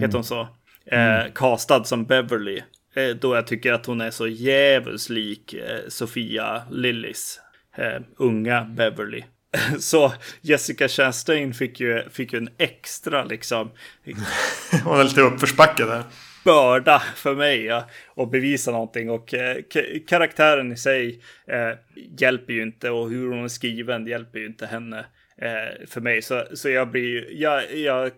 heter 0.01 0.15
hon 0.15 0.25
så, 0.25 0.49
eh, 0.87 1.33
castad 1.35 1.85
som 1.85 2.05
Beverly. 2.05 2.63
Eh, 2.95 3.09
då 3.09 3.35
jag 3.35 3.47
tycker 3.47 3.73
att 3.73 3.87
hon 3.87 4.01
är 4.01 4.11
så 4.11 4.27
jävligt 4.27 5.09
lik 5.09 5.55
eh, 5.55 5.89
Sofia 5.89 6.63
Lillis, 6.71 7.41
eh, 7.77 8.01
unga 8.17 8.65
Beverly. 8.65 9.25
Så 9.79 10.13
Jessica 10.41 10.89
Chastain 10.89 11.55
fick 11.55 11.81
ju, 11.81 12.03
fick 12.11 12.33
ju 12.33 12.39
en 12.39 12.49
extra 12.59 13.25
liksom 13.25 13.71
Hon 14.85 15.01
är 15.01 15.05
lite 15.05 15.21
uppförsbacke 15.21 15.85
där. 15.85 16.03
börda 16.45 17.03
för 17.15 17.35
mig 17.35 17.65
ja, 17.65 17.89
att 18.17 18.31
bevisa 18.31 18.71
någonting. 18.71 19.11
Och 19.11 19.35
eh, 19.35 19.57
karaktären 20.09 20.73
i 20.73 20.77
sig 20.77 21.21
eh, 21.47 21.79
hjälper 22.19 22.53
ju 22.53 22.63
inte 22.63 22.91
och 22.91 23.11
hur 23.11 23.31
hon 23.31 23.45
är 23.45 23.49
skriven 23.49 24.07
hjälper 24.07 24.39
ju 24.39 24.47
inte 24.47 24.67
henne 24.67 25.07
eh, 25.43 25.87
för 25.87 26.01
mig. 26.01 26.23
Så, 26.23 26.45
så 26.55 26.69
jag 26.69 26.89
blir 26.91 27.03
ju, 27.03 27.37
jag, 27.39 27.75
jag 27.77 28.07
eh, 28.07 28.11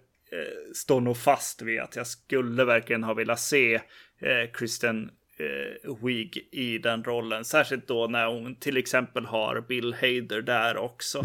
står 0.75 1.01
nog 1.01 1.17
fast 1.17 1.63
vid 1.63 1.81
att 1.81 1.97
jag 1.97 2.07
skulle 2.07 2.65
verkligen 2.65 3.05
ha 3.05 3.15
velat 3.15 3.41
se 3.41 3.75
eh, 3.75 4.51
Kristen 4.55 5.11
eh, 5.39 5.95
Wiig 6.05 6.49
i 6.53 6.79
den 6.79 7.05
rollen. 7.05 7.45
Särskilt 7.45 7.89
då 7.89 8.07
när 8.07 8.27
hon 8.27 8.55
till 8.55 8.77
exempel 8.77 9.27
har 9.27 9.61
Bill 9.69 9.95
Hader 9.95 10.43
där 10.43 10.77
också. 10.77 11.19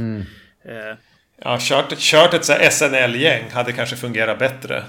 Eh, 0.66 0.98
Ja, 1.46 1.58
kört, 1.60 1.98
kört 1.98 2.34
ett 2.34 2.74
SNL-gäng 2.74 3.50
hade 3.52 3.72
kanske 3.72 3.96
fungerat 3.96 4.40
bättre. 4.40 4.84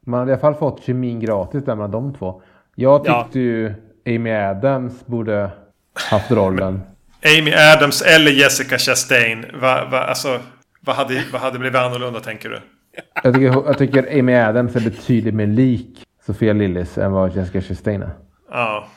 Man 0.00 0.18
hade 0.20 0.30
i 0.30 0.34
alla 0.34 0.40
fall 0.40 0.54
fått 0.54 0.82
kemin 0.84 1.20
gratis 1.20 1.64
där 1.64 1.74
mellan 1.74 1.90
de 1.90 2.14
två. 2.14 2.42
Jag 2.74 3.02
Ja. 3.06 3.22
tyckte 3.24 3.38
ju 3.40 3.74
Amy 4.06 4.30
Adams 4.30 5.06
borde 5.06 5.50
haft 6.10 6.30
rollen. 6.30 6.80
Amy 7.24 7.52
Adams 7.52 8.02
eller 8.02 8.30
Jessica 8.30 8.78
Chastain. 8.78 9.46
Va, 9.54 9.88
va, 9.90 9.98
alltså, 9.98 10.40
vad, 10.80 10.96
hade, 10.96 11.22
vad 11.32 11.40
hade 11.40 11.58
blivit 11.58 11.78
annorlunda 11.78 12.20
tänker 12.20 12.48
du? 12.48 12.60
Jag 13.22 13.34
tycker, 13.34 13.46
jag 13.46 13.78
tycker 13.78 14.18
Amy 14.18 14.34
Adams 14.34 14.76
är 14.76 14.80
betydligt 14.80 15.34
mer 15.34 15.46
lik 15.46 16.04
Sofia 16.26 16.52
Lillis 16.52 16.98
än 16.98 17.12
vad 17.12 17.36
Jessica 17.36 17.62
Chastain 17.62 18.02
är. 18.02 18.10
Ja. 18.50 18.88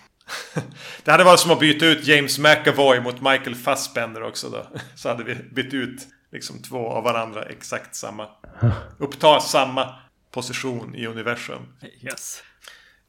Det 1.03 1.11
hade 1.11 1.23
varit 1.23 1.39
som 1.39 1.51
att 1.51 1.59
byta 1.59 1.85
ut 1.85 2.07
James 2.07 2.39
McAvoy 2.39 2.99
mot 2.99 3.21
Michael 3.21 3.55
Fassbender 3.55 4.23
också 4.23 4.49
då. 4.49 4.65
Så 4.95 5.09
hade 5.09 5.23
vi 5.23 5.35
bytt 5.35 5.73
ut 5.73 6.07
liksom 6.31 6.61
två 6.61 6.87
av 6.87 7.03
varandra 7.03 7.43
exakt 7.43 7.95
samma. 7.95 8.27
Uppta 8.97 9.39
samma 9.39 9.95
position 10.31 10.95
i 10.95 11.05
universum. 11.05 11.61
yes. 12.01 12.43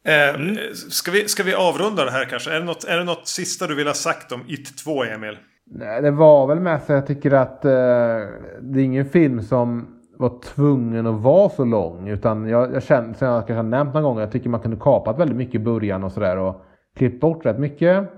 Eh, 0.09 0.41
ska, 0.91 1.11
vi, 1.11 1.29
ska 1.29 1.43
vi 1.43 1.55
avrunda 1.55 2.05
det 2.05 2.11
här 2.11 2.25
kanske? 2.25 2.51
Är 2.51 2.59
det, 2.59 2.65
något, 2.65 2.85
är 2.85 2.99
det 2.99 3.05
något 3.05 3.29
sista 3.29 3.67
du 3.67 3.75
vill 3.75 3.87
ha 3.87 3.95
sagt 3.95 4.33
om 4.33 4.41
It 4.49 4.79
2, 4.85 5.05
Emil? 5.05 5.39
Nej, 5.71 6.03
det 6.03 6.11
var 6.11 6.47
väl 6.47 6.61
mest 6.61 6.91
att 6.91 6.97
jag 6.97 7.07
tycker 7.07 7.31
att 7.31 7.65
eh, 7.65 7.71
det 8.61 8.81
är 8.81 8.85
ingen 8.85 9.07
film 9.07 9.43
som 9.43 9.87
var 10.17 10.41
tvungen 10.43 11.07
att 11.07 11.21
vara 11.21 11.49
så 11.49 11.65
lång. 11.65 12.09
Utan 12.09 12.49
jag, 12.49 12.75
jag 12.75 12.83
känner, 12.83 13.15
som 13.15 13.29
jag 13.29 13.37
kanske 13.47 13.55
har 13.55 13.63
nämnt 13.63 13.95
några 13.95 14.07
gånger, 14.07 14.21
jag 14.21 14.33
tycker 14.33 14.49
man 14.49 14.61
kunde 14.61 14.77
kapat 14.77 15.19
väldigt 15.19 15.37
mycket 15.37 15.55
i 15.55 15.59
början 15.59 16.05
och 16.05 16.13
sådär. 16.13 16.37
Och 16.37 16.65
klippt 16.97 17.21
bort 17.21 17.47
rätt 17.47 17.59
mycket. 17.59 18.11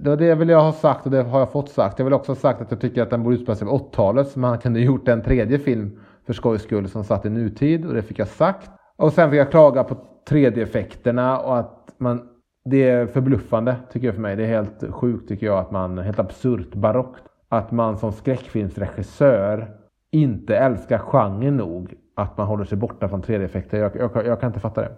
Det 0.00 0.10
var 0.10 0.16
det 0.16 0.26
jag 0.26 0.36
ville 0.36 0.54
ha 0.54 0.72
sagt 0.72 1.06
och 1.06 1.12
det 1.12 1.22
har 1.22 1.38
jag 1.38 1.52
fått 1.52 1.68
sagt. 1.68 1.98
Jag 1.98 2.04
vill 2.04 2.14
också 2.14 2.32
ha 2.32 2.36
sagt 2.36 2.60
att 2.60 2.70
jag 2.70 2.80
tycker 2.80 3.02
att 3.02 3.10
den 3.10 3.22
borde 3.22 3.36
utspela 3.36 3.56
sig 3.56 3.66
på 3.66 3.78
80-talet. 3.78 4.28
Så 4.28 4.38
man 4.38 4.58
kunde 4.58 4.80
gjort 4.90 5.08
en 5.08 5.22
tredje 5.22 5.58
film 5.58 6.00
för 6.26 6.32
skojs 6.32 6.62
skull 6.62 6.88
som 6.88 7.04
satt 7.04 7.26
i 7.26 7.30
nutid. 7.30 7.86
Och 7.86 7.94
det 7.94 8.02
fick 8.02 8.18
jag 8.18 8.28
sagt. 8.28 8.70
Och 8.96 9.12
sen 9.12 9.30
fick 9.30 9.40
jag 9.40 9.50
klaga 9.50 9.84
på 9.84 9.96
3D-effekterna 10.28 11.38
och 11.38 11.58
att 11.58 11.94
man 11.98 12.28
det 12.70 12.88
är 12.88 13.06
förbluffande 13.06 13.76
tycker 13.92 14.06
jag 14.06 14.14
för 14.14 14.22
mig. 14.22 14.36
Det 14.36 14.42
är 14.42 14.48
helt 14.48 14.84
sjukt 14.90 15.28
tycker 15.28 15.46
jag 15.46 15.58
att 15.58 15.70
man, 15.70 15.98
helt 15.98 16.18
absurt 16.18 16.74
barockt. 16.74 17.22
Att 17.48 17.70
man 17.70 17.98
som 17.98 18.12
skräckfilmsregissör 18.12 19.70
inte 20.10 20.56
älskar 20.56 20.98
genren 20.98 21.56
nog. 21.56 21.94
Att 22.16 22.36
man 22.36 22.46
håller 22.46 22.64
sig 22.64 22.78
borta 22.78 23.08
från 23.08 23.22
3D-effekter. 23.22 23.78
Jag, 23.78 23.96
jag, 23.96 24.26
jag 24.26 24.40
kan 24.40 24.46
inte 24.46 24.60
fatta 24.60 24.80
det. 24.80 24.88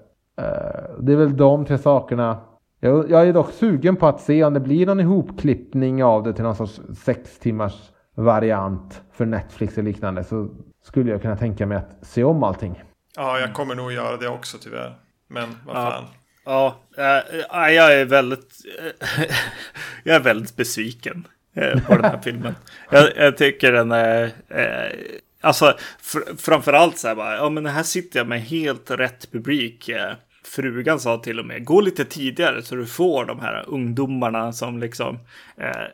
Uh, 0.40 1.00
det 1.00 1.12
är 1.12 1.16
väl 1.16 1.36
de 1.36 1.64
tre 1.64 1.78
sakerna. 1.78 2.38
Jag, 2.80 3.10
jag 3.10 3.28
är 3.28 3.32
dock 3.32 3.50
sugen 3.50 3.96
på 3.96 4.06
att 4.06 4.20
se 4.20 4.44
om 4.44 4.54
det 4.54 4.60
blir 4.60 4.86
någon 4.86 5.00
ihopklippning 5.00 6.04
av 6.04 6.22
det 6.22 6.32
till 6.32 6.44
någon 6.44 6.56
sorts 6.56 6.80
sex 7.04 7.38
timmars 7.38 7.92
variant 8.14 9.02
för 9.12 9.26
Netflix 9.26 9.78
eller 9.78 9.88
liknande. 9.88 10.24
Så 10.24 10.48
skulle 10.82 11.10
jag 11.10 11.22
kunna 11.22 11.36
tänka 11.36 11.66
mig 11.66 11.78
att 11.78 12.06
se 12.06 12.24
om 12.24 12.42
allting. 12.42 12.82
Ja, 13.16 13.38
jag 13.38 13.54
kommer 13.54 13.74
nog 13.74 13.92
göra 13.92 14.16
det 14.16 14.28
också 14.28 14.58
tyvärr. 14.60 15.07
Men 15.28 15.48
vad 15.66 15.76
Ja. 15.76 15.90
fan. 15.90 16.04
Ja, 16.44 16.80
äh, 17.66 17.74
jag 17.74 17.94
är 18.00 18.04
väldigt, 18.04 18.54
jag 20.04 20.16
är 20.16 20.20
väldigt 20.20 20.56
besviken 20.56 21.28
eh, 21.54 21.80
på 21.86 21.94
den 21.96 22.04
här 22.04 22.20
filmen. 22.24 22.54
Jag, 22.90 23.16
jag 23.16 23.36
tycker 23.36 23.72
den 23.72 23.92
är, 23.92 24.24
eh, 24.48 24.98
alltså 25.40 25.76
fr 26.02 26.18
framförallt 26.38 26.98
så 26.98 27.08
här 27.08 27.14
bara, 27.14 27.36
ja 27.36 27.50
men 27.50 27.66
här 27.66 27.82
sitter 27.82 28.20
jag 28.20 28.26
med 28.26 28.42
helt 28.42 28.90
rätt 28.90 29.32
publik. 29.32 29.88
Eh, 29.88 30.12
frugan 30.44 31.00
sa 31.00 31.18
till 31.18 31.38
och 31.38 31.46
med, 31.46 31.64
gå 31.64 31.80
lite 31.80 32.04
tidigare 32.04 32.62
så 32.62 32.74
du 32.74 32.86
får 32.86 33.24
de 33.24 33.40
här 33.40 33.64
ungdomarna 33.68 34.52
som 34.52 34.78
liksom 34.78 35.18
eh, 35.56 35.86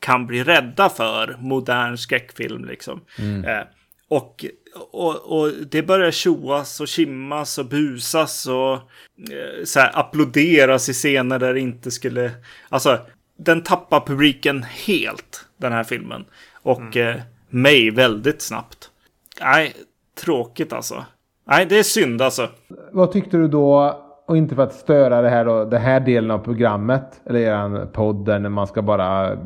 kan 0.00 0.26
bli 0.26 0.44
rädda 0.44 0.88
för 0.88 1.36
modern 1.40 1.96
skräckfilm 1.96 2.64
liksom. 2.64 3.00
Eh, 3.46 3.60
och, 4.08 4.44
och, 4.90 5.40
och 5.40 5.52
det 5.70 5.82
börjar 5.82 6.10
tjoas 6.10 6.80
och 6.80 6.88
kimmas 6.88 7.58
och 7.58 7.66
busas 7.66 8.46
och 8.46 8.72
eh, 8.72 9.64
så 9.64 9.80
här, 9.80 9.90
applåderas 9.98 10.88
i 10.88 10.92
scener 10.92 11.38
där 11.38 11.54
det 11.54 11.60
inte 11.60 11.90
skulle... 11.90 12.30
Alltså, 12.68 12.98
den 13.38 13.62
tappar 13.62 14.00
publiken 14.00 14.62
helt, 14.62 15.46
den 15.56 15.72
här 15.72 15.84
filmen. 15.84 16.24
Och 16.62 16.96
eh, 16.96 17.16
mig 17.48 17.90
väldigt 17.90 18.42
snabbt. 18.42 18.90
Nej, 19.40 19.74
tråkigt 20.20 20.72
alltså. 20.72 21.04
Nej, 21.46 21.66
det 21.66 21.78
är 21.78 21.82
synd 21.82 22.22
alltså. 22.22 22.48
Vad 22.92 23.12
tyckte 23.12 23.36
du 23.36 23.48
då 23.48 23.98
och 24.28 24.36
inte 24.36 24.54
för 24.54 24.62
att 24.62 24.74
störa 24.74 25.22
det 25.22 25.28
här, 25.28 25.44
då, 25.44 25.64
det 25.64 25.78
här 25.78 26.00
delen 26.00 26.30
av 26.30 26.38
programmet, 26.38 27.20
eller 27.26 27.40
eran 27.40 27.88
podd 27.92 28.24
där 28.26 28.38
när 28.38 28.48
man 28.48 28.66
ska 28.66 28.82
bara 28.82 29.36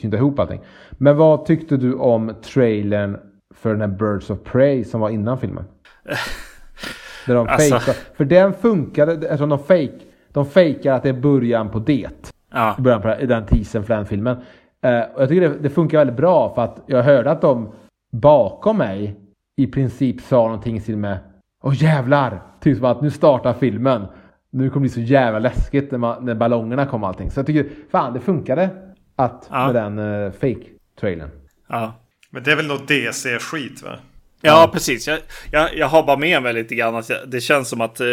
knyta 0.00 0.16
ihop 0.16 0.38
allting. 0.38 0.60
Men 0.90 1.16
vad 1.16 1.46
tyckte 1.46 1.76
du 1.76 1.94
om 1.94 2.34
trailern 2.42 3.18
för 3.62 3.70
den 3.70 3.80
här 3.80 3.88
Birds 3.98 4.30
of 4.30 4.38
Prey 4.44 4.84
som 4.84 5.00
var 5.00 5.10
innan 5.10 5.38
filmen? 5.38 5.64
Där 7.26 7.34
de 7.34 7.48
Alltså. 7.48 7.78
fejkar. 7.78 8.14
För 8.14 8.24
den 8.24 8.52
funkade, 8.54 9.12
eftersom 9.12 9.48
de 9.48 9.58
fake, 9.58 9.98
de 10.32 10.46
fejkar 10.46 10.92
att 10.94 11.02
det 11.02 11.08
är 11.08 11.12
början 11.20 11.70
på 11.70 11.78
det. 11.78 12.32
Ja. 12.52 12.74
I 12.78 12.82
början 12.82 13.02
på 13.02 13.08
den 13.08 13.46
teasern 13.46 13.82
för 13.84 13.94
den 13.94 14.06
filmen. 14.06 14.36
Eh, 14.82 15.00
och 15.14 15.22
jag 15.22 15.28
tycker 15.28 15.48
det, 15.48 15.54
det 15.58 15.70
funkar 15.70 15.98
väldigt 15.98 16.16
bra 16.16 16.54
för 16.54 16.62
att 16.62 16.80
jag 16.86 17.02
hörde 17.02 17.30
att 17.30 17.40
de 17.40 17.72
bakom 18.12 18.78
mig 18.78 19.16
i 19.56 19.66
princip 19.66 20.20
sa 20.20 20.36
någonting 20.36 20.80
till 20.80 20.96
med 20.96 21.18
Åh 21.64 21.82
jävlar! 21.82 22.42
Typ 22.60 22.76
som 22.76 22.86
att 22.86 23.00
nu 23.02 23.10
startar 23.10 23.52
filmen. 23.52 24.06
Nu 24.50 24.70
kommer 24.70 24.88
det 24.88 24.94
bli 24.94 25.06
så 25.06 25.12
jävla 25.12 25.38
läskigt 25.38 25.90
när, 25.90 25.98
man, 25.98 26.24
när 26.24 26.34
ballongerna 26.34 26.86
kom 26.86 27.02
och 27.02 27.08
allting. 27.08 27.30
Så 27.30 27.38
jag 27.38 27.46
tycker 27.46 27.66
fan 27.90 28.12
det 28.12 28.20
funkade 28.20 28.70
att 29.16 29.48
Ja. 29.50 29.66
med 29.66 29.74
den 29.74 29.98
uh, 29.98 30.32
fake-trailern. 30.32 31.30
Ja. 31.68 31.92
Men 32.32 32.42
det 32.42 32.52
är 32.52 32.56
väl 32.56 32.66
något 32.66 32.88
DC-skit 32.88 33.82
va? 33.82 33.98
Ja, 34.40 34.70
precis. 34.72 35.08
Jag, 35.08 35.18
jag, 35.50 35.76
jag 35.76 35.86
har 35.86 36.02
bara 36.02 36.16
med 36.16 36.42
mig 36.42 36.52
lite 36.52 36.74
grann 36.74 36.96
att 36.96 37.08
jag, 37.08 37.28
det 37.28 37.40
känns 37.40 37.68
som 37.68 37.80
att 37.80 38.00
eh, 38.00 38.06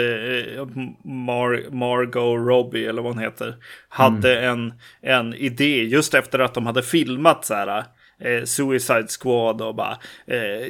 Mar, 1.03 1.71
Margot 1.71 2.47
Robbie, 2.47 2.85
eller 2.85 3.01
vad 3.01 3.13
hon 3.13 3.23
heter, 3.23 3.55
hade 3.89 4.39
en, 4.39 4.73
en 5.01 5.33
idé 5.33 5.83
just 5.83 6.13
efter 6.13 6.39
att 6.39 6.53
de 6.53 6.65
hade 6.65 6.83
filmat 6.83 7.45
så 7.45 7.53
här, 7.53 7.83
eh, 8.19 8.43
Suicide 8.43 9.07
Squad 9.19 9.61
och 9.61 9.75
bara 9.75 9.97
eh, 10.27 10.39
eh, 10.39 10.69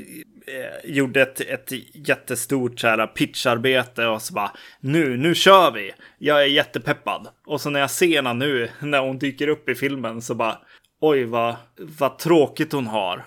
gjorde 0.84 1.22
ett, 1.22 1.42
ett 1.42 1.72
jättestort 2.08 2.80
så 2.80 2.88
här, 2.88 3.08
pitcharbete 3.08 4.06
och 4.06 4.22
så 4.22 4.34
bara 4.34 4.52
nu, 4.80 5.18
nu 5.18 5.36
kör 5.36 5.72
vi. 5.72 5.92
Jag 6.18 6.42
är 6.42 6.48
jättepeppad. 6.48 7.28
Och 7.46 7.62
så 7.62 7.70
när 7.70 7.80
jag 7.80 7.92
ser 7.92 8.16
henne 8.16 8.34
nu, 8.34 8.70
när 8.80 9.00
hon 9.00 9.20
dyker 9.20 9.48
upp 9.48 9.70
i 9.70 9.76
filmen 9.76 10.22
så 10.22 10.36
bara 10.36 10.58
oj 11.00 11.26
vad, 11.26 11.56
vad 12.00 12.18
tråkigt 12.18 12.74
hon 12.74 12.88
har. 12.88 13.26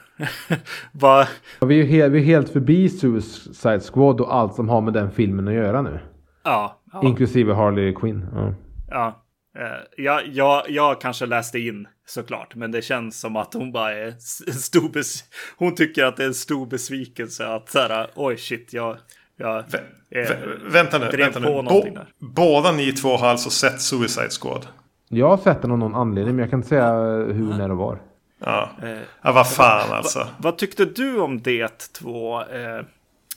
vad, 0.92 1.26
vi 1.60 1.80
är 1.80 1.84
ju 1.84 1.90
helt, 1.90 2.12
vi 2.12 2.18
är 2.20 2.24
helt 2.24 2.48
förbi 2.48 2.88
Suicide 2.88 3.80
Squad 3.92 4.20
och 4.20 4.34
allt 4.34 4.54
som 4.54 4.68
har 4.68 4.80
med 4.80 4.92
den 4.94 5.10
filmen 5.10 5.48
att 5.48 5.54
göra 5.54 5.82
nu. 5.82 6.00
ja, 6.44 6.80
ja. 6.92 7.02
Inklusive 7.04 7.52
Harley 7.54 7.94
Quinn. 7.94 8.26
Ja. 8.34 8.54
Ja, 8.90 9.22
eh, 9.58 9.64
jag, 10.04 10.26
jag, 10.26 10.62
jag 10.70 11.00
kanske 11.00 11.26
läste 11.26 11.58
in 11.58 11.86
såklart, 12.06 12.54
men 12.54 12.70
det 12.72 12.82
känns 12.82 13.20
som 13.20 13.36
att 13.36 13.54
hon 13.54 13.72
bara 13.72 13.92
är 13.92 14.06
en 14.46 14.52
stor 14.54 14.88
bes- 14.88 15.22
Hon 15.58 15.74
tycker 15.74 16.04
att 16.04 16.16
det 16.16 16.22
är 16.22 16.26
en 16.26 16.34
stor 16.34 16.66
besvikelse 16.66 17.46
att 17.46 17.68
så 17.70 17.78
här, 17.78 18.10
oj 18.14 18.36
shit, 18.36 18.72
jag, 18.72 18.96
jag 19.36 19.62
Vä- 19.64 19.78
eh, 20.10 20.18
vä- 20.30 20.70
vänta 20.72 20.98
nu, 20.98 21.06
drev 21.06 21.20
vänta 21.20 21.38
nu. 21.40 21.46
någonting 21.46 21.94
Bo- 21.94 21.98
där. 22.00 22.06
båda 22.18 22.72
ni 22.72 22.92
två 22.92 23.16
har 23.16 23.28
alltså 23.28 23.50
sett 23.50 23.80
Suicide 23.80 24.28
Squad? 24.42 24.66
Jag 25.14 25.28
har 25.28 25.36
sett 25.36 25.62
den 25.62 25.70
av 25.70 25.78
någon 25.78 25.94
anledning 25.94 26.34
men 26.36 26.42
jag 26.42 26.50
kan 26.50 26.58
inte 26.58 26.68
säga 26.68 26.92
hur, 27.32 27.54
när 27.58 27.70
och 27.70 27.76
var. 27.76 27.98
Ja. 28.44 28.70
Eh, 28.82 28.98
ja, 29.22 29.32
vad 29.32 29.50
fan 29.50 29.92
alltså. 29.92 30.26
vad 30.38 30.58
tyckte 30.58 30.84
du 30.84 31.20
om 31.20 31.42
det 31.42 31.92
två, 31.92 32.40
eh, 32.40 32.76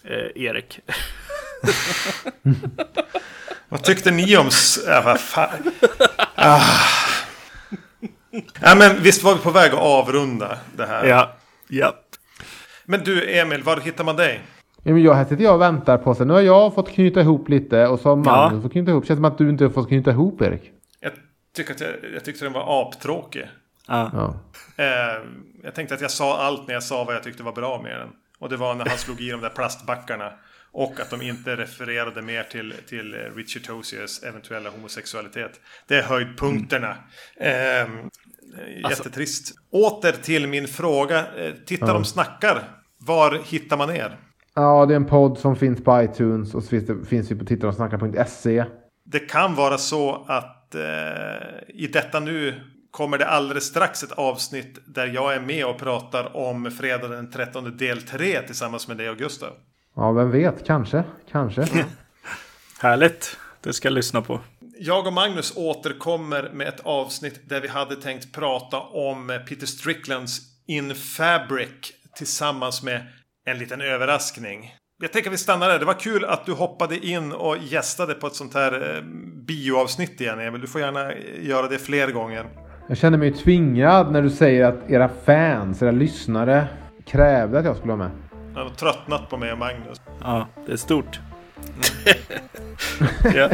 eh, 0.03 0.43
Erik? 0.43 0.79
Vad 3.69 3.83
tyckte 3.83 4.11
ni 4.11 4.37
om... 4.37 4.49
Ja, 4.87 5.01
vad 5.05 5.19
fan. 5.19 5.49
Ah. 6.35 6.59
Ja, 8.61 8.75
men 8.75 9.03
visst 9.03 9.23
var 9.23 9.33
vi 9.33 9.39
på 9.39 9.51
väg 9.51 9.73
att 9.73 9.79
avrunda 9.79 10.57
det 10.77 10.85
här. 10.85 11.05
Ja, 11.05 11.29
ja. 11.67 11.93
Men 12.85 13.03
du 13.03 13.39
Emil, 13.39 13.63
var 13.63 13.77
hittar 13.77 14.03
man 14.03 14.15
dig? 14.15 14.41
Ja, 14.83 14.93
men 14.93 15.03
jag, 15.03 15.13
här 15.13 15.25
sitter 15.25 15.43
jag 15.43 15.53
och 15.53 15.61
väntar 15.61 15.97
på 15.97 16.15
sig. 16.15 16.25
Nu 16.25 16.33
har 16.33 16.41
jag 16.41 16.75
fått 16.75 16.89
knyta 16.89 17.21
ihop 17.21 17.49
lite 17.49 17.87
och 17.87 17.99
så 17.99 18.09
har 18.09 18.15
Magnus 18.15 18.57
Ja. 18.57 18.61
fått 18.61 18.71
knyta 18.71 18.91
ihop. 18.91 19.05
Känns 19.05 19.17
som 19.17 19.25
att 19.25 19.37
du 19.37 19.49
inte 19.49 19.63
har 19.63 19.71
fått 19.71 19.87
knyta 19.87 20.11
ihop 20.11 20.41
Erik. 20.41 20.71
Jag, 21.57 21.67
tycker 21.67 21.73
att 21.73 22.03
jag, 22.03 22.13
jag 22.13 22.23
tyckte 22.25 22.45
den 22.45 22.53
var 22.53 22.81
aptråkig. 22.81 23.47
ja. 23.87 24.11
Ja. 24.13 24.39
Eh, 24.83 25.23
jag 25.63 25.75
tänkte 25.75 25.95
att 25.95 26.01
jag 26.01 26.11
sa 26.11 26.37
allt 26.37 26.67
när 26.67 26.73
jag 26.73 26.83
sa 26.83 27.03
vad 27.03 27.15
jag 27.15 27.23
tyckte 27.23 27.43
var 27.43 27.51
bra 27.51 27.81
med 27.81 27.99
den. 27.99 28.09
Och 28.39 28.49
det 28.49 28.57
var 28.57 28.75
när 28.75 28.85
han 28.85 28.97
slog 28.97 29.21
i 29.21 29.31
de 29.31 29.41
där 29.41 29.49
plastbackarna. 29.49 30.31
Och 30.71 30.99
att 30.99 31.09
de 31.09 31.21
inte 31.21 31.55
refererade 31.55 32.21
mer 32.21 32.43
till, 32.43 32.73
till 32.89 33.13
Richie 33.13 33.61
Toziers 33.61 34.23
eventuella 34.23 34.69
homosexualitet. 34.69 35.59
Det 35.87 35.95
är 35.95 36.03
höjdpunkterna. 36.03 36.95
Eh, 37.37 37.87
jättetrist. 38.89 39.55
Åter 39.71 40.11
till 40.11 40.47
min 40.47 40.67
fråga. 40.67 41.19
Eh, 41.35 41.53
Titta 41.65 41.93
de 41.93 42.05
snackar. 42.05 42.63
Var 42.97 43.39
hittar 43.45 43.77
man 43.77 43.89
er? 43.95 44.17
ja, 44.55 44.85
det 44.85 44.93
är 44.93 44.95
en 44.95 45.05
podd 45.05 45.37
som 45.37 45.55
finns 45.55 45.83
på 45.83 46.01
iTunes 46.01 46.55
och 46.55 46.63
så 46.63 46.69
finns, 46.69 46.85
det, 46.85 47.05
finns 47.05 47.31
vi 47.31 47.35
på 47.35 47.45
tittarosnackar.se. 47.45 48.65
Det 49.05 49.19
kan 49.19 49.55
vara 49.55 49.77
så 49.77 50.25
att 50.27 50.64
eh, 50.75 51.75
i 51.75 51.87
detta 51.87 52.19
nu 52.19 52.61
kommer 52.91 53.17
det 53.17 53.27
alldeles 53.27 53.63
strax 53.63 54.03
ett 54.03 54.11
avsnitt 54.11 54.79
där 54.85 55.07
jag 55.07 55.35
är 55.35 55.39
med 55.39 55.65
och 55.65 55.77
pratar 55.77 56.35
om 56.35 56.71
fredag 56.71 57.07
den 57.07 57.31
13 57.31 57.77
del 57.77 58.01
3 58.01 58.41
tillsammans 58.41 58.87
med 58.87 58.97
dig 58.97 59.09
och 59.09 59.17
Gustav. 59.17 59.53
Ja, 59.95 60.11
vem 60.11 60.31
vet? 60.31 60.65
Kanske. 60.65 61.03
Kanske. 61.31 61.67
Härligt. 62.79 63.37
Det 63.61 63.73
ska 63.73 63.87
jag 63.87 63.93
lyssna 63.93 64.21
på. 64.21 64.39
Jag 64.79 65.07
och 65.07 65.13
Magnus 65.13 65.53
återkommer 65.57 66.49
med 66.53 66.67
ett 66.67 66.79
avsnitt 66.79 67.49
där 67.49 67.61
vi 67.61 67.67
hade 67.67 67.95
tänkt 67.95 68.33
prata 68.33 68.79
om 68.79 69.39
Peter 69.47 69.65
Stricklands 69.65 70.39
In 70.67 70.95
Fabric 70.95 71.93
tillsammans 72.15 72.83
med 72.83 73.01
en 73.45 73.57
liten 73.57 73.81
överraskning. 73.81 74.75
Jag 75.01 75.11
tänker 75.13 75.29
att 75.29 75.33
vi 75.33 75.37
stannar 75.37 75.69
där. 75.69 75.79
Det 75.79 75.85
var 75.85 75.99
kul 75.99 76.25
att 76.25 76.45
du 76.45 76.53
hoppade 76.53 76.97
in 77.07 77.31
och 77.31 77.57
gästade 77.57 78.13
på 78.13 78.27
ett 78.27 78.35
sånt 78.35 78.53
här 78.53 78.95
eh, 78.95 79.01
bioavsnitt 79.45 80.21
igen 80.21 80.39
Emil. 80.39 80.61
Du 80.61 80.67
får 80.67 80.81
gärna 80.81 81.11
eh, 81.11 81.45
göra 81.45 81.67
det 81.67 81.77
fler 81.77 82.11
gånger. 82.11 82.45
Jag 82.87 82.97
känner 82.97 83.17
mig 83.17 83.33
tvingad 83.33 84.11
när 84.11 84.21
du 84.21 84.29
säger 84.29 84.65
att 84.65 84.89
era 84.89 85.09
fans, 85.25 85.81
era 85.81 85.91
lyssnare 85.91 86.67
krävde 87.05 87.59
att 87.59 87.65
jag 87.65 87.77
skulle 87.77 87.93
vara 87.93 88.09
med. 88.09 88.11
Jag 88.55 88.63
har 88.63 88.69
tröttnat 88.69 89.29
på 89.29 89.37
mig 89.37 89.51
och 89.51 89.57
Magnus. 89.57 90.01
Ja, 90.21 90.47
det 90.65 90.71
är 90.71 90.77
stort. 90.77 91.19
ja. 93.35 93.49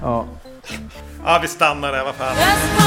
Ja. 0.00 0.26
Ja, 1.24 1.38
vi 1.42 1.48
stannar 1.48 1.92
där. 1.92 2.04
Vad 2.04 2.14
fan. 2.14 2.36
Just 2.36 2.78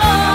call 0.00 0.14
me 0.14 0.29